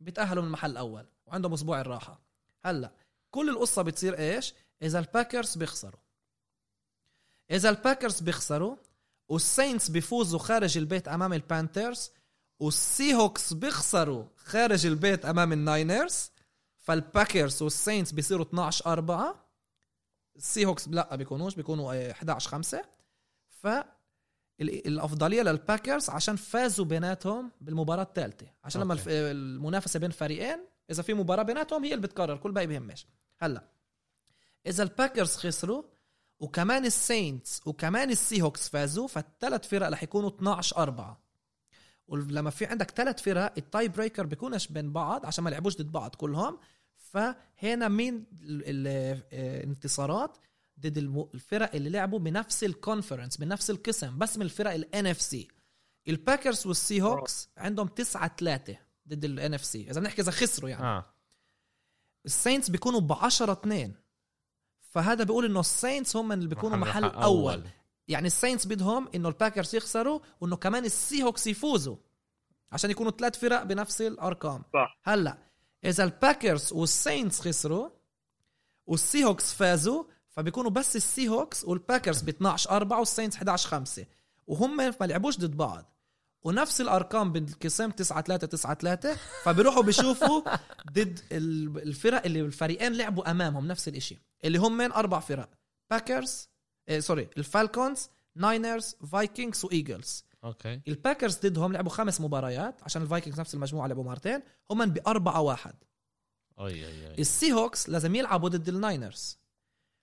بيتأهلوا 0.00 0.42
من 0.42 0.46
المحل 0.48 0.70
الأول 0.70 1.06
وعندهم 1.26 1.52
أسبوع 1.52 1.80
الراحة. 1.80 2.20
هلأ 2.60 2.92
كل 3.30 3.50
القصة 3.50 3.82
بتصير 3.82 4.18
إيش؟ 4.18 4.54
إذا 4.82 4.98
الباكرز 4.98 5.56
بيخسروا. 5.58 6.00
إذا 7.50 7.70
الباكرز 7.70 8.20
بيخسروا 8.20 8.76
والساينتس 9.28 9.88
بيفوزوا 9.90 10.38
خارج 10.38 10.78
البيت 10.78 11.08
أمام 11.08 11.32
البانترز 11.32 12.10
والسي 12.62 13.14
هوكس 13.14 13.52
بيخسروا 13.52 14.24
خارج 14.36 14.86
البيت 14.86 15.24
أمام 15.24 15.52
الناينرز 15.52 16.30
فالباكرز 16.78 17.62
والساينتس 17.62 18.12
بيصيروا 18.12 18.44
12 18.46 18.86
4 18.92 19.48
السي 20.36 20.66
هوكس 20.66 20.88
لا 20.88 21.16
بيكونوش 21.16 21.54
بيكونوا 21.54 21.94
آه، 21.94 22.10
11 22.10 22.50
5 22.50 22.84
ف 23.48 23.66
ال- 23.66 24.86
الأفضلية 24.86 25.42
للباكرز 25.42 26.10
عشان 26.10 26.36
فازوا 26.36 26.84
بيناتهم 26.84 27.50
بالمباراة 27.60 28.02
الثالثه 28.02 28.46
عشان 28.64 28.80
لما 28.80 28.96
المنافسة 29.08 29.98
بين 30.00 30.10
فريقين 30.10 30.58
إذا 30.90 31.02
في 31.02 31.14
مباراة 31.14 31.42
بيناتهم 31.42 31.84
هي 31.84 31.94
اللي 31.94 32.06
بتقرر 32.06 32.36
كل 32.36 32.52
باقي 32.52 32.66
بيهمش. 32.66 33.06
هلا 33.38 33.68
إذا 34.66 34.82
الباكرز 34.82 35.36
خسروا 35.36 35.82
وكمان 36.40 36.84
السينتس 36.86 37.60
وكمان 37.66 38.10
السي 38.10 38.42
هوكس 38.42 38.68
فازوا 38.68 39.08
فالثلاث 39.08 39.68
فرق 39.68 39.88
رح 39.88 40.02
يكونوا 40.02 40.28
12 40.30 40.76
4 40.76 41.22
ولما 42.12 42.50
في 42.50 42.66
عندك 42.66 42.90
ثلاث 42.90 43.22
فرق 43.22 43.52
ال 43.58 43.88
tiebreaker 43.88 44.26
بيكونش 44.26 44.66
بين 44.68 44.92
بعض 44.92 45.26
عشان 45.26 45.44
ما 45.44 45.50
يلعبوش 45.50 45.76
ضد 45.76 45.92
بعض 45.92 46.14
كلهم. 46.14 46.58
فهنا 46.96 47.88
مين 47.88 48.14
ال- 48.14 48.62
ال- 48.66 49.22
الانتصارات 49.32 50.38
ضد 50.80 50.98
الم- 50.98 51.28
الفرق 51.34 51.74
اللي 51.74 51.90
لعبوا 51.90 52.18
بنفس 52.18 52.64
ال 52.64 52.70
conference 52.70 53.36
بنفس 53.36 53.70
القسم 53.70 54.18
بس 54.18 54.36
من 54.36 54.42
الفرق 54.42 54.70
ال 54.72 55.06
NFC 55.06 55.48
الباكرز 56.08 56.66
والسي 56.66 57.02
هوكس 57.02 57.48
عندهم 57.56 57.86
9 57.88 58.36
3 58.36 58.76
ضد 59.08 59.24
ال 59.24 59.54
NFC 59.54 59.90
إذا 59.90 60.00
بنحكي 60.00 60.22
إذا 60.22 60.30
خسروا 60.30 60.70
يعني. 60.70 60.82
آه. 60.84 61.06
الساينتس 62.26 62.70
بيكونوا 62.70 63.00
ب 63.00 63.12
10 63.12 63.52
2 63.52 63.94
فهذا 64.80 65.24
بيقول 65.24 65.44
إنه 65.44 65.60
الساينتس 65.60 66.16
هم 66.16 66.32
اللي 66.32 66.48
بيكونوا 66.48 66.76
محل, 66.76 67.02
محل 67.02 67.16
أول. 67.22 67.52
أول. 67.54 67.68
يعني 68.08 68.26
الساينتس 68.26 68.66
بدهم 68.66 69.08
إنه 69.14 69.28
الباكرز 69.28 69.74
يخسروا 69.74 70.20
وإنه 70.40 70.56
كمان 70.56 70.84
السي 70.84 71.22
هوكس 71.22 71.46
يفوزوا 71.46 71.96
عشان 72.72 72.90
يكونوا 72.90 73.12
ثلاث 73.12 73.38
فرق 73.38 73.62
بنفس 73.62 74.00
الأرقام. 74.02 74.62
صح. 74.74 74.98
هلأ 75.04 75.38
إذا 75.84 76.04
الباكرز 76.04 76.72
والساينتس 76.72 77.40
خسروا 77.40 77.88
والسي 78.86 79.24
هوكس 79.24 79.52
فازوا 79.54 80.04
فبيكونوا 80.30 80.70
بس 80.70 80.96
السي 80.96 81.28
هوكس 81.28 81.64
والباكرز 81.64 82.22
ب 82.22 82.28
12 82.28 82.70
4 82.70 82.98
والساينتس 82.98 83.36
11 83.36 83.68
5 83.68 84.06
وهم 84.46 84.76
ما 84.76 85.06
لعبوش 85.06 85.38
ضد 85.38 85.56
بعض. 85.56 85.84
ونفس 86.44 86.80
الأرقام 86.80 87.32
بانقسام 87.32 87.90
9 87.90 88.22
3 88.22 88.46
9 88.46 88.74
3 88.74 89.16
فبيروحوا 89.44 89.82
بيشوفوا 89.82 90.42
ضد 90.92 91.20
ال- 91.32 91.82
الفرق 91.82 92.24
اللي 92.24 92.40
الفريقين 92.40 92.92
لعبوا 92.92 93.30
أمامهم 93.30 93.66
نفس 93.66 93.88
الإشي 93.88 94.18
اللي 94.44 94.58
هم 94.58 94.76
من 94.76 94.92
أربع 94.92 95.20
فرق 95.20 95.50
باكرز 95.90 96.48
آه 96.88 96.98
sorry 96.98 97.28
الفالكونز 97.38 98.08
ناينرز 98.36 98.96
فايكنجز 99.12 99.64
وايجلز 99.64 100.24
okay. 100.44 100.80
الباكرز 100.88 101.38
ضدهم 101.38 101.72
لعبوا 101.72 101.90
خمس 101.90 102.20
مباريات 102.20 102.82
عشان 102.82 103.02
الفايكنجز 103.02 103.40
نفس 103.40 103.54
المجموعة 103.54 103.86
لعبوا 103.86 104.04
مرتين 104.04 104.42
هم 104.70 104.86
بأربعة 104.86 105.40
واحد. 105.40 105.74
اي 106.60 106.86
اي 106.86 107.10
اي 107.10 107.18
السي 107.18 107.52
هوكس 107.52 107.88
لازم 107.88 108.14
يلعبوا 108.14 108.48
ضد 108.48 108.68
الناينرز 108.68 109.38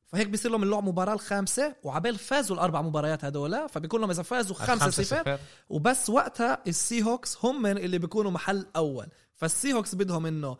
فهيك 0.07 0.27
بيصير 0.27 0.51
لهم 0.51 0.63
اللعب 0.63 0.83
مباراة 0.83 1.13
الخامسة 1.13 1.75
وعبال 1.83 2.17
فازوا 2.17 2.55
الأربع 2.55 2.81
مباريات 2.81 3.25
هدول 3.25 3.69
فبيكون 3.69 4.01
لهم 4.01 4.09
إذا 4.09 4.23
فازوا 4.23 4.55
خمسة 4.55 4.89
صفر. 4.89 5.39
وبس 5.69 6.09
وقتها 6.09 6.63
السي 6.67 7.03
هوكس 7.03 7.37
هم 7.45 7.61
من 7.61 7.77
اللي 7.77 7.97
بيكونوا 7.97 8.31
محل 8.31 8.65
أول. 8.75 9.07
فالسي 9.35 9.73
هوكس 9.73 9.95
بدهم 9.95 10.25
إنه 10.25 10.57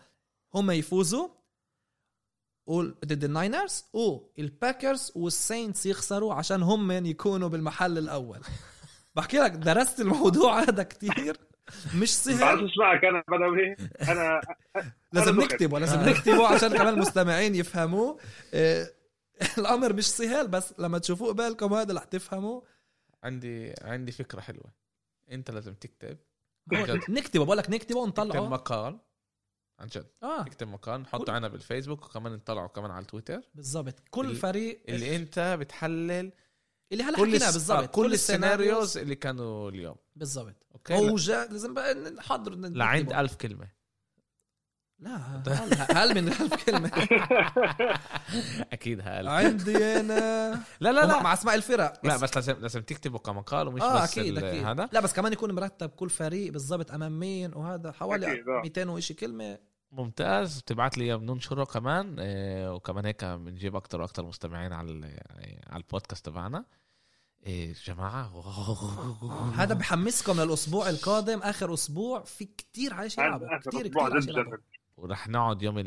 هم 0.54 0.72
يفوزوا 0.72 1.28
ضد 3.06 3.24
الناينرز 3.24 3.86
والباكرز 3.94 5.12
والساينتس 5.16 5.86
يخسروا 5.86 6.34
عشان 6.34 6.64
هم 6.64 6.88
من 6.88 7.06
يكونوا 7.06 7.50
بالمحل 7.50 7.98
الأول. 7.98 8.40
بحكي 9.16 9.38
لك 9.38 9.52
درست 9.52 10.00
الموضوع 10.00 10.60
هذا 10.60 10.84
كتير. 10.84 11.38
مش 11.96 12.10
سهل. 12.10 12.70
اسمعك 12.72 13.06
أنا 13.06 13.24
بدوي. 13.28 13.76
أنا 14.12 14.42
لازم 15.14 15.42
نكتبه 15.42 15.80
لازم 15.80 16.00
آه. 16.00 16.10
نكتبه 16.10 16.48
عشان 16.48 16.78
كمان 16.78 16.94
المستمعين 16.94 17.56
يفهموه. 17.56 18.18
إيه، 18.54 18.94
الأمر 19.58 19.94
مش 19.94 20.08
سهل 20.08 20.48
بس 20.48 20.74
لما 20.80 20.98
تشوفوه 20.98 21.28
قبالكم 21.28 21.74
هذا 21.74 21.94
رح 21.94 22.04
تفهموا 22.04 22.62
عندي 23.24 23.74
عندي 23.82 24.12
فكرة 24.12 24.42
حلوة. 24.42 24.74
أنت 25.32 25.52
لازم 25.52 25.74
تكتب. 25.74 26.18
نكتبه 27.10 27.46
بقول 27.46 27.58
لك 27.58 27.70
نكتبه 27.70 28.00
ونطلعه. 28.00 28.50
مقال. 28.50 29.00
عن 29.80 29.88
جد. 29.88 30.06
آه. 30.24 30.44
تكتب 30.44 30.68
مقال 30.68 31.02
نحطه 31.02 31.34
عنا 31.34 31.48
بالفيسبوك 31.48 32.06
وكمان 32.06 32.32
نطلعه 32.34 32.68
كمان 32.68 32.92
على 32.92 33.02
التويتر. 33.02 33.42
بالضبط. 33.56 33.96
كل 34.12 34.26
اللي- 34.26 34.36
فريق 34.36 34.84
اللي 34.90 35.16
انت 35.16 35.58
بتحلل 35.60 36.32
اللي 36.92 37.04
هلا 37.04 37.18
كل 37.18 37.28
حكيناها 37.30 37.48
الس- 37.50 37.54
بالضبط. 37.54 37.78
آه، 37.84 37.86
كل 37.86 38.14
ال 38.14 38.22
scenarios 38.22 38.98
اللي 38.98 39.16
كانوا 39.16 39.70
اليوم. 39.70 39.96
بالضبط. 40.16 40.56
okay؟ 40.76 40.94
هو 40.94 41.16
جا 41.16 41.46
لازم 41.46 41.74
بقى 41.74 41.94
نحضر 41.94 42.56
لعند 42.56 43.04
نكتبه. 43.04 43.20
ألف 43.20 43.36
كلمة. 43.36 43.80
لا 45.00 45.16
هل, 45.16 45.98
هل 45.98 46.16
من 46.22 46.28
ألف 46.28 46.66
كلمة؟ 46.66 46.92
أكيد 48.74 49.00
هال 49.02 49.28
عندي 49.28 49.78
أنا. 50.00 50.50
لا 50.82 50.92
لا 50.92 51.06
لا. 51.06 51.22
مع 51.24 51.34
أسماء 51.34 51.56
الفرق. 51.56 51.94
لا 52.06 52.18
بس 52.18 52.36
لازم 52.36 52.54
لازم 52.62 52.82
تكتبه 52.82 53.20
كمقال 53.20 53.68
ومش 53.68 53.82
آه 53.82 54.04
بس 54.04 54.18
أكيد 54.18 54.38
ال- 54.38 54.44
أكيد. 54.46 54.64
هذا. 54.66 54.90
لا 54.94 55.00
بس 55.00 55.14
كمان 55.14 55.34
يكون 55.34 55.52
مرتب 55.56 55.90
كل 55.90 56.10
فريق 56.10 56.52
بالضبط 56.52 56.92
امام 56.92 57.20
مين 57.20 57.54
وهذا 57.54 57.92
حوالي 57.92 58.32
أكيد، 58.34 58.50
آه. 58.50 58.62
200 58.64 58.90
وشي 58.90 59.14
كلمة. 59.14 59.58
ممتاز. 59.92 60.60
بتبعت 60.62 60.98
لي 60.98 61.18
بننشره 61.18 61.64
كمان. 61.64 62.16
آه، 62.20 62.74
وكمان 62.74 63.06
هيك 63.06 63.26
بنجيب 63.26 63.76
أكتر 63.76 64.02
وأكتر 64.02 64.26
مستمعين 64.26 64.74
على 64.74 64.92
ال- 64.92 65.20
على 65.68 65.84
البودكاست 65.84 66.26
تبعنا. 66.26 66.66
إيه 67.46 67.74
جماعة 67.86 68.32
هذا 69.62 69.74
بحمسكم 69.74 70.42
للأسبوع 70.42 70.90
القادم. 70.90 71.40
آخر 71.40 71.74
أسبوع 71.74 72.24
في 72.24 72.46
كتير 72.46 72.94
على 72.94 73.06
إيش 73.06 73.18
يلعبوا. 73.18 73.48
آخر 73.58 73.70
كتير 73.70 73.88
كتير 73.88 74.14
على 74.14 74.21
إيش 74.21 74.28
يلعبوا. 74.28 74.58
ورح 74.98 75.28
نقعد 75.28 75.62
يوم 75.62 75.78
ال- 75.80 75.86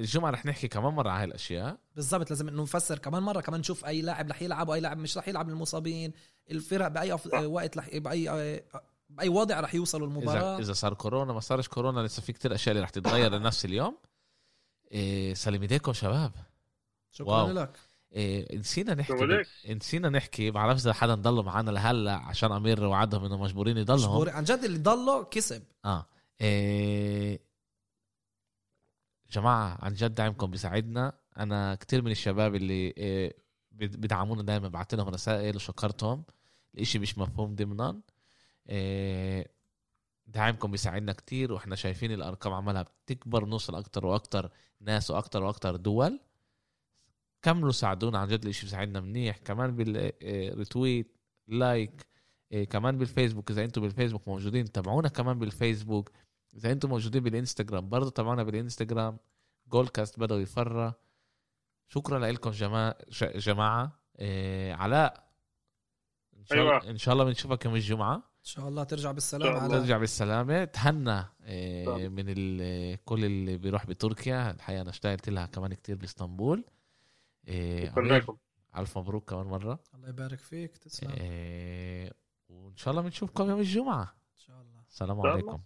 الجمعة 0.00 0.30
رح 0.30 0.46
نحكي 0.46 0.68
كمان 0.68 0.92
مرة 0.92 1.10
على 1.10 1.18
هاي 1.20 1.24
الأشياء. 1.24 1.78
بالضبط. 1.96 2.30
لازم 2.30 2.48
إنه 2.48 2.62
نفسر 2.62 2.98
كمان 2.98 3.22
مرة 3.22 3.40
كمان 3.40 3.60
نشوف 3.60 3.84
أي 3.86 4.02
لاعب 4.02 4.30
رح 4.30 4.42
يلعب 4.42 4.68
واي 4.68 4.80
لاعب 4.80 4.98
مش 4.98 5.18
رح 5.18 5.28
يلعب 5.28 5.46
من 5.46 5.52
المصابين. 5.52 6.12
الفرق. 6.50 7.16
صح. 7.16 7.40
وقت 7.40 7.76
رح 7.78 7.96
باي 7.96 8.62
بأي 9.10 9.28
وضع 9.28 9.60
رح 9.60 9.74
يوصلوا 9.74 10.06
اذا 10.08 10.16
المباراة. 10.18 10.58
اذا 10.58 10.72
صار 10.72 10.94
كورونا 10.94 11.32
ما 11.32 11.40
صارش 11.40 11.68
كورونا 11.68 12.00
لسه 12.00 12.22
في 12.22 12.32
كتير 12.32 12.54
أشياء 12.54 12.72
اللي 12.72 12.82
رح 12.84 12.90
تتغير 12.90 13.32
لنفس 13.34 13.64
اليوم. 13.64 13.96
إيه 14.92 15.34
سلام 15.34 15.60
ايديكم 15.62 15.92
شباب. 15.92 16.32
شكرا 17.10 17.28
واو. 17.30 17.50
لك. 17.50 17.78
إيه 18.12 18.58
نسينا 18.58 18.94
نحكي؟ 18.94 19.44
نسينا 19.74 20.08
نحكي 20.08 20.50
بعرفش 20.50 20.80
إذا 20.82 20.92
حدا 20.92 21.14
ضل 21.14 21.44
معنا 21.44 21.70
لهلا 21.70 22.12
عشان 22.14 22.52
أمير 22.52 22.84
وعدهم 22.84 23.24
إنه 23.24 23.36
مجبورين 23.36 23.76
يضلهم. 23.76 24.10
مجبور- 24.10 24.30
عن 24.30 24.44
جد 24.44 24.64
اللي 24.64 24.78
ضله 24.78 25.24
كسب. 25.24 25.62
آه. 25.84 26.06
إيه 26.40 27.40
جماعة 29.30 29.78
عن 29.80 29.94
جد 29.94 30.14
دعمكم 30.14 30.50
بيساعدنا. 30.50 31.12
أنا 31.38 31.74
كتير 31.74 32.02
من 32.02 32.10
الشباب 32.10 32.54
اللي 32.54 32.94
إيه 32.96 33.36
بد- 33.72 33.96
بدعمونا 33.96 34.42
دائما 34.42 34.68
بعت 34.68 34.94
لهم 34.94 35.08
رسائل 35.08 35.56
وشكرتهم. 35.56 36.24
الإشي 36.74 36.98
مش 36.98 37.18
مفهوم 37.18 37.54
ضمنا. 37.54 38.00
دعمكم 40.26 40.70
بيساعدنا 40.70 41.12
كتير 41.12 41.52
وإحنا 41.52 41.76
شايفين 41.76 42.12
الأرقام 42.12 42.52
عمالها 42.52 42.82
بتكبر 42.82 43.44
نوصل 43.44 43.74
أكتر 43.74 44.06
وأكتر 44.06 44.50
ناس 44.80 45.10
وأكتر 45.10 45.42
وأكتر 45.42 45.76
دول. 45.76 46.20
كملوا 47.42 47.72
ساعدونا 47.72 48.18
عن 48.18 48.28
جد 48.28 48.42
الإشي 48.42 48.66
بيساعدنا 48.66 49.00
منيح. 49.00 49.36
كمان 49.36 49.76
بال 49.76 50.07
retweet 50.07 51.16
like 51.48 52.06
إيه 52.52 52.64
كمان 52.64 52.98
بالفيسبوك. 52.98 53.50
إذا 53.50 53.64
أنتم 53.64 53.82
بالفيسبوك 53.82 54.28
موجودين 54.28 54.72
تابعونا 54.72 55.08
كمان 55.08 55.38
بالفيسبوك. 55.38 56.10
إذا 56.54 56.72
أنتم 56.72 56.88
موجودين 56.88 57.22
بالإنستغرام 57.22 57.88
برضه 57.88 58.10
تابعونا 58.10 58.42
بالإنستغرام. 58.42 59.18
جول 59.66 59.88
كاست 59.88 60.18
بدأوا 60.18 60.40
يفرى 60.40 60.94
شكرا 61.88 62.18
لكم 62.18 62.50
جماعة 62.50 62.98
جماعة. 63.22 64.00
إيه 64.18 64.74
علاء 64.74 65.30
إن 66.36 66.44
شاء 66.44 66.58
الله 66.58 66.72
أيوة. 66.72 66.90
إن 66.90 66.96
شاء 66.96 67.12
الله 67.12 67.24
بنشوفك 67.24 67.64
يوم 67.64 67.74
الجمعة. 67.74 68.14
ان 68.16 68.22
شاء 68.42 68.68
الله 68.68 68.84
ترجع 68.84 69.12
بالسلام 69.12 69.48
إن 69.48 69.54
شاء 69.54 69.64
الله. 69.64 69.74
على 69.74 69.82
ترجع 69.82 69.98
بالسلامة. 69.98 70.64
تهنى 70.64 71.24
إيه 71.44 71.86
طبعا. 71.86 72.08
من 72.08 72.24
ال- 72.28 73.04
كل 73.04 73.24
اللي 73.24 73.56
بيروح 73.56 73.86
بتركيا. 73.86 74.50
الحقيقة 74.50 74.80
أنا 74.80 74.90
اشتغلت 74.90 75.28
لها 75.28 75.46
كمان 75.46 75.74
كتير 75.74 75.96
بإسطنبول. 75.96 76.64
إيه 77.48 77.94
لكم. 77.98 78.36
ألف 78.76 78.98
مبروك 78.98 79.30
كمان 79.30 79.46
مرة. 79.46 79.78
الله 79.94 80.08
يبارك 80.08 80.38
فيك. 80.38 80.76
تسلم. 80.76 81.10
إيه 81.10 82.12
وإن 82.48 82.76
شاء 82.76 82.90
الله 82.90 83.02
بنشوفكم 83.02 83.50
يوم 83.50 83.60
الجمعة. 83.60 84.02
إن 84.02 84.38
شاء 84.38 84.60
الله. 84.62 84.80
السلام. 84.90 85.20
عليكم. 85.20 85.60